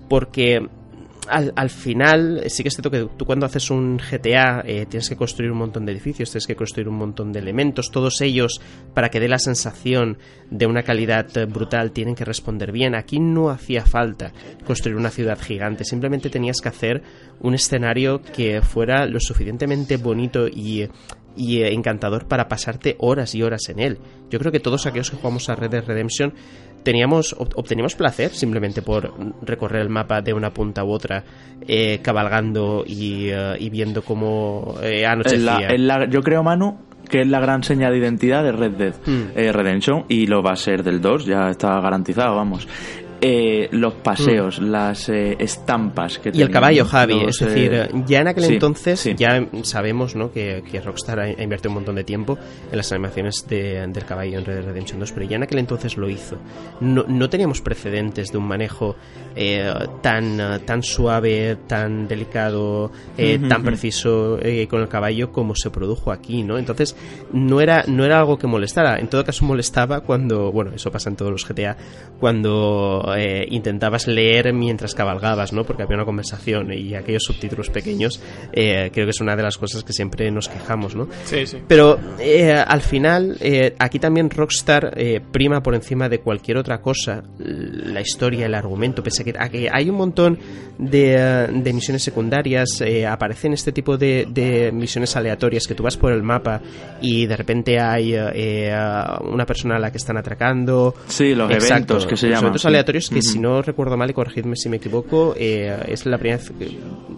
[0.07, 0.67] porque
[1.29, 5.09] al, al final, sí que es cierto que tú cuando haces un GTA eh, tienes
[5.09, 8.61] que construir un montón de edificios, tienes que construir un montón de elementos, todos ellos
[8.93, 10.17] para que dé la sensación
[10.49, 12.95] de una calidad eh, brutal tienen que responder bien.
[12.95, 14.31] Aquí no hacía falta
[14.65, 17.03] construir una ciudad gigante, simplemente tenías que hacer
[17.39, 20.87] un escenario que fuera lo suficientemente bonito y
[21.35, 23.99] y eh, encantador para pasarte horas y horas en él.
[24.29, 26.33] Yo creo que todos aquellos que jugamos a Red Dead Redemption
[26.85, 29.11] teníamos ob- obteníamos placer simplemente por
[29.45, 31.23] recorrer el mapa de una punta u otra
[31.67, 35.67] eh, cabalgando y, eh, y viendo cómo eh, anochecía.
[35.77, 36.77] la- yo creo, Manu,
[37.09, 39.23] que es la gran señal de identidad de Red Dead Hmm.
[39.35, 42.67] eh, Redemption y lo va a ser del 2, ya está garantizado, vamos.
[43.21, 46.31] Eh, los paseos, las eh, estampas que.
[46.33, 47.13] Y el caballo, Javi.
[47.25, 49.15] los, es decir, eh, ya en aquel sí, entonces, sí.
[49.17, 50.31] ya sabemos ¿no?
[50.31, 52.37] que, que Rockstar ha, ha invertido un montón de tiempo
[52.71, 55.59] en las animaciones de- del caballo en Red Dead Redemption 2, pero ya en aquel
[55.59, 56.37] entonces lo hizo.
[56.81, 58.95] No, no teníamos precedentes de un manejo
[59.35, 64.37] eh, tan, tan suave, tan delicado, eh, Ujú, tan preciso
[64.69, 66.57] con el caballo como se produjo aquí, ¿no?
[66.57, 66.95] Entonces,
[67.31, 68.99] no era, no era algo que molestara.
[68.99, 71.77] En todo caso, molestaba cuando, bueno, eso pasa en todos los GTA,
[72.19, 75.63] cuando eh, intentabas leer mientras cabalgabas, ¿no?
[75.63, 78.21] Porque había una conversación y aquellos subtítulos pequeños,
[78.53, 81.07] eh, creo que es una de las cosas que siempre nos quejamos, ¿no?
[81.25, 81.57] Sí, sí.
[81.67, 86.81] Pero eh, al final, eh, aquí también Rockstar eh, prima por encima de cualquier otra
[86.81, 90.39] cosa la historia, el argumento, pese a que, a que hay un montón
[90.77, 95.97] de, de misiones secundarias, eh, aparecen este tipo de, de misiones aleatorias que tú vas
[95.97, 96.61] por el mapa
[97.01, 100.95] y de repente hay una persona a la que están atracando.
[101.07, 102.43] Sí, los Exacto, eventos que se los llaman.
[102.45, 102.67] eventos sí.
[102.67, 106.17] aleatorios escritorios que, si no recuerdo mal, y corregidme si me equivoco, eh, es la
[106.17, 106.51] primera vez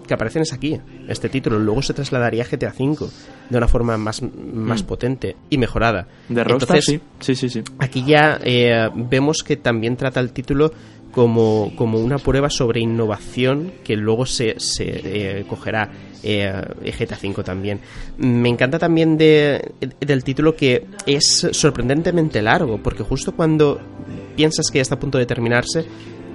[0.08, 1.60] que, aparecen es aquí, este título.
[1.60, 3.08] Luego se trasladaría a GTA V
[3.50, 4.86] de una forma más, más mm.
[4.86, 6.08] potente y mejorada.
[6.30, 7.00] De Rockstar, sí.
[7.20, 7.64] sí, sí, sí.
[7.80, 10.72] Aquí ya eh, vemos que también trata el título
[11.12, 15.90] como, como una prueba sobre innovación que luego se, se eh, cogerá
[16.24, 16.52] eh,
[17.00, 17.80] GTA V también.
[18.18, 23.80] Me encanta también de, del título que es sorprendentemente largo, porque justo cuando
[24.36, 25.86] piensas que ya está a punto de terminarse,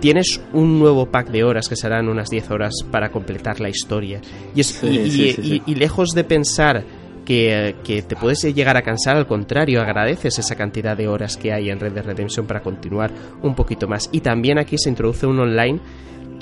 [0.01, 4.21] tienes un nuevo pack de horas que serán unas 10 horas para completar la historia.
[4.55, 6.85] Y, es, y, lejos de pensar
[7.25, 11.53] que, que, te puedes llegar a cansar, al contrario, agradeces esa cantidad de horas que
[11.53, 14.11] hay en Red Dead Redemption para continuar un poquito más.
[14.11, 15.79] Y también aquí se introduce un online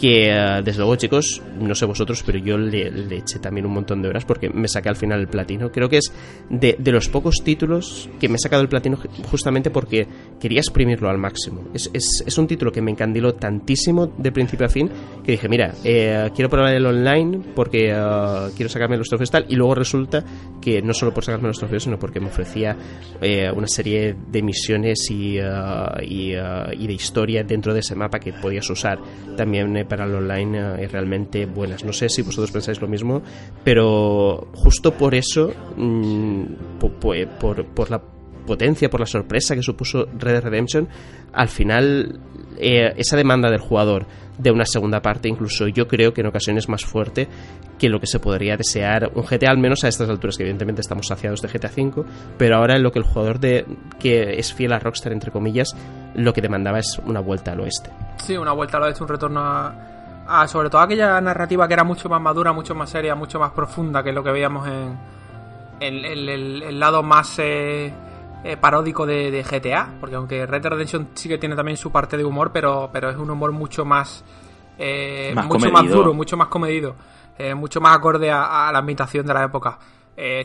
[0.01, 4.01] que eh, desde luego chicos, no sé vosotros, pero yo le, eché también un montón
[4.01, 5.71] de horas porque me saqué al final el platino.
[5.71, 6.11] Creo que es
[6.49, 8.99] de, los pocos títulos que me he sacado el platino
[9.31, 10.07] justamente porque
[10.41, 11.69] quería exprimirlo al máximo.
[11.75, 14.89] Es, es, un título que me encandiló tantísimo de principio a fin
[15.23, 19.45] que dije, mira, eh, quiero probar el online porque eh, quiero sacarme los trofeos tal
[19.51, 20.25] y luego resulta
[20.63, 22.75] que no solo por sacarme los trofeos, sino porque me ofrecía
[23.55, 28.69] una serie de misiones y, y, y, de historia dentro de ese mapa que podías
[28.71, 28.99] usar
[29.37, 31.85] también para el online es realmente buenas.
[31.85, 33.23] No sé si vosotros pensáis lo mismo,
[33.65, 36.45] pero justo por eso, mm,
[36.79, 38.01] por, por, la
[38.47, 40.89] potencia, por la sorpresa que supuso Red Dead Redemption,
[41.33, 42.21] al final
[42.57, 44.07] eh, esa demanda del jugador
[44.41, 47.29] de una segunda parte, incluso yo creo que en ocasiones más fuerte
[47.79, 50.81] que lo que se podría desear un GTA, al menos a estas alturas, que evidentemente
[50.81, 52.05] estamos saciados de GTA V,
[52.39, 53.67] pero ahora en lo que el jugador de
[53.99, 55.77] que es fiel a Rockstar, entre comillas,
[56.15, 57.91] lo que demandaba es una vuelta al oeste.
[58.17, 62.09] Sí, una vuelta al oeste, un retorno a, sobre todo aquella narrativa que era mucho
[62.09, 64.99] más madura, mucho más seria, mucho más profunda que lo que veíamos en,
[65.81, 67.39] el, lado más...
[67.39, 67.93] Eh,
[68.43, 72.17] eh, paródico de, GTA, porque aunque Red Dead Redemption sí que tiene también su parte
[72.17, 74.25] de humor, pero, pero es un humor mucho más,
[74.79, 76.97] eh, mucho más duro, mucho más comedido,
[77.39, 79.79] eh, mucho más acorde a, la ambientación de la época.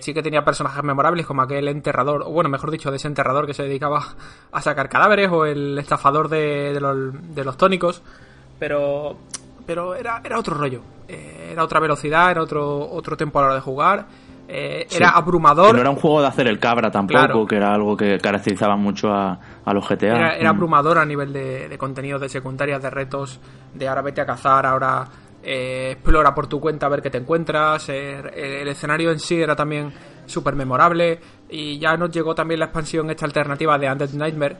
[0.01, 3.63] sí que tenía personajes memorables como aquel enterrador, o bueno, mejor dicho, desenterrador que se
[3.63, 4.03] dedicaba
[4.51, 8.01] a sacar cadáveres, o el estafador de, los, de los tónicos,
[8.59, 9.15] pero,
[9.65, 13.55] pero era, era otro rollo, era otra velocidad, era otro, otro tiempo a la hora
[13.55, 14.05] de jugar
[14.47, 15.73] eh, era abrumador.
[15.73, 19.11] no era un juego de hacer el cabra tampoco, que era algo que caracterizaba mucho
[19.11, 19.39] a,
[19.73, 20.35] los GTA.
[20.37, 20.55] Era, mm.
[20.55, 23.39] abrumador a nivel de, de contenidos, de secundarias, de retos,
[23.73, 25.07] de ahora vete a cazar, ahora
[25.47, 27.87] eh, explora por tu cuenta a ver qué te encuentras.
[27.89, 29.93] Eh, el escenario en sí era también
[30.25, 31.19] súper memorable.
[31.49, 34.57] Y ya nos llegó también la expansión esta alternativa de Undead Nightmare,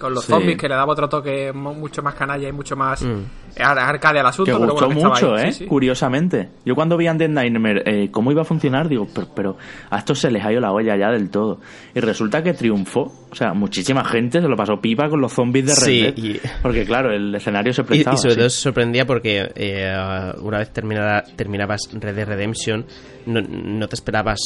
[0.00, 3.43] con los zombies que le daba otro toque mucho más canalla y mucho más mm.
[3.62, 4.58] Arcade al asunto.
[4.58, 5.52] Que gustó mucho, ¿eh?
[5.68, 6.50] Curiosamente.
[6.64, 9.56] Yo cuando vi Undead Nightmare eh, cómo iba a funcionar, digo, pero,
[9.90, 11.60] a estos se les ha ido la olla ya del todo.
[11.94, 13.12] Y resulta que triunfó.
[13.30, 16.40] O sea, muchísima gente se lo pasó pipa con los zombies de Red Dead.
[16.62, 18.14] Porque claro, el escenario se prestaba.
[18.14, 19.92] Y, sobre todo se sorprendía porque eh,
[20.40, 22.86] una vez terminada, terminabas Red Dead Redemption,
[23.26, 24.38] no, no te esperabas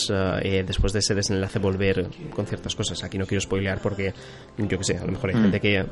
[0.43, 3.05] eh, después de ese desenlace volver con ciertas cosas.
[3.05, 4.15] Aquí no quiero spoilear porque,
[4.57, 5.43] yo qué sé, a lo mejor hay mm.
[5.43, 5.85] gente que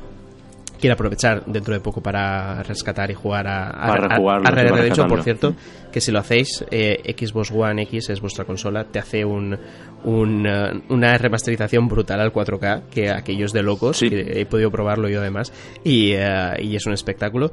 [0.77, 5.07] quiere aprovechar dentro de poco para rescatar y jugar a, a, a, Red Dead Redemption,
[5.07, 5.55] por cierto,
[5.91, 9.57] que si lo hacéis, eh, Xbox One X es vuestra consola, te hace un,
[10.03, 10.47] un,
[10.89, 15.51] una remasterización brutal al 4K, que aquellos de locos, que he podido probarlo yo además,
[15.83, 17.51] y, eh, y es un espectáculo.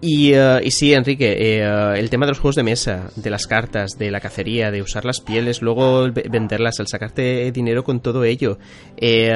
[0.00, 3.46] Y, eh, y, sí, Enrique, eh, el tema de los juegos de mesa, de las
[3.46, 8.24] cartas, de la cacería, de usar las pieles, luego venderlas, al sacarte dinero con todo
[8.24, 8.58] ello.
[8.96, 9.32] Eh,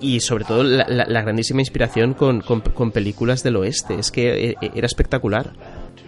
[0.00, 3.98] y sobre todo la, grandísima inspiración con, con, películas del oeste.
[3.98, 5.52] Es que era espectacular.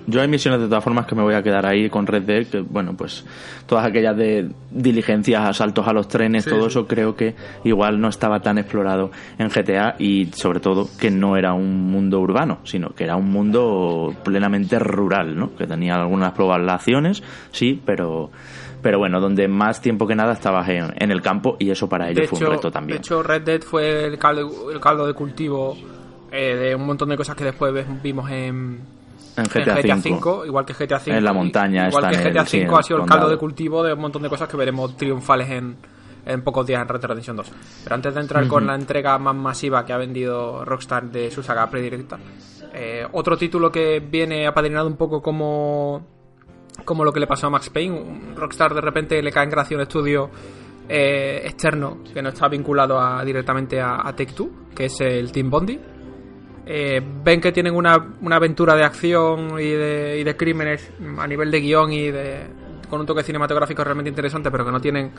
[0.09, 2.47] Yo hay misiones de todas formas que me voy a quedar ahí con Red Dead,
[2.47, 3.27] que bueno, pues
[3.67, 8.41] todas aquellas de diligencias, asaltos a los trenes, todo eso creo que igual no estaba
[8.41, 13.05] tan explorado en GTA y sobre todo que no era un mundo urbano, sino que
[13.05, 15.55] era un mundo plenamente rural, ¿no?
[15.55, 17.23] Que tenía algunas poblaciones,
[17.53, 18.31] sí, pero
[18.81, 22.31] pero bueno, donde más tiempo que nada estabas en, el campo y eso para ellos
[22.31, 22.97] fue un reto también.
[22.97, 25.77] De hecho, Red Dead fue el caldo, el caldo de cultivo
[26.33, 28.98] eh, de un montón de cosas que después vimos en
[29.39, 31.17] en GTA, V, igual que GTA V.
[31.17, 31.89] En la montaña.
[31.89, 34.49] Igual que GTA V ha sido el caldo de cultivo de un montón de cosas
[34.49, 35.77] que veremos triunfales en,
[36.27, 37.53] en pocos días en Red Dead Redemption 2.
[37.85, 41.43] Pero antes de entrar con la entrega más masiva que ha vendido Rockstar de su
[41.43, 42.19] saga predirecta,
[42.75, 46.05] eh, otro título que viene apadrinado un poco como,
[46.85, 48.35] como lo que le pasó a Max Payne.
[48.35, 50.31] Rockstar de repente le cae en gracia un estudio
[50.89, 55.49] eh, externo que no está vinculado a, directamente a, a Take-Two, que es el Team
[55.49, 55.79] Bondi
[56.71, 57.95] eh, ven que tienen una,
[58.31, 62.43] aventura de acción y de, crímenes a nivel de guion y de
[62.91, 65.11] con un toque cinematográfico realmente interesante, pero que no tienen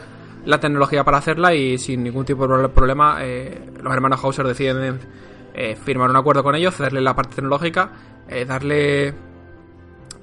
[0.46, 5.00] la tecnología para hacerla y sin ningún tipo de problema eh, los hermanos Hauser deciden
[5.54, 7.92] eh, firmar un acuerdo con ellos, cederle la parte tecnológica,
[8.28, 9.14] eh, darle,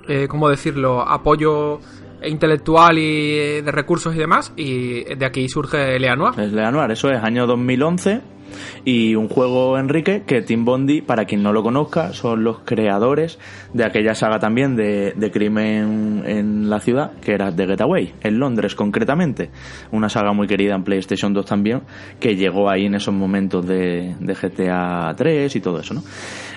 [0.06, 1.80] eh, ¿cómo decirlo?, apoyo
[2.22, 6.38] intelectual y de recursos y demás, y de aquí surge Leanoir.
[6.38, 8.35] Es Leanoir, eso es año 2011
[8.85, 13.39] y un juego, Enrique, que Tim Bondi, para quien no lo conozca, son los creadores
[13.73, 18.39] de aquella saga también de, de crimen en la ciudad, que era The Getaway, en
[18.39, 19.51] Londres concretamente.
[19.93, 21.82] Una saga muy querida en PlayStation 2 también,
[22.20, 26.02] que llegó ahí en esos momentos de, de GTA 3 y todo eso, ¿no?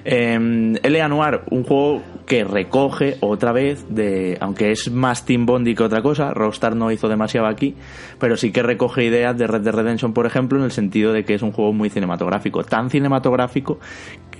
[0.06, 1.08] Eh, L.A.
[1.08, 6.02] Noir, un juego que recoge otra vez de, aunque es más Team Bondi que otra
[6.02, 7.76] cosa, Rockstar no hizo demasiado aquí,
[8.20, 11.26] pero sí que recoge ideas de Red Dead Redemption, por ejemplo, en el sentido de
[11.26, 13.80] que es un juego muy cinematográfico, tan cinematográfico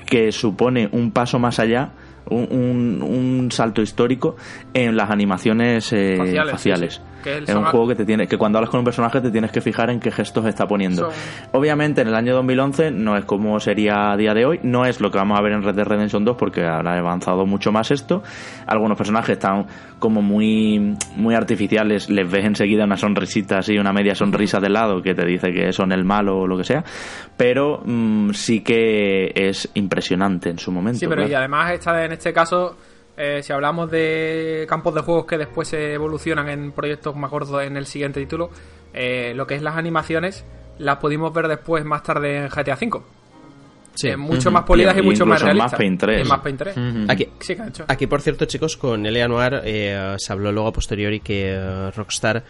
[0.06, 1.94] que supone un paso más allá
[2.30, 4.36] un, un, un, salto histórico
[4.74, 6.52] en las animaciones eh, faciales.
[6.52, 6.94] faciales.
[6.94, 7.19] Sí, sí.
[7.26, 9.52] Es, es un juego que te tiene, que cuando hablas con un personaje te tienes
[9.52, 11.12] que fijar en qué gestos está poniendo.
[11.12, 11.20] Son...
[11.54, 15.02] Obviamente en el año 2011 no es como sería a día de hoy, no es
[15.02, 17.92] lo que vamos a ver en Red Dead Redemption 2 porque habrá avanzado mucho más
[17.92, 18.24] esto.
[18.68, 19.66] Algunos personajes están
[20.00, 25.02] como muy muy artificiales, les ves enseguida una sonrisita así, una media sonrisa de lado
[25.02, 26.84] que te dice que son el malo o lo que sea,
[27.36, 31.00] pero mmm, sí que es impresionante en su momento.
[31.00, 31.32] Sí, pero claro.
[31.32, 32.78] y además está en este caso
[33.22, 37.62] eh, si hablamos de campos de juegos que después se evolucionan en proyectos más gordos
[37.62, 38.50] en el siguiente título,
[38.94, 40.46] eh, lo que es las animaciones
[40.78, 43.02] las pudimos ver después más tarde en GTA V.
[43.94, 44.08] Sí.
[44.08, 44.54] Eh, mucho uh -huh.
[44.54, 45.74] más polidas y, y mucho más realistas.
[45.74, 46.28] Más Paint 3.
[46.30, 46.78] más Paint 3.
[46.78, 47.12] Uh -huh.
[47.12, 49.28] aquí, sí, aquí, por cierto, chicos, con L.A.
[49.28, 52.42] Noir eh, se habló luego a posteriori que uh, Rockstar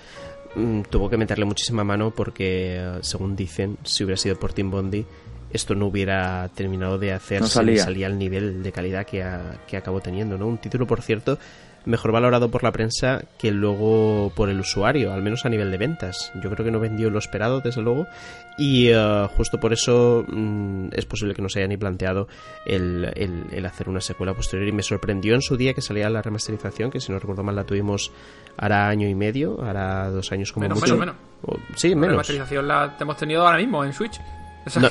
[0.54, 5.04] mm, tuvo que meterle muchísima mano porque, según dicen, si hubiera sido por Tim Bondi,
[5.52, 7.84] esto no hubiera terminado de hacerse no salía.
[7.84, 10.48] salía al nivel de calidad que, ha, que acabó teniendo, ¿no?
[10.48, 11.38] Un título, por cierto,
[11.86, 15.78] mejor valorado por la prensa que luego por el usuario, al menos a nivel de
[15.78, 16.32] ventas.
[16.36, 18.08] Yo creo que no vendió lo esperado, desde luego,
[18.58, 22.28] y uh, justo por eso mm, es posible que no se haya ni planteado
[22.66, 24.68] el, el, el, hacer una secuela posterior.
[24.68, 27.56] Y me sorprendió en su día que salía la remasterización, que si no recuerdo mal
[27.56, 28.12] la tuvimos
[28.58, 30.98] hará año y medio, hará dos años como menos, mucho.
[30.98, 31.62] Menos, menos.
[31.76, 32.02] Sí, menos.
[32.02, 34.20] La remasterización la hemos tenido ahora mismo en Switch.
[34.66, 34.90] O sea, no,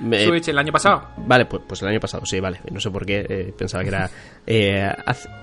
[0.00, 1.08] me, Switch el año pasado.
[1.18, 2.60] Vale, pues, pues, el año pasado, sí, vale.
[2.70, 4.10] No sé por qué eh, pensaba que era
[4.46, 4.90] eh,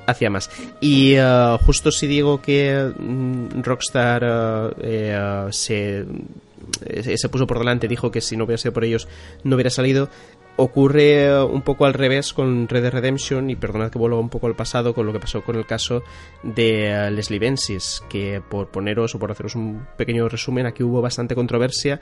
[0.06, 0.50] hacia más.
[0.82, 4.24] Y uh, justo si digo que mm, Rockstar
[4.78, 6.06] uh, se,
[7.16, 9.08] se puso por delante, dijo que si no hubiera sido por ellos
[9.44, 10.10] no hubiera salido,
[10.58, 14.48] ocurre un poco al revés con Red Dead Redemption y perdonad que vuelva un poco
[14.48, 16.04] al pasado con lo que pasó con el caso
[16.44, 21.36] de Leslie Bensis que por poneros o por haceros un pequeño resumen aquí hubo bastante
[21.36, 22.02] controversia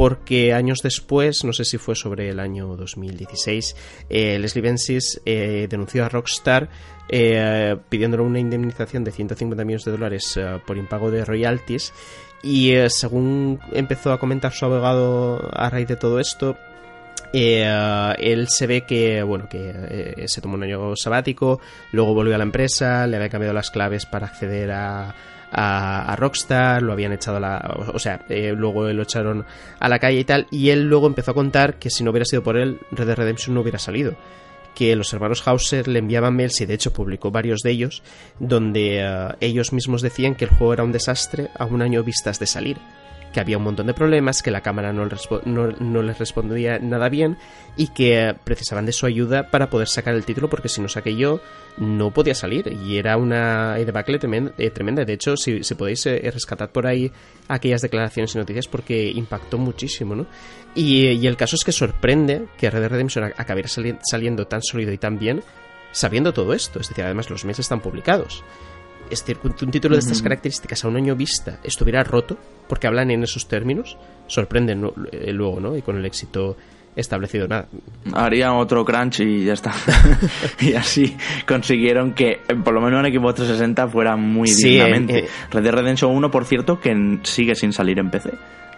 [0.00, 3.76] porque años después, no sé si fue sobre el año 2016,
[4.08, 6.70] eh, Leslie Bensis eh, denunció a Rockstar
[7.10, 11.92] eh, pidiéndole una indemnización de 150 millones de dólares eh, por impago de royalties.
[12.42, 16.56] Y según empezó a comentar su abogado a raíz de todo esto,
[17.34, 21.60] él se ve que bueno que se tomó un año sabático
[21.92, 25.14] luego volvió a la empresa le había cambiado las claves para acceder a,
[25.52, 29.44] a, Rockstar lo habían echado a la o, sea eh, luego lo echaron
[29.78, 32.24] a la calle y tal y él luego empezó a contar que si no hubiera
[32.24, 34.14] sido por él Red Dead Redemption no hubiera salido.
[34.74, 38.02] Que los hermanos Hauser le enviaban mails y de hecho publicó varios de ellos
[38.38, 42.38] donde uh, ellos mismos decían que el juego era un desastre a un año vistas
[42.38, 42.78] de salir
[43.32, 45.08] que había un montón de problemas, que la cámara no,
[45.44, 47.36] no, les respondía nada bien
[47.76, 51.16] y que precisaban de su ayuda para poder sacar el título porque si no saqué
[51.16, 51.40] yo
[51.76, 54.52] no podía salir y era una debacle tremenda.
[54.74, 55.04] tremenda.
[55.04, 57.10] De hecho, si, podéis eh, rescatar por ahí
[57.48, 60.26] aquellas declaraciones y noticias porque impactó muchísimo, ¿no?
[60.74, 64.62] Y, y el caso es que sorprende que Red Dead Redemption acabara sali saliendo tan
[64.62, 65.42] sólido y tan bien
[65.92, 66.80] sabiendo todo esto.
[66.80, 68.44] Es decir, además los meses están publicados
[69.10, 72.36] es decir, que un título de estas características a un año vista estuviera roto,
[72.68, 73.96] porque hablan en esos términos,
[74.26, 75.76] sorprende luego, ¿no?
[75.76, 76.56] Y con el éxito
[76.96, 77.68] establecido nada.
[78.12, 79.72] Harían otro crunch y ya está.
[80.60, 81.16] y así
[81.46, 85.18] consiguieron que por lo menos en equipo 360 fuera muy sí, dignamente.
[85.20, 85.28] Eh, eh.
[85.50, 88.30] Red Dead Redemption 1, por cierto, que sigue sin salir en PC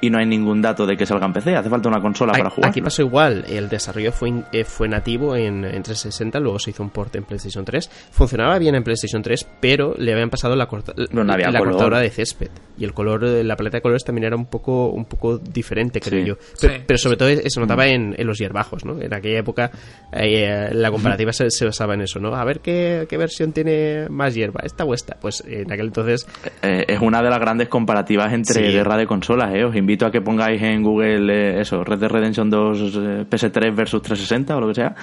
[0.02, 1.54] y no hay ningún dato de que salga en PC.
[1.54, 2.70] Hace falta una consola para jugar.
[2.70, 3.44] Aquí pasó igual.
[3.48, 7.22] El desarrollo fue, eh, fue nativo en, en, 360, luego se hizo un port en
[7.22, 7.88] PlayStation 3.
[8.10, 12.00] Funcionaba bien en PlayStation 3, pero le habían pasado la, corta, no, no la cortadora
[12.00, 12.50] de césped.
[12.82, 16.20] Y el color, la paleta de colores también era un poco, un poco diferente, creo
[16.20, 16.26] sí.
[16.26, 16.36] yo.
[16.60, 16.80] Pero, sí.
[16.84, 19.00] pero, sobre todo se notaba en, en, los hierbajos, ¿no?
[19.00, 19.70] En aquella época
[20.12, 22.34] eh, la comparativa se, se, basaba en eso, ¿no?
[22.34, 25.16] A ver qué, qué, versión tiene más hierba, esta o esta.
[25.20, 26.26] Pues en aquel entonces...
[26.60, 28.72] Eh, es una de las grandes comparativas entre sí.
[28.72, 29.64] guerra de consolas, ¿eh?
[29.64, 33.76] Os invito a que pongáis en Google eh, eso, Red Dead Redemption 2 eh, PS3
[33.76, 34.96] versus 360 o lo que sea.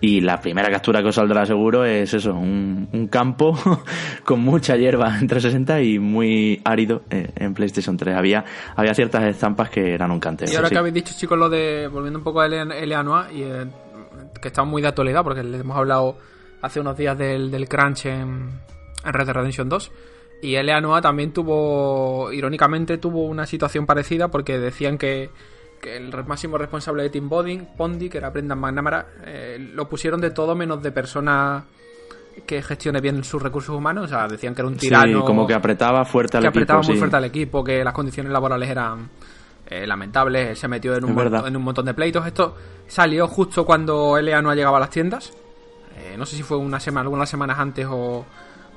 [0.00, 3.56] Y la primera captura que os saldrá seguro es eso, un, un campo
[4.24, 8.14] con mucha hierba en 360 y muy árido eh, en PlayStation 3.
[8.14, 8.44] Había,
[8.76, 10.48] había ciertas estampas que eran un canteo.
[10.50, 10.74] Y ahora sí.
[10.74, 13.66] que habéis dicho, chicos, lo de, volviendo un poco a Eleanoa, y eh,
[14.40, 16.18] que están muy de actualidad, porque le hemos hablado
[16.60, 18.50] hace unos días del, del crunch en,
[19.04, 19.92] en Red Dead Redemption 2.
[20.42, 20.80] Y L.A.
[20.80, 25.30] Noa también tuvo, irónicamente, tuvo una situación parecida porque decían que,
[25.84, 30.30] que el máximo responsable de Team Bondi, que era Brendan McNamara, eh, lo pusieron de
[30.30, 31.62] todo menos de persona
[32.46, 34.06] que gestione bien sus recursos humanos.
[34.06, 35.20] O sea, decían que era un tirano.
[35.20, 36.60] Sí, como que apretaba fuerte al que equipo.
[36.60, 36.98] apretaba muy sí.
[36.98, 39.10] fuerte al equipo, que las condiciones laborales eran
[39.66, 40.48] eh, lamentables.
[40.48, 42.26] Él se metió en un, montón, en un montón de pleitos.
[42.26, 42.56] Esto
[42.86, 45.34] salió justo cuando LA no llegaba a las tiendas.
[45.98, 48.24] Eh, no sé si fue una semana, algunas semanas antes o,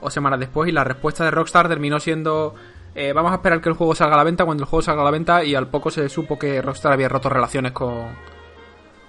[0.02, 0.68] o semanas después.
[0.68, 2.54] Y la respuesta de Rockstar terminó siendo.
[3.00, 5.02] Eh, vamos a esperar que el juego salga a la venta cuando el juego salga
[5.04, 8.08] a la venta y al poco se supo que Rockstar había roto relaciones con,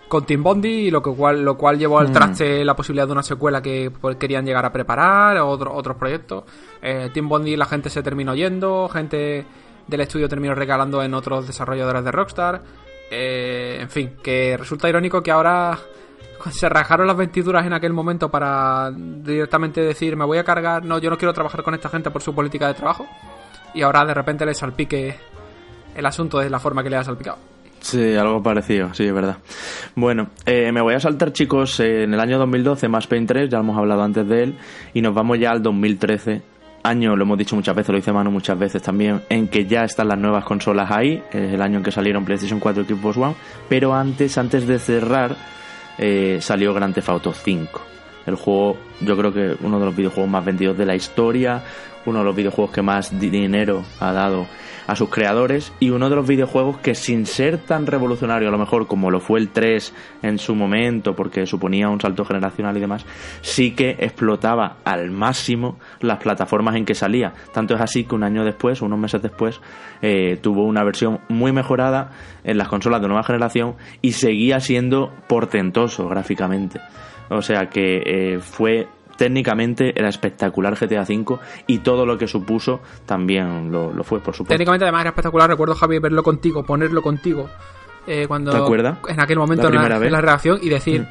[0.09, 2.13] con Team Bondi y lo que cual lo cual llevó al Mm.
[2.13, 6.45] traste la posibilidad de una secuela que pues, querían llegar a preparar otro- otros proyectos.
[6.83, 9.45] Eh, Team Bondi la gente se terminó yendo gente
[9.87, 12.63] del estudio terminó regalando en otros desarrolladores de Rockstar.
[13.11, 15.79] Eh, en fin que resulta irónico que ahora
[16.51, 20.99] se rajaron las vestiduras en aquel momento para directamente decir me voy a cargar no
[20.99, 23.07] yo no quiero trabajar con esta gente por su política de trabajo
[23.75, 25.17] y ahora de repente le salpique
[25.95, 27.39] el asunto de la forma que le ha salpicado
[27.81, 29.39] Sí, algo parecido, sí, es verdad.
[29.95, 33.59] Bueno, eh, me voy a saltar, chicos, en el año 2012, Mass Payne 3, ya
[33.59, 34.59] hemos hablado antes de él,
[34.95, 36.43] y nos vamos ya al 2013,
[36.83, 39.85] año, lo hemos dicho muchas veces, lo dice Manu muchas veces también, en que ya
[39.85, 43.17] están las nuevas consolas ahí, es el año en que salieron PlayStation 4 y Xbox
[43.17, 43.35] One,
[43.69, 45.37] pero antes, antes de cerrar,
[45.99, 47.81] eh, salió Grand Theft Auto 5.
[48.27, 51.63] El juego, yo creo que uno de los videojuegos más vendidos de la historia,
[52.09, 54.47] uno de los videojuegos que más di- dinero ha dado
[54.87, 58.57] a sus creadores y uno de los videojuegos que sin ser tan revolucionario a lo
[58.57, 62.81] mejor como lo fue el 3 en su momento porque suponía un salto generacional y
[62.81, 63.05] demás,
[63.43, 67.35] sí que explotaba al máximo las plataformas en que salía.
[67.53, 69.61] Tanto es así que un año después, unos meses después,
[70.01, 72.13] eh, tuvo una versión muy mejorada
[72.43, 76.81] en las consolas de nueva generación y seguía siendo portentoso gráficamente.
[77.29, 78.89] O sea que eh, fue
[79.19, 84.33] técnicamente era espectacular GTA V y todo lo que supuso también lo, lo fue, por
[84.35, 84.55] supuesto.
[84.55, 85.51] Técnicamente además era espectacular.
[85.51, 87.51] Recuerdo, Javi, verlo contigo, ponerlo contigo.
[88.07, 88.99] eh, cuando ¿Te acuerdas?
[89.09, 91.07] En aquel momento La en la, en la reacción y decir,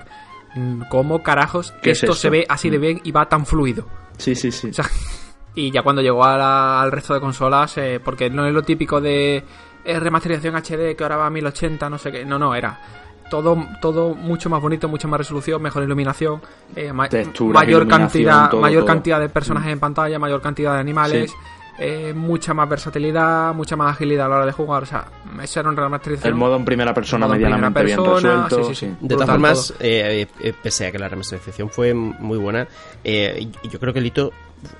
[0.55, 2.81] mm, ¿cómo carajos ¿Qué es esto se ve así de Mm.
[2.81, 3.85] bien y va tan fluido?
[4.17, 4.69] Sí, sí, sí.
[4.69, 4.85] O sea,
[5.53, 8.63] y ya cuando llegó a la- al resto de consolas, eh, porque no es lo
[8.63, 9.43] típico de
[9.85, 12.25] eh, remasterización HD que ahora va a 1080, no sé qué.
[12.25, 12.79] No, no, era
[13.29, 16.41] todo, todo mucho más bonito, mucho más resolución, mejor iluminación,
[16.75, 17.07] eh, ma-
[17.53, 18.87] mayor cantidad, todo, mayor todo.
[18.87, 21.31] cantidad de personajes en pantalla, mayor cantidad de animales.
[21.31, 21.37] Sí.
[21.79, 24.83] Eh, mucha más versatilidad, mucha más agilidad a la hora de jugar.
[24.83, 25.05] O sea,
[25.41, 26.33] esa era una remasterización.
[26.33, 28.69] El modo en primera persona en primera medianamente bien persona, resuelto.
[28.69, 28.95] sí, sí, sí.
[28.99, 29.77] De todas formas, todo.
[29.81, 32.67] eh, eh, pese a que la remasterización fue muy buena,
[33.03, 34.31] eh, yo creo que el hito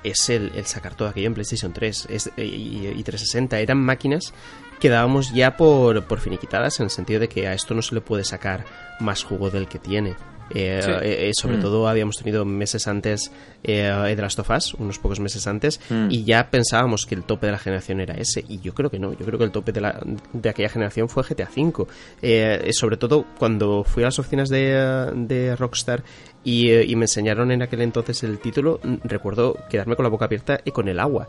[0.04, 3.60] es el, el sacar todo aquello en PlayStation 3 es- eh, y, y 360.
[3.60, 4.34] Eran máquinas
[4.80, 7.94] que dábamos ya por, por finiquitadas en el sentido de que a esto no se
[7.96, 8.66] le puede sacar
[9.00, 10.16] más jugo del que tiene.
[10.54, 10.92] Eh, Sí.
[10.92, 11.62] eh, eh, sobre Mm.
[11.62, 13.32] todo habíamos tenido meses antes
[13.64, 16.08] eh, The Last of Us, unos pocos meses antes, Mm.
[16.10, 18.46] y ya pensábamos que el tope de la generación era ese.
[18.48, 20.00] Y yo creo que no, yo creo que el tope de, la,
[20.34, 21.86] de aquella generación fue GTA V.
[22.22, 26.04] Eh, sobre todo cuando fui a las oficinas de, de Rockstar
[26.44, 30.26] y, eh, y me enseñaron en aquel entonces el título, recuerdo quedarme con la boca
[30.26, 31.28] abierta y con el agua.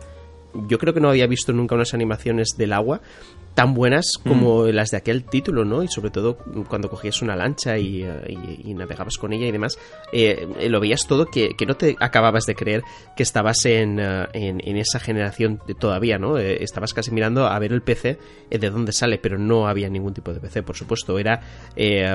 [0.66, 3.00] Yo creo que no había visto nunca unas animaciones del agua
[3.58, 5.82] tan buenas como las de aquel título, ¿no?
[5.82, 6.36] Y sobre todo
[6.68, 9.76] cuando cogías una lancha y, eh, y- y navegabas con ella y demás,
[10.12, 12.84] eh, eh, lo veías todo que, que no te acababas de creer
[13.16, 16.38] que estabas en, en, en esa generación todavía, ¿no?
[16.38, 19.88] Eh, estabas casi mirando a ver el PC eh, de dónde sale, pero no había
[19.88, 21.18] ningún tipo de PC, por supuesto.
[21.18, 21.40] Era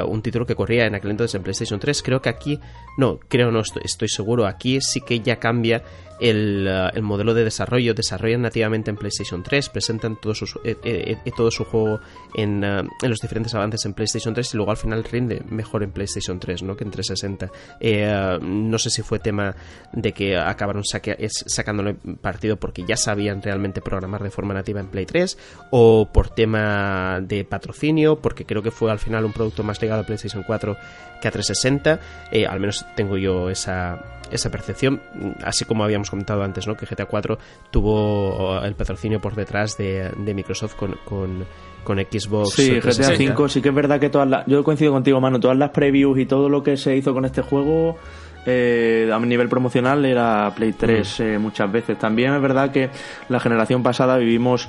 [0.07, 2.03] un título que corría en aquel entonces en PlayStation 3.
[2.03, 2.57] Creo que aquí,
[2.97, 5.83] no, creo no, estoy, estoy seguro, aquí sí que ya cambia
[6.23, 10.75] el, eh, el modelo de desarrollo, desarrollan nativamente en PlayStation 3, presentan todo su, eh,
[10.83, 11.99] eh, todo su juego
[12.35, 15.91] en, en los diferentes avances en PlayStation 3 y luego al final rinde mejor en
[15.91, 16.75] PlayStation 3 ¿no?
[16.75, 17.51] que en 360.
[17.79, 19.55] Eh, no sé si fue tema
[19.91, 24.87] de que acabaron saque- sacándole partido porque ya sabían realmente programar de forma nativa en
[24.87, 25.37] Play 3
[25.71, 30.01] o por tema de patrocinio, porque creo que fue al final un producto más ligado
[30.01, 30.77] a PlayStation 4
[31.21, 31.99] que a 360.
[32.31, 35.01] Eh, al menos tengo yo esa, esa percepción,
[35.43, 36.75] así como habíamos comentado antes, ¿no?
[36.75, 37.37] que GTA 4
[37.71, 41.45] tuvo el patrocinio por detrás de, de Microsoft con, con,
[41.83, 42.53] con Xbox.
[42.53, 43.35] Sí, GTA 360.
[43.35, 44.45] V sí que es verdad que todas las...
[44.45, 47.41] Yo coincido contigo, mano, todas las previews y todo lo que se hizo con este
[47.41, 47.97] juego
[48.45, 51.97] eh, a nivel promocional era Play 3 eh, muchas veces.
[51.97, 52.89] También es verdad que
[53.29, 54.67] la generación pasada vivimos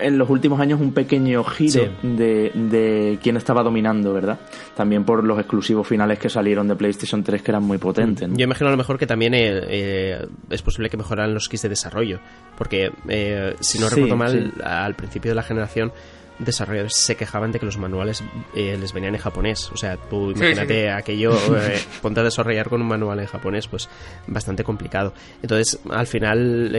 [0.00, 4.38] en los últimos años un pequeño giro de, de quién estaba dominando, ¿verdad?
[4.74, 8.28] También por los exclusivos finales que salieron de PlayStation 3 que eran muy potentes.
[8.32, 11.62] Yo imagino a lo mejor que también eh, eh, es posible que mejoraran los kits
[11.62, 12.20] de desarrollo,
[12.56, 15.92] porque eh, si no recuerdo mal, al principio de la generación
[16.38, 18.22] desarrolladores se quejaban de que los manuales
[18.54, 19.72] les venían en japonés.
[19.72, 21.32] O sea, tú imagínate aquello,
[22.02, 23.88] ponte a desarrollar con un manual en japonés, pues
[24.26, 25.14] bastante complicado.
[25.40, 26.76] Entonces, al final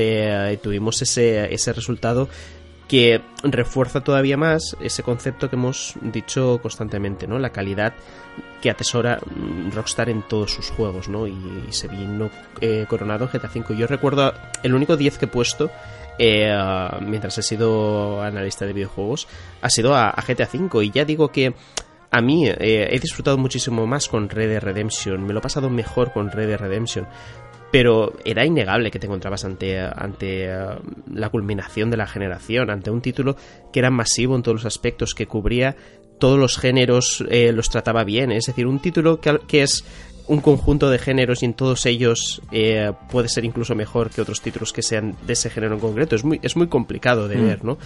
[0.61, 2.29] tuvimos ese, ese resultado
[2.87, 7.37] que refuerza todavía más ese concepto que hemos dicho constantemente, ¿no?
[7.37, 7.93] La calidad
[8.61, 11.27] que atesora mm, Rockstar en todos sus juegos, ¿no?
[11.27, 11.35] Y,
[11.69, 12.29] se vino
[12.61, 13.77] eh, coronado en GTA V.
[13.77, 14.33] Yo recuerdo
[14.63, 15.69] el único 10 que he puesto
[16.19, 16.51] eh,
[17.01, 19.27] mientras he sido analista de videojuegos
[19.61, 21.53] ha sido a, GTA V y ya digo que
[22.09, 25.69] a mí eh, he disfrutado muchísimo más con Red Dead Redemption, me lo he pasado
[25.69, 27.07] mejor con Red Dead Redemption,
[27.71, 30.57] pero era innegable que te encontrabas ante, ante eh,
[31.13, 33.35] la culminación de la generación, ante un título
[33.71, 35.75] que era masivo en todos los aspectos, que cubría
[36.19, 39.85] todos los géneros, eh, los trataba bien, es decir, un título que es
[40.27, 44.41] un conjunto de géneros y en todos ellos eh, puede ser incluso mejor que otros
[44.41, 46.15] títulos que sean de ese género en concreto.
[46.15, 47.45] Es muy, es muy complicado de mm.
[47.45, 47.77] ver, ¿no?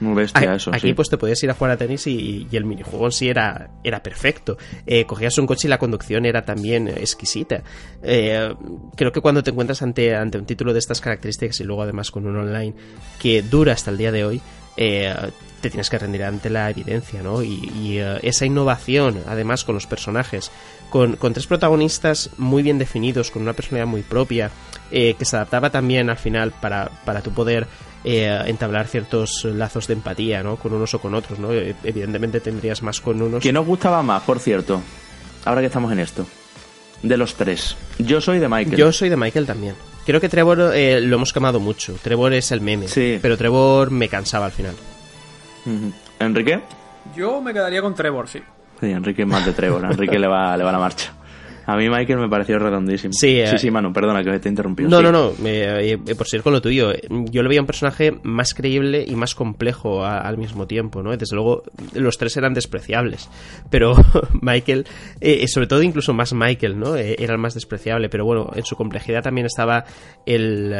[0.00, 0.72] Muy bestia eso.
[0.74, 3.70] Aquí pues te podías ir a jugar a tenis y, el minijuego en sí era,
[3.82, 4.56] era perfecto.
[4.86, 7.62] Eh, cogías un coche y la conducción era también exquisita.
[8.02, 8.54] Eh,
[8.96, 12.10] creo que cuando te encuentras ante, ante un título de estas características y luego además
[12.10, 12.74] con un online
[13.20, 14.40] que dura hasta el día de hoy,
[15.64, 17.42] te tienes que rendir ante la evidencia, ¿no?
[17.42, 20.50] Y, esa innovación, además, con los personajes,
[20.94, 24.52] con, tres protagonistas muy bien definidos, con una personalidad muy propia,
[24.92, 27.66] eh, que se adaptaba también al final para, para tu poder
[28.04, 30.54] eh, entablar ciertos lazos de empatía, ¿no?
[30.54, 31.52] Con unos o con otros, ¿no?
[31.52, 33.42] Eh, evidentemente tendrías más con unos.
[33.42, 34.80] ¿Quién os gustaba más, por cierto?
[35.44, 36.28] Ahora que estamos en esto.
[37.02, 37.76] De los tres.
[37.98, 38.76] Yo soy de Michael.
[38.76, 39.74] Yo soy de Michael también.
[40.06, 41.94] Creo que Trevor lo hemos quemado mucho.
[42.02, 42.86] Trevor es el meme.
[42.86, 43.18] Sí.
[43.20, 44.76] Pero Trevor me cansaba al final.
[46.20, 46.60] ¿Enrique?
[47.16, 48.40] Yo me quedaría con Trevor, sí.
[48.80, 49.66] Sí, Enrique es más de.
[49.66, 51.12] A Enrique le va, le va la marcha.
[51.66, 53.14] A mí Michael me pareció redondísimo.
[53.14, 55.00] Sí, sí, sí, Manu, perdona que me esté interrumpiendo.
[55.00, 56.92] No, no, no, eh, por seguir con lo tuyo.
[57.30, 61.16] Yo le veía un personaje más creíble y más complejo al mismo tiempo, ¿no?
[61.16, 61.62] Desde luego,
[61.94, 63.30] los tres eran despreciables,
[63.70, 63.94] pero
[64.42, 64.86] Michael,
[65.20, 66.96] eh, sobre todo incluso más Michael, ¿no?
[66.96, 69.84] Eh, era el más despreciable, pero bueno, en su complejidad también estaba
[70.26, 70.74] el,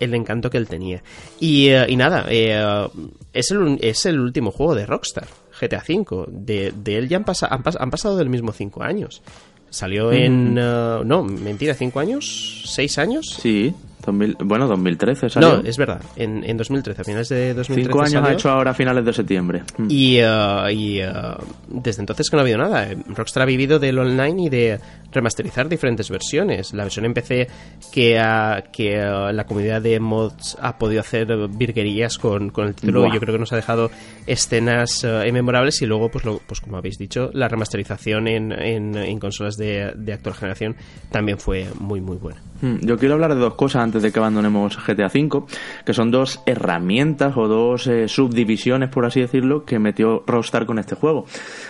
[0.00, 1.02] el, encanto que él tenía.
[1.38, 5.26] Y, y nada, es, el, es el último juego de Rockstar.
[5.60, 6.26] GTA V.
[6.28, 9.22] De, de él ya han, han, han pasado del mismo cinco años.
[9.70, 10.56] Salió en...
[10.56, 12.62] Uh, no, mentira, ¿cinco años?
[12.66, 13.38] ¿Seis años?
[13.40, 13.74] Sí
[14.06, 15.56] bueno, 2013 salió.
[15.56, 18.72] No, es verdad, en, en 2013, a finales de 2013 Cinco años ha hecho ahora
[18.72, 19.62] a finales de septiembre.
[19.78, 19.86] Mm.
[19.88, 21.36] Y, uh, y uh,
[21.68, 22.88] desde entonces que no ha habido nada.
[23.08, 24.80] Rockstar ha vivido del online y de
[25.12, 26.74] remasterizar diferentes versiones.
[26.74, 27.48] La versión en PC
[27.92, 33.12] que, que uh, la comunidad de mods ha podido hacer virguerías con, con el título,
[33.12, 33.90] yo creo que nos ha dejado
[34.26, 39.18] escenas memorables y luego, pues, lo, pues como habéis dicho, la remasterización en, en, en
[39.18, 40.76] consolas de, de actual generación
[41.10, 42.40] también fue muy, muy buena.
[42.60, 45.44] Mm, yo quiero hablar de dos cosas antes de que abandonemos GTA V,
[45.84, 50.78] que son dos herramientas o dos eh, subdivisiones, por así decirlo, que metió Rockstar con
[50.78, 51.26] este juego.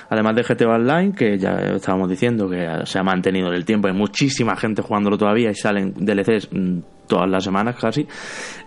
[0.08, 3.88] Además de GTA Online, que ya estábamos diciendo que se ha mantenido en el tiempo,
[3.88, 8.06] hay muchísima gente jugándolo todavía y salen DLCs mm, todas las semanas casi.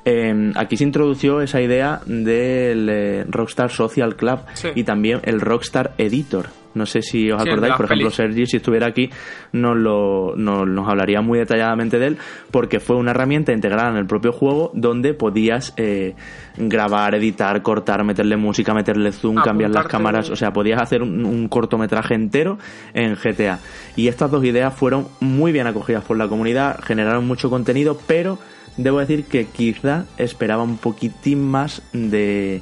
[0.06, 4.40] Eh, aquí se introdució esa idea del eh, Rockstar Social Club
[4.76, 6.48] y también el Rockstar Editor
[6.78, 9.10] no sé si os acordáis, por ejemplo, Sergi, si estuviera aquí,
[9.52, 12.18] nos, lo, nos, hablaría muy detalladamente de él,
[12.52, 16.16] porque fue una herramienta integrada en el propio juego donde podías eh,
[16.58, 21.48] grabar, editar, cortar, meterle música, meterle zoom, cambiar las cámaras, o sea, podías hacer un,
[21.50, 22.58] cortometraje entero
[22.94, 23.60] en GTA.
[23.96, 28.38] Y estas dos ideas fueron muy bien acogidas por la comunidad, generaron mucho contenido, pero
[28.76, 32.62] debo decir que quizá esperaba un poquitín más de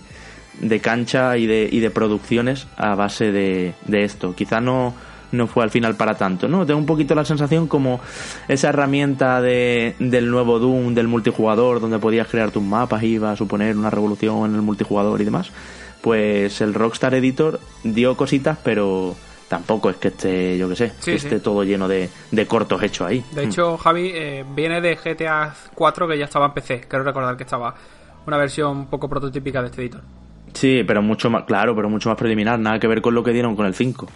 [0.62, 4.36] de cancha y de, y de producciones a base de, de esto.
[4.36, 4.94] Quizá no,
[5.32, 6.66] no fue al final para tanto, ¿no?
[6.66, 8.00] Tengo un poquito la sensación como
[8.48, 13.36] esa herramienta de, del nuevo Doom, del multijugador, donde podías crear tus mapas, iba a
[13.36, 15.52] suponer una revolución en el multijugador y demás.
[16.02, 19.16] Pues el Rockstar Editor dio cositas, pero
[19.48, 23.08] tampoco es que esté, yo que sé, que esté todo lleno de, de, cortos hechos
[23.08, 23.24] ahí.
[23.32, 26.82] De hecho, Javi, eh, viene de GTA 4 que ya estaba en PC.
[26.88, 27.74] Quiero recordar que estaba
[28.28, 30.02] una versión un poco prototípica de este editor.
[30.56, 33.32] Sí, pero mucho más, claro, pero mucho más preliminar, nada que ver con lo que
[33.32, 34.08] dieron con el 5.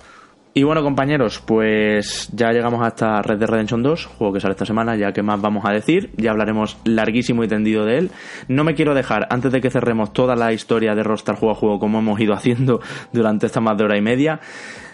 [0.53, 4.65] Y bueno, compañeros, pues ya llegamos hasta Red Dead Redemption 2, juego que sale esta
[4.65, 8.11] semana, ya que más vamos a decir, ya hablaremos larguísimo y tendido de él.
[8.47, 11.55] No me quiero dejar, antes de que cerremos toda la historia de Rockstar juego a
[11.55, 12.81] juego como hemos ido haciendo
[13.13, 14.39] durante esta más de hora y media,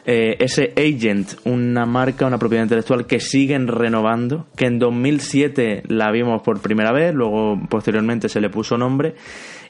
[0.06, 6.12] eh, ese Agent, una marca, una propiedad intelectual que siguen renovando, que en 2007 la
[6.12, 9.16] vimos por primera vez, luego posteriormente se le puso nombre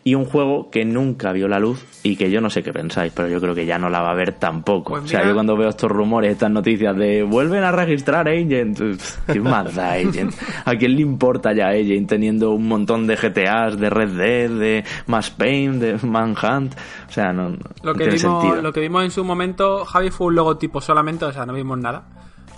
[0.08, 3.12] y un juego que nunca vio la luz y que yo no sé qué pensáis,
[3.12, 4.92] pero yo creo que ya no la va a ver tampoco.
[4.92, 8.80] Pues o sea, yo cuando veo estos rumores, estas noticias de vuelven a registrar Agent,
[9.26, 10.32] ¿qué más da Agent?
[10.64, 14.84] ¿A quién le importa ya Agent teniendo un montón de GTAs, de Red Dead, de
[15.08, 16.76] Mass Payne, de Manhunt?
[17.10, 18.62] O sea, no, no Lo que, tiene vimos, sentido.
[18.62, 21.80] lo que vimos en su momento, Javi, fue un logotipo solamente, o sea, no vimos
[21.80, 22.04] nada.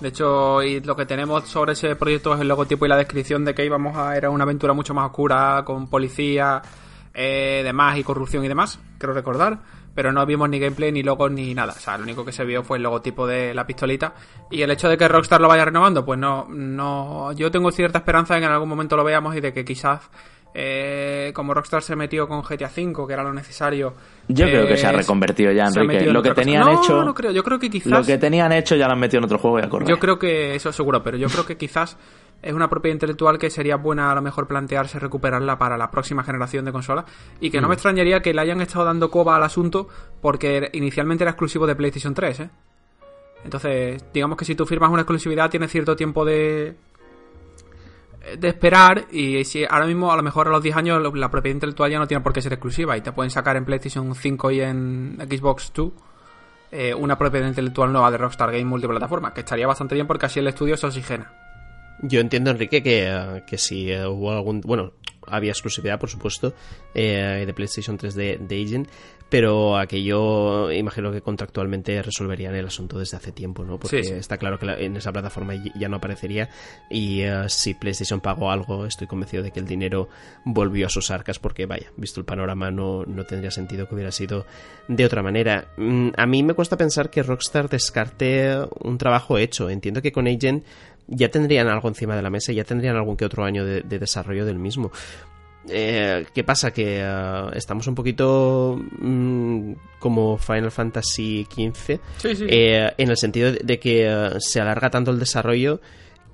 [0.01, 3.45] De hecho, y lo que tenemos sobre ese proyecto es el logotipo y la descripción
[3.45, 6.61] de que íbamos a era una aventura mucho más oscura, con policía,
[7.19, 9.59] eh, demás y corrupción y demás, creo recordar.
[9.95, 11.73] Pero no vimos ni gameplay, ni logos, ni nada.
[11.73, 14.13] O sea, lo único que se vio fue el logotipo de la pistolita.
[14.51, 17.31] Y el hecho de que Rockstar lo vaya renovando, pues no, no.
[17.31, 20.01] Yo tengo cierta esperanza en que en algún momento lo veamos y de que quizás,
[20.59, 23.93] eh, como Rockstar se metió con GTA V, que era lo necesario.
[24.27, 25.99] Yo creo que eh, se ha reconvertido ya, Enrique.
[26.05, 27.03] en Lo que tenían No, hecho.
[27.03, 27.31] no creo.
[27.31, 27.91] Yo creo que quizás.
[27.91, 29.87] Lo que tenían hecho ya lo han metido en otro juego y a correr.
[29.87, 31.95] Yo creo que eso seguro, pero yo creo que quizás
[32.41, 36.23] es una propiedad intelectual que sería buena a lo mejor plantearse recuperarla para la próxima
[36.23, 37.05] generación de consolas
[37.39, 39.87] y que no me extrañaría que le hayan estado dando coba al asunto
[40.21, 42.49] porque inicialmente era exclusivo de PlayStation 3, ¿eh?
[43.43, 46.75] Entonces, digamos que si tú firmas una exclusividad tienes cierto tiempo de
[48.37, 51.55] de esperar y si ahora mismo a lo mejor a los 10 años la propiedad
[51.55, 54.51] intelectual ya no tiene por qué ser exclusiva y te pueden sacar en PlayStation 5
[54.51, 55.91] y en Xbox 2
[56.71, 60.39] eh, una propiedad intelectual nueva de Rockstar Game multiplataforma, que estaría bastante bien porque así
[60.39, 61.31] el estudio se oxigena.
[62.01, 64.61] Yo entiendo, Enrique, que, eh, que si eh, hubo algún...
[64.61, 64.91] Bueno,
[65.25, 66.53] había exclusividad, por supuesto,
[66.93, 68.89] eh, de PlayStation 3 de, de Agent,
[69.29, 73.77] pero aquello imagino que contractualmente resolverían el asunto desde hace tiempo, ¿no?
[73.79, 74.13] Porque Sí, sí.
[74.13, 76.49] está claro que la- en esa plataforma ya no aparecería
[76.89, 80.07] y eh, si PlayStation pagó algo, estoy convencido de que el dinero
[80.45, 84.11] volvió a sus arcas porque, vaya, visto el panorama no, no tendría sentido que hubiera
[84.11, 84.45] sido
[84.87, 85.67] de otra manera.
[85.77, 89.69] Mm, A mí me cuesta pensar que Rockstar descarte un trabajo hecho.
[89.69, 90.63] Entiendo que con Agent
[91.07, 93.99] ya tendrían algo encima de la mesa, ya tendrían algún que otro año de, de
[93.99, 94.91] desarrollo del mismo.
[95.69, 96.71] Eh, ¿Qué pasa?
[96.71, 102.45] Que eh, estamos un poquito mm, como Final Fantasy XV Sí, sí.
[102.47, 105.81] eh, en el sentido de, de que eh, se alarga tanto el desarrollo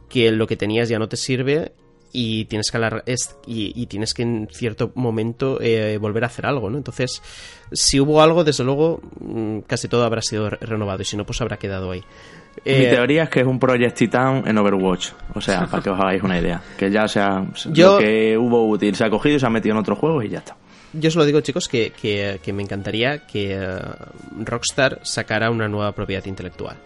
[0.10, 1.72] que lo que tenías ya no te sirve
[2.12, 6.28] y tienes que alargar- es- y, y tienes que en cierto momento eh, volver a
[6.28, 6.78] hacer algo, ¿no?
[6.78, 7.24] Entonces,
[7.72, 11.26] si hubo algo, desde luego, mm, casi todo habrá sido re- renovado y si no,
[11.26, 12.04] pues habrá quedado ahí.
[12.66, 15.10] Mi Eh, teoría es que es un Project Titan en Overwatch.
[15.34, 16.62] O sea, para que os hagáis una idea.
[16.78, 18.96] Que ya sea Yo- lo que hubo útil.
[18.96, 20.56] Se ha cogido y se ha metido en otros juegos y ya está.
[20.94, 23.80] Yo os lo digo, chicos, que, que- que me encantaría que eh,
[24.46, 26.78] Rockstar sacara una nueva propiedad intelectual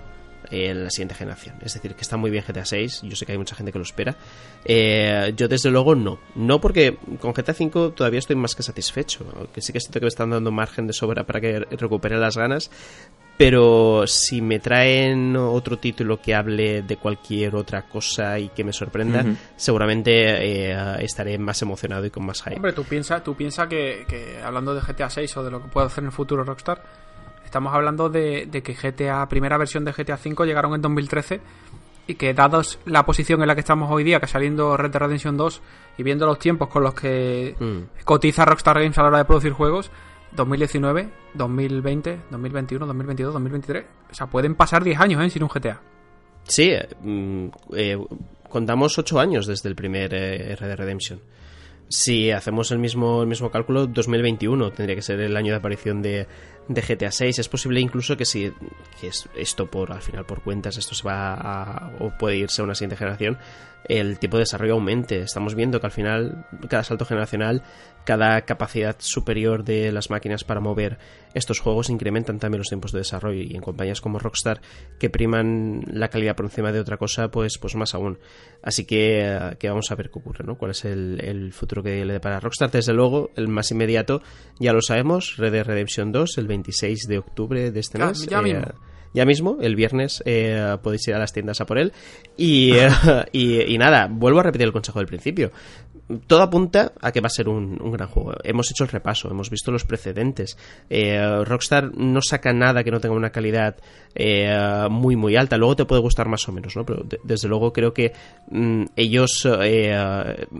[0.49, 1.55] en la siguiente generación.
[1.61, 3.79] Es decir, que está muy bien GTA 6, yo sé que hay mucha gente que
[3.79, 4.15] lo espera.
[4.63, 6.19] Eh, yo desde luego no.
[6.35, 9.25] No porque con GTA 5 todavía estoy más que satisfecho.
[9.53, 12.37] Que sí que siento que me están dando margen de sobra para que recupere las
[12.37, 12.71] ganas.
[13.37, 18.73] Pero si me traen otro título que hable de cualquier otra cosa y que me
[18.73, 19.23] sorprenda,
[19.55, 22.55] seguramente eh, estaré más emocionado y con más hype.
[22.55, 25.67] Hombre, tú piensas tú piensa que, que hablando de GTA 6 o de lo que
[25.69, 26.81] puede hacer en el futuro Rockstar,
[27.45, 31.39] estamos hablando de, de que GTA, primera versión de GTA 5 llegaron en 2013
[32.07, 35.01] y que dados la posición en la que estamos hoy día, que saliendo Red Dead
[35.01, 35.61] Redemption 2
[35.99, 38.03] y viendo los tiempos con los que Mm.
[38.03, 39.91] cotiza Rockstar Games a la hora de producir juegos,
[40.35, 45.29] 2019, 2020, 2021, 2022, 2023, o sea, pueden pasar 10 años ¿eh?
[45.29, 45.81] sin un GTA.
[46.43, 47.97] Sí, eh, mm, eh,
[48.49, 51.19] contamos ocho años desde el primer eh, Red Dead Redemption.
[51.89, 56.01] Si hacemos el mismo, el mismo cálculo, 2021 tendría que ser el año de aparición
[56.01, 56.27] de,
[56.67, 57.39] de GTA 6.
[57.39, 58.51] Es posible incluso que si
[58.99, 62.61] que es- esto por al final por cuentas esto se va a, o puede irse
[62.61, 63.37] a una siguiente generación,
[63.85, 65.21] el tipo de desarrollo aumente.
[65.21, 67.63] Estamos viendo que al final cada salto generacional,
[68.03, 70.97] cada capacidad superior de las máquinas para mover
[71.33, 74.61] estos juegos incrementan también los tiempos de desarrollo y en compañías como Rockstar
[74.97, 78.17] que priman la calidad por encima de otra cosa, pues, pues más aún.
[78.63, 80.57] Así que, que vamos a ver qué ocurre, ¿no?
[80.57, 82.71] ¿Cuál es el, el futuro que le depara Rockstar?
[82.71, 84.21] Desde luego, el más inmediato,
[84.57, 88.25] ya lo sabemos, Red Redemption 2, el 26 de octubre de este Ya- mes.
[88.27, 88.65] ya Eh, mismo.
[89.13, 91.91] ya mismo, el viernes, eh, podéis ir a las tiendas a por él.
[92.35, 92.89] Y, eh,
[93.31, 95.51] y, y nada, vuelvo a repetir el consejo del principio.
[96.25, 98.33] Todo apunta a que va a ser un, un gran juego.
[98.43, 100.57] Hemos hecho el repaso, hemos visto los precedentes.
[100.89, 103.75] Eh, Rockstar no saca nada que no tenga una calidad
[104.15, 105.57] eh, muy, muy alta.
[105.57, 106.85] Luego te puede gustar más o menos, ¿no?
[106.85, 108.13] Pero de- desde luego creo que
[108.49, 109.45] mm, ellos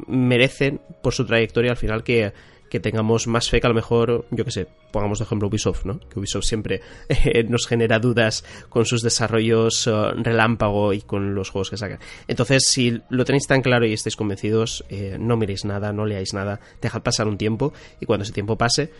[0.08, 2.34] merecen, por su trayectoria, al final que
[2.70, 5.86] que tengamos más fe que a lo mejor, yo que sé, pongamos de ejemplo Ubisoft,
[5.86, 6.00] ¿no?
[6.00, 11.50] Que Ubisoft siempre eh, nos genera dudas con sus desarrollos eh, relámpago y con los
[11.50, 12.00] juegos que sacan.
[12.28, 16.34] Entonces, si lo tenéis tan claro y estáis convencidos, eh, no miréis nada, no leáis
[16.34, 18.92] nada, dejad pasar un tiempo y cuando ese tiempo pase,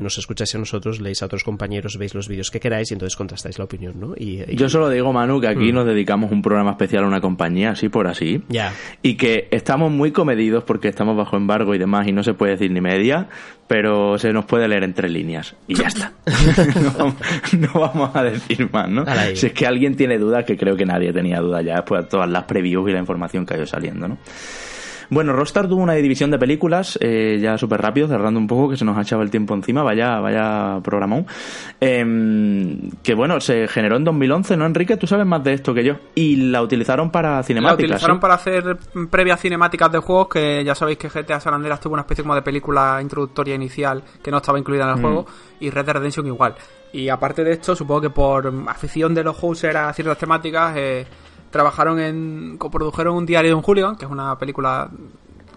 [0.00, 3.16] nos escucháis a nosotros, leéis a otros compañeros, veis los vídeos que queráis y entonces
[3.16, 4.14] contrastáis la opinión, ¿no?
[4.16, 5.74] Y, Yo solo digo, Manu, que aquí mm.
[5.74, 9.90] nos dedicamos un programa especial a una compañía, así por así, ya y que estamos
[9.90, 13.28] muy comedidos porque estamos bajo embargo y demás y no se puede decir ni media,
[13.66, 16.12] pero se nos puede leer entre líneas y ya está.
[17.58, 19.04] no, vamos a decir más, ¿no?
[19.34, 22.08] Si es que alguien tiene dudas, que creo que nadie tenía dudas ya después de
[22.08, 24.18] todas las previews y la información que ha ido saliendo, ¿no?
[25.12, 28.78] Bueno, Rockstar tuvo una división de películas, eh, ya súper rápido, cerrando un poco, que
[28.78, 31.26] se nos ha echado el tiempo encima, vaya, vaya programón.
[31.78, 34.96] Em, que bueno, se generó en 2011, ¿no, Enrique?
[34.96, 35.96] Tú sabes más de esto que yo.
[36.14, 37.90] Y la utilizaron para cinemáticas.
[37.90, 38.78] La utilizaron para hacer
[39.10, 42.34] previas cinemáticas de juegos, que ya sabéis que GTA San Andreas tuvo una especie como
[42.34, 45.02] de película introductoria inicial que no estaba incluida en el mm.
[45.02, 45.26] juego,
[45.60, 46.54] y Red Dead Redemption igual.
[46.94, 51.06] Y aparte de esto, supongo que por afición de los hosts a ciertas temáticas, eh,
[51.52, 52.56] trabajaron en.
[52.58, 54.90] coprodujeron un diario de un Julio, que es una película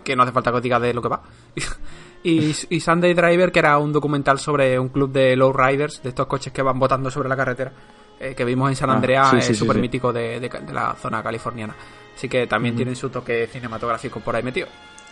[0.04, 1.24] que no hace falta que os diga de lo que va.
[2.24, 6.10] y, y Sunday Driver, que era un documental sobre un club de low riders, de
[6.10, 7.72] estos coches que van botando sobre la carretera,
[8.20, 11.76] eh, que vimos en San ah, Andreas, es súper mítico de, la zona californiana.
[12.16, 14.68] Así que también tienen su toque cinematográfico por ahí metido.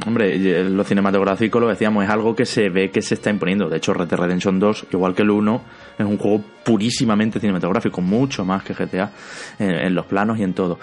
[0.05, 3.69] Hombre, lo cinematográfico, lo decíamos, es algo que se ve que se está imponiendo.
[3.69, 5.61] De hecho, Red Dead Redemption 2, igual que el 1,
[5.99, 9.11] es un juego purísimamente cinematográfico, mucho más que GTA
[9.59, 10.79] en los planos y en todo.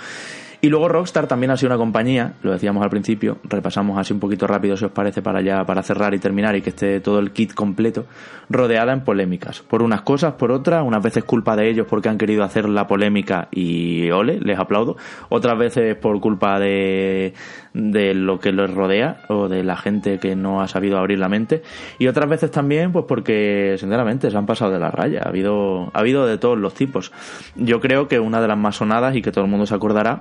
[0.63, 4.21] Y luego Rockstar también ha sido una compañía, lo decíamos al principio, repasamos así un
[4.21, 7.19] poquito rápido si os parece para ya para cerrar y terminar y que esté todo
[7.19, 8.05] el kit completo,
[8.51, 12.19] rodeada en polémicas, por unas cosas, por otras, unas veces culpa de ellos porque han
[12.19, 14.99] querido hacer la polémica y ole, les aplaudo,
[15.31, 17.33] otras veces por culpa de,
[17.73, 21.31] de lo que los rodea o de la gente que no ha sabido abrir la
[21.31, 21.63] mente.
[21.99, 25.91] Y otras veces también pues porque sinceramente se han pasado de la raya, ha habido
[25.95, 27.13] ha habido de todos los tipos.
[27.57, 30.21] Yo creo que una de las más sonadas y que todo el mundo se acordará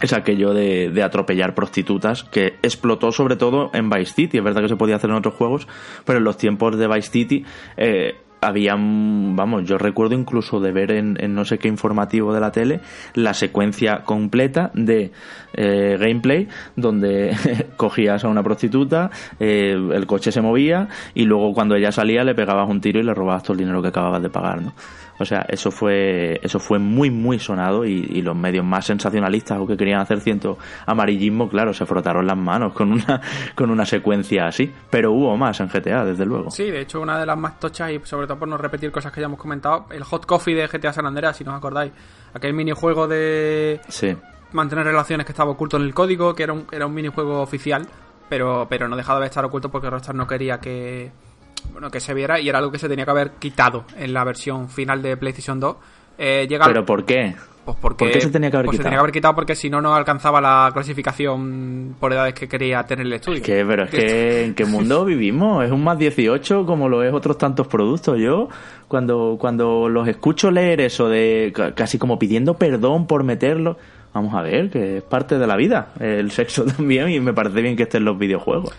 [0.00, 4.38] es aquello de, de, atropellar prostitutas que explotó sobre todo en Vice City.
[4.38, 5.68] Es verdad que se podía hacer en otros juegos,
[6.04, 7.44] pero en los tiempos de Vice City
[7.76, 8.14] eh,
[8.44, 12.80] habían, vamos, yo recuerdo incluso de ver en, no sé qué informativo de la tele
[13.14, 15.12] la secuencia completa de
[15.56, 17.34] eh, gameplay donde
[17.76, 22.34] cogías a una prostituta, eh, el coche se movía y luego cuando ella salía le
[22.34, 24.74] pegabas un tiro y le robabas todo el dinero que acababas de pagar, ¿no?
[25.18, 29.66] O sea, eso fue, eso fue muy, muy sonado y, los medios más sensacionalistas o
[29.66, 33.20] que querían hacer ciento amarillismo, claro, se frotaron las manos con una,
[33.54, 34.72] con una secuencia así.
[34.90, 36.50] Pero hubo más en GTA, desde luego.
[36.50, 39.12] Sí, de hecho, una de las más tochas y sobre todo por no repetir cosas
[39.12, 41.92] que ya hemos comentado, el Hot Coffee de GTA San Andreas, si no os acordáis.
[42.32, 44.16] Aquel minijuego de sí.
[44.54, 47.86] Mantener relaciones que estaba oculto en el código, que era un, era un minijuego oficial,
[48.28, 51.12] pero, pero no dejaba de estar oculto porque Rockstar no quería que
[51.72, 54.24] bueno, que se viera y era algo que se tenía que haber quitado en la
[54.24, 55.76] versión final de PlayStation 2.
[56.18, 57.34] Eh, ¿Pero por qué?
[57.64, 58.82] Pues porque, ¿Por qué se tenía que haber pues quitado?
[58.82, 62.46] Se tenía que haber quitado porque si no, no alcanzaba la clasificación por edades que
[62.46, 63.38] quería tener el estudio.
[63.38, 65.64] Es que, pero es que, ¿en qué mundo vivimos?
[65.64, 68.18] Es un más 18 como lo es otros tantos productos.
[68.18, 68.48] Yo,
[68.86, 73.78] cuando, cuando los escucho leer eso de casi como pidiendo perdón por meterlo,
[74.14, 77.60] vamos a ver, que es parte de la vida, el sexo también, y me parece
[77.60, 78.72] bien que estén los videojuegos.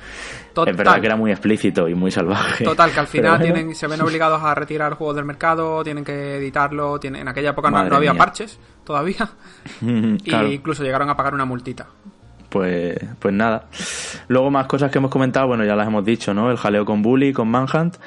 [0.65, 2.63] Es verdad que era muy explícito y muy salvaje.
[2.63, 6.37] Total, que al final tienen, se ven obligados a retirar juegos del mercado, tienen que
[6.37, 9.29] editarlo, tienen, en aquella época no, había parches todavía,
[9.81, 11.85] y incluso llegaron a pagar una multita
[12.55, 13.65] pues, pues nada.
[14.29, 16.49] Luego más cosas que hemos comentado, bueno, ya las hemos dicho, ¿no?
[16.49, 17.97] El jaleo con Bully, con Manhunt.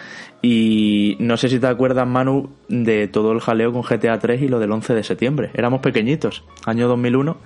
[0.41, 4.49] Y no sé si te acuerdas, Manu, de todo el jaleo con GTA 3 y
[4.49, 5.51] lo del 11 de septiembre.
[5.53, 7.37] Éramos pequeñitos, año 2001,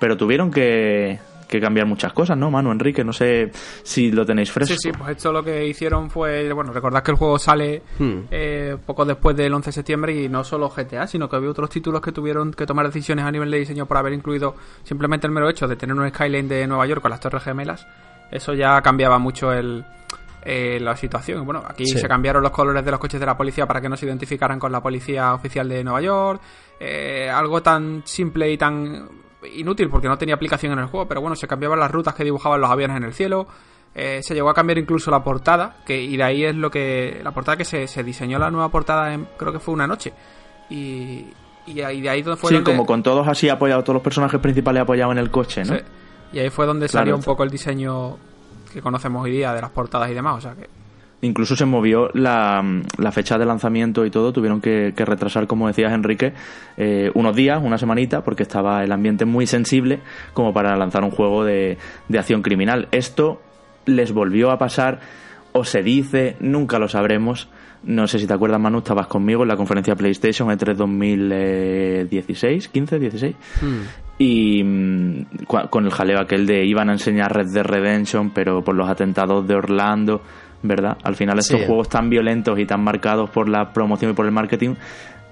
[0.00, 1.18] pero tuvieron que,
[1.50, 3.04] que cambiar muchas cosas, ¿no, Manu, Enrique?
[3.04, 3.50] No sé
[3.82, 4.74] si lo tenéis fresco.
[4.74, 8.18] Sí, sí, pues esto lo que hicieron fue, bueno, recordad que el juego sale hmm.
[8.30, 11.68] eh, poco después del 11 de septiembre y no solo GTA, sino que había otros
[11.68, 14.54] títulos que tuvieron que tomar decisiones a nivel de diseño por haber incluido
[14.84, 17.86] simplemente el mero hecho de tener un skyline de Nueva York con las Torres Gemelas.
[18.30, 19.84] Eso ya cambiaba mucho el,
[20.42, 21.44] eh, la situación.
[21.44, 23.96] Bueno, aquí se cambiaron los colores de los coches de la policía para que no
[23.96, 26.40] se identificaran con la policía oficial de Nueva York.
[26.78, 29.08] Eh, algo tan simple y tan
[29.54, 32.24] inútil porque no tenía aplicación en el juego, pero bueno, se cambiaban las rutas que
[32.24, 33.46] dibujaban los aviones en el cielo.
[33.94, 37.20] Eh, se llegó a cambiar incluso la portada, que y de ahí es lo que
[37.24, 40.12] la portada que se, se diseñó la nueva portada en, creo que fue una noche.
[40.68, 41.26] Y,
[41.66, 44.82] y ahí de ahí fue sí, como con todos así apoyados, todos los personajes principales
[44.82, 45.76] apoyados en el coche, ¿no?
[46.32, 48.16] Y ahí fue donde salió un poco el diseño
[48.72, 50.68] que conocemos hoy día de las portadas y demás, o sea que
[51.22, 52.64] Incluso se movió la,
[52.96, 54.32] la, fecha de lanzamiento y todo.
[54.32, 56.32] Tuvieron que, retrasar, como decías, Enrique,
[56.78, 60.00] eh, unos días, una semanita, porque estaba el ambiente muy sensible
[60.32, 61.76] como para lanzar un juego de,
[62.08, 62.88] de acción criminal.
[62.90, 63.40] Esto
[63.84, 65.00] les volvió a pasar
[65.52, 67.48] o se dice, nunca lo sabremos.
[67.82, 72.98] No sé si te acuerdas, Manu, estabas conmigo en la conferencia PlayStation E3 2016, 15,
[72.98, 73.36] 16.
[74.18, 78.76] Y mm, con el jaleo aquel de iban a enseñar Red Dead Redemption, pero por
[78.76, 80.22] los atentados de Orlando,
[80.62, 80.96] ¿verdad?
[81.02, 84.32] Al final estos juegos tan violentos y tan marcados por la promoción y por el
[84.32, 84.74] marketing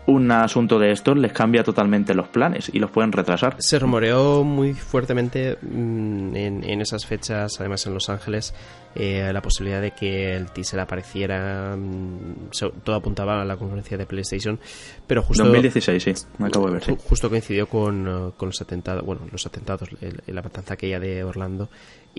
[0.08, 3.56] un asunto de estos les cambia totalmente los planes y los pueden retrasar.
[3.58, 8.54] Se rumoreó muy fuertemente mm, en, esas fechas, además en Los Ángeles,
[8.94, 11.76] eh, la posibilidad de que el teaser apareciera.
[11.76, 12.48] Mm,
[12.82, 14.58] todo apuntaba a la conferencia de PlayStation,
[15.06, 15.44] pero justo.
[15.44, 16.96] 2016, sí, me acabo de ver.
[16.96, 19.90] Justo coincidió con, uh, con los atentados, bueno, los atentados,
[20.26, 21.68] la matanza aquella de Orlando.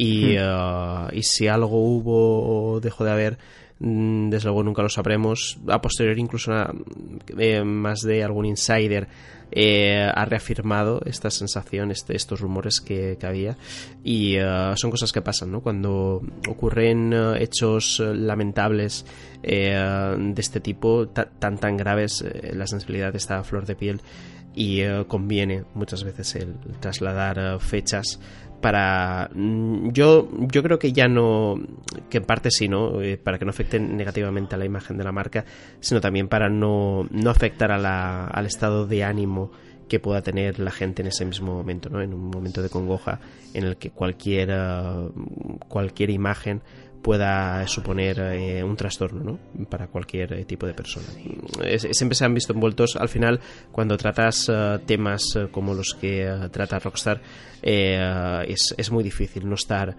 [0.02, 0.42] Y, hmm.
[0.42, 3.38] uh, y si algo hubo o dejó de haber
[3.80, 5.58] Mm, desde luego nunca lo sabremos.
[5.68, 6.52] A posteriori, incluso
[7.38, 9.08] eh, más de algún insider
[9.52, 13.58] eh, ha reafirmado esta sensación, este, estos rumores que, había.
[14.04, 15.62] Y eh, son cosas que pasan, ¿no?
[15.62, 19.06] Cuando ocurren hechos lamentables
[19.42, 24.02] de este tipo, tan tan graves, la sensibilidad está a flor de piel
[24.56, 28.20] y conviene muchas veces el trasladar fechas
[28.62, 31.56] para mm, yo yo creo que ya no
[32.10, 35.04] que en parte sí no eh, para que no afecte negativamente a la imagen de
[35.04, 35.46] la marca
[35.80, 39.52] sino también para no, no afectar a la, al estado de ánimo
[39.88, 43.20] que pueda tener la gente en ese mismo momento no en un momento de congoja
[43.54, 44.52] en el que cualquier
[45.68, 46.62] cualquier imagen
[47.02, 49.66] pueda suponer eh, un trastorno ¿no?
[49.70, 51.08] para cualquier eh, tipo de persona.
[51.78, 53.40] siempre se han visto envueltos, al final,
[53.72, 57.22] cuando tratas eh, temas como los que trata Rockstar,
[57.62, 59.96] es, es muy difícil no estar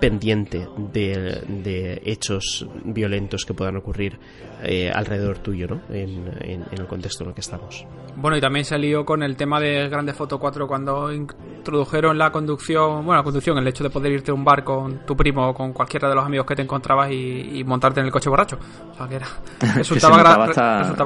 [0.00, 4.18] pendiente de, hechos violentos que puedan ocurrir
[4.62, 5.80] eh, alrededor tuyo, ¿no?
[5.90, 7.86] En, el contexto en el que estamos.
[8.16, 13.04] Bueno, y también salió con el tema de Grande Foto 4 cuando introdujeron la conducción,
[13.04, 15.54] bueno, la conducción, el hecho de poder irte a un bar con tu primo o
[15.54, 18.58] con cualquiera de los amigos que te encontrabas y, montarte en el coche borracho.
[18.92, 19.26] O sea, que era,
[19.76, 20.46] resultaba,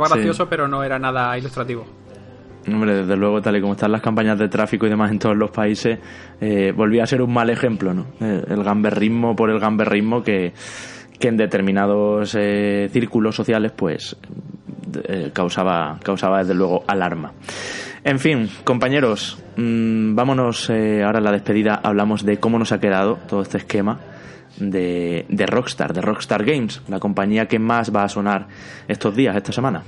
[0.09, 1.87] gracioso, pero no era nada ilustrativo.
[2.75, 5.37] Hombre, desde luego, tal y como están las campañas de tráfico y demás en todos
[5.37, 5.99] los países,
[6.41, 8.07] eh, volvía a ser un mal ejemplo, ¿no?
[8.21, 10.53] Eh, el gamberrismo por el gamberrismo que,
[11.19, 14.17] que en determinados eh, círculos sociales, pues,
[15.33, 17.33] causaba, causaba desde luego alarma.
[18.05, 21.81] En fin, compañeros, mm, vámonos ahora a la despedida.
[21.83, 24.01] Hablamos de cómo nos ha quedado todo este esquema.
[24.59, 28.49] De, de, Rockstar, de Rockstar Games, la compañía que más va a sonar
[28.89, 29.83] estos días, esta semana.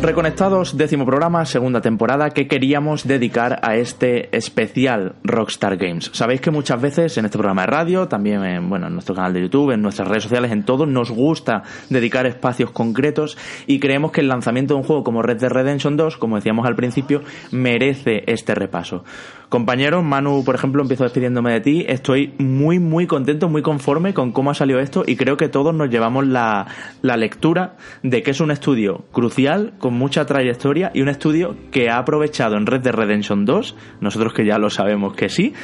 [0.00, 6.10] Reconectados, décimo programa, segunda temporada, que queríamos dedicar a este especial Rockstar Games.
[6.12, 9.32] Sabéis que muchas veces en este programa de radio, también en, bueno, en nuestro canal
[9.32, 14.10] de YouTube, en nuestras redes sociales, en todo, nos gusta dedicar espacios concretos y creemos
[14.12, 17.22] que el lanzamiento de un juego como Red Dead Redemption 2, como decíamos al principio,
[17.50, 19.04] merece este repaso.
[19.52, 21.84] Compañeros, Manu, por ejemplo, empiezo despidiéndome de ti.
[21.86, 25.74] Estoy muy, muy contento, muy conforme con cómo ha salido esto y creo que todos
[25.74, 26.66] nos llevamos la,
[27.02, 31.90] la lectura de que es un estudio crucial, con mucha trayectoria y un estudio que
[31.90, 35.54] ha aprovechado en Red Dead Redemption 2, nosotros que ya lo sabemos que sí,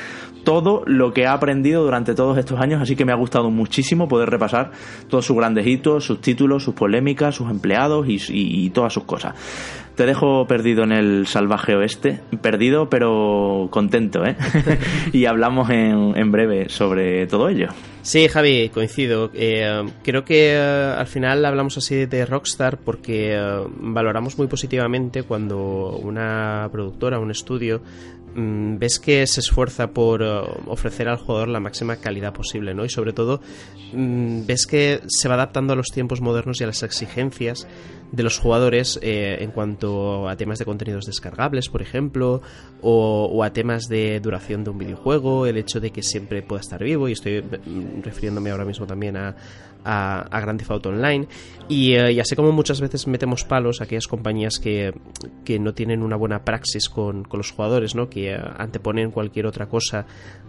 [0.43, 4.09] todo lo que ha aprendido durante todos estos años, así que me ha gustado muchísimo
[4.09, 4.73] poder repasar
[5.09, 9.37] todos sus grandes hitos, sus títulos, sus polémicas, sus empleados y, todas sus cosas.
[9.99, 14.37] Te dejo perdido en el salvaje oeste, perdido pero contento, ¿eh?
[15.13, 17.71] y hablamos en, en, breve sobre todo ello.
[18.03, 19.33] Sí, Javi, coincido.
[19.35, 25.25] Eh, creo que eh, al final hablamos así de Rockstar porque eh, valoramos muy positivamente
[25.25, 27.83] cuando una productora, un estudio,
[28.35, 30.27] ves que se esfuerza por eh,
[30.67, 32.85] ofrecer al jugador la máxima calidad posible, ¿no?
[32.85, 33.41] Y sobre todo
[33.93, 37.67] mm, ves que se va adaptando a los tiempos modernos y a las exigencias
[38.13, 42.41] de los jugadores eh, en cuanto a temas de contenidos descargables, por ejemplo,
[42.81, 46.83] o, a temas de duración de un videojuego, el hecho de que siempre pueda estar
[46.83, 49.37] vivo, y estoy mm, refiriéndome ahora mismo también a,
[49.85, 51.27] a, a Grand Theft Auto Online.
[51.69, 54.95] Y, eh, y, así como muchas veces metemos palos a aquellas compañías que,
[55.45, 58.09] que no tienen una buena praxis con, con los jugadores, ¿no?
[58.09, 60.07] que anteponen cualquier otra cosa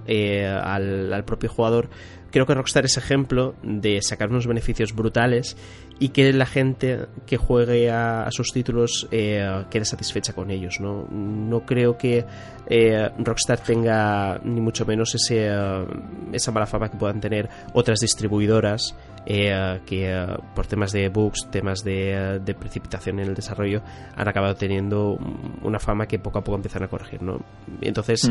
[0.07, 1.89] eh, al, al propio jugador,
[2.31, 5.57] creo que Rockstar es ejemplo de sacar unos beneficios brutales
[5.99, 10.79] y que la gente que juegue a, sus títulos eh, quede satisfecha con ellos.
[10.79, 12.25] No, no creo que
[12.67, 15.85] eh, Rockstar tenga ni mucho menos ese, eh,
[16.31, 18.95] esa mala fama que puedan tener otras distribuidoras
[19.25, 23.83] que por temas de bugs, temas de, precipitación en el desarrollo
[24.15, 25.19] han acabado teniendo
[25.61, 27.21] una fama que poco a poco empiezan a corregir.
[27.21, 27.39] ¿no?
[27.81, 28.27] Entonces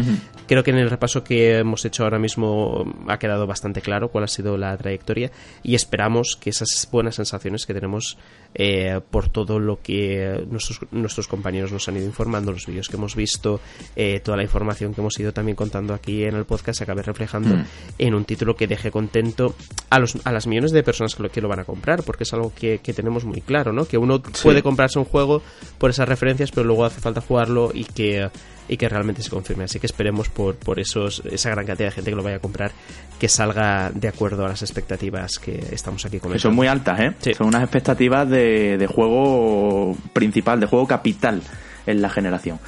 [0.48, 4.24] creo que en el repaso que hemos hecho ahora mismo ha quedado bastante claro cuál
[4.24, 5.30] ha sido la trayectoria
[5.62, 8.18] y esperamos que esas buenas sensaciones que tenemos
[8.54, 12.96] eh, por todo lo que nuestros, nuestros compañeros nos han ido informando, los vídeos que
[12.96, 13.60] hemos visto,
[13.94, 17.02] eh, toda la información que hemos ido también contando aquí en el podcast se acabe
[17.02, 17.64] reflejando mm.
[17.98, 19.54] en un título que deje contento
[19.90, 22.24] a, los, a las millones de personas que lo, que lo van a comprar, porque
[22.24, 23.84] es algo que, tenemos muy claro, ¿no?
[23.84, 25.42] Que uno puede comprarse un juego
[25.78, 28.28] por esas referencias, pero luego hace falta jugarlo y que
[28.68, 29.64] y que realmente se confirme.
[29.64, 32.40] Así que esperemos por, por esos, esa gran cantidad de gente que lo vaya a
[32.40, 32.72] comprar
[33.18, 36.42] que salga de acuerdo a las expectativas que estamos aquí comentando.
[36.42, 37.34] son muy altas, ¿eh?
[37.36, 41.42] Son unas expectativas de, de juego principal, de juego capital
[41.86, 42.60] en la generación.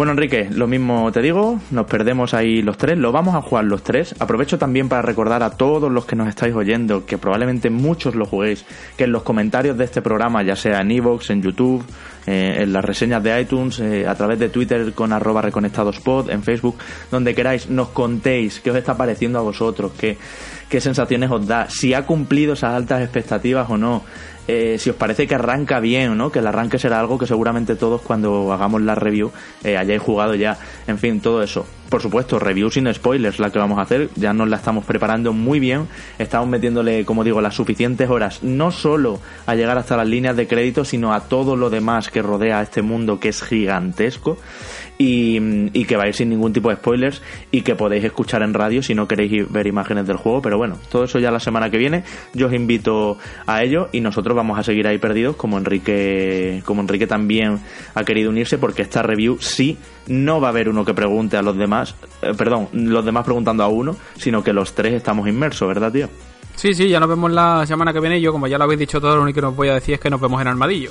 [0.00, 3.66] Bueno, Enrique, lo mismo te digo, nos perdemos ahí los tres, lo vamos a jugar
[3.66, 4.14] los tres.
[4.18, 8.24] Aprovecho también para recordar a todos los que nos estáis oyendo, que probablemente muchos lo
[8.24, 8.64] juguéis,
[8.96, 11.84] que en los comentarios de este programa, ya sea en Evox, en YouTube,
[12.26, 16.42] eh, en las reseñas de iTunes, eh, a través de Twitter con arroba reconectadospod, en
[16.42, 16.76] Facebook,
[17.10, 20.16] donde queráis, nos contéis qué os está pareciendo a vosotros, qué,
[20.70, 24.02] qué sensaciones os da, si ha cumplido esas altas expectativas o no.
[24.48, 26.32] Eh, si os parece que arranca bien, ¿no?
[26.32, 29.30] Que el arranque será algo que seguramente todos cuando hagamos la review
[29.62, 30.58] eh, hayáis jugado ya.
[30.88, 31.66] En fin, todo eso.
[31.88, 34.10] Por supuesto, review sin spoilers la que vamos a hacer.
[34.16, 35.86] Ya nos la estamos preparando muy bien.
[36.18, 40.48] Estamos metiéndole, como digo, las suficientes horas, no solo a llegar hasta las líneas de
[40.48, 44.36] crédito, sino a todo lo demás que rodea a este mundo que es gigantesco
[45.02, 48.94] y, que vais sin ningún tipo de spoilers y que podéis escuchar en radio si
[48.94, 50.42] no queréis ver imágenes del juego.
[50.42, 52.04] Pero bueno, todo eso ya la semana que viene.
[52.34, 53.16] Yo os invito
[53.46, 57.60] a ello y nosotros vamos a seguir ahí perdidos como Enrique, como Enrique también
[57.94, 61.42] ha querido unirse porque esta review sí no va a haber uno que pregunte a
[61.42, 65.66] los demás, eh, perdón, los demás preguntando a uno, sino que los tres estamos inmersos,
[65.66, 66.08] ¿verdad, tío?
[66.56, 68.20] Sí, sí, ya nos vemos la semana que viene.
[68.20, 70.00] Yo, como ya lo habéis dicho todo, lo único que os voy a decir es
[70.00, 70.90] que nos vemos en Armadillo.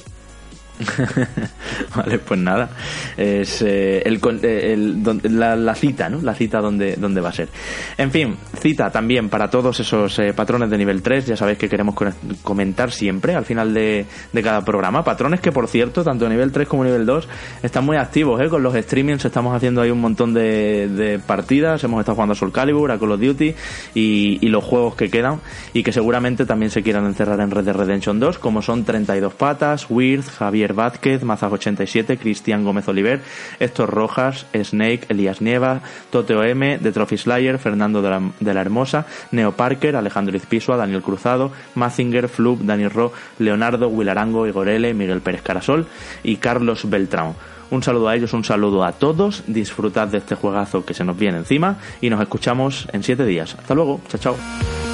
[1.95, 2.69] vale, pues nada.
[3.17, 6.21] Es eh, el, eh, el, la, cita, ¿no?
[6.21, 7.49] La cita donde, donde va a ser.
[7.97, 11.27] En fin, cita también para todos esos eh, patrones de nivel 3.
[11.27, 11.95] Ya sabéis que queremos
[12.43, 15.03] comentar siempre al final de, de, cada programa.
[15.03, 17.27] Patrones que, por cierto, tanto nivel 3 como nivel 2
[17.63, 18.47] están muy activos, ¿eh?
[18.47, 21.83] Con los streamings estamos haciendo ahí un montón de, partidas.
[21.83, 23.53] Hemos estado jugando a Soul Calibur, a Call of Duty
[23.95, 25.41] y, y los juegos que quedan
[25.73, 29.33] y que seguramente también se quieran encerrar en Red Dead Redemption 2, como son 32
[29.33, 33.21] Patas, Weird, Javier Vázquez, Mazag87, Cristian Gómez Oliver,
[33.59, 39.53] Héctor Rojas, Snake, Elías Nieva, Toteo M, The Trophy Slayer, Fernando de la, Hermosa, Neo
[39.53, 45.41] Parker, Alejandro Izpisua, Daniel Cruzado, Mazinger, Flub, Daniel Ro, Leonardo, Wilarango, Igor L, Miguel Pérez
[45.41, 45.87] Carasol
[46.23, 47.33] y Carlos Beltrán.
[47.71, 51.17] Un saludo a ellos, un saludo a todos, disfrutad de este juegazo que se nos
[51.17, 53.55] viene encima y nos escuchamos en siete días.
[53.59, 54.88] Hasta luego, chao chao.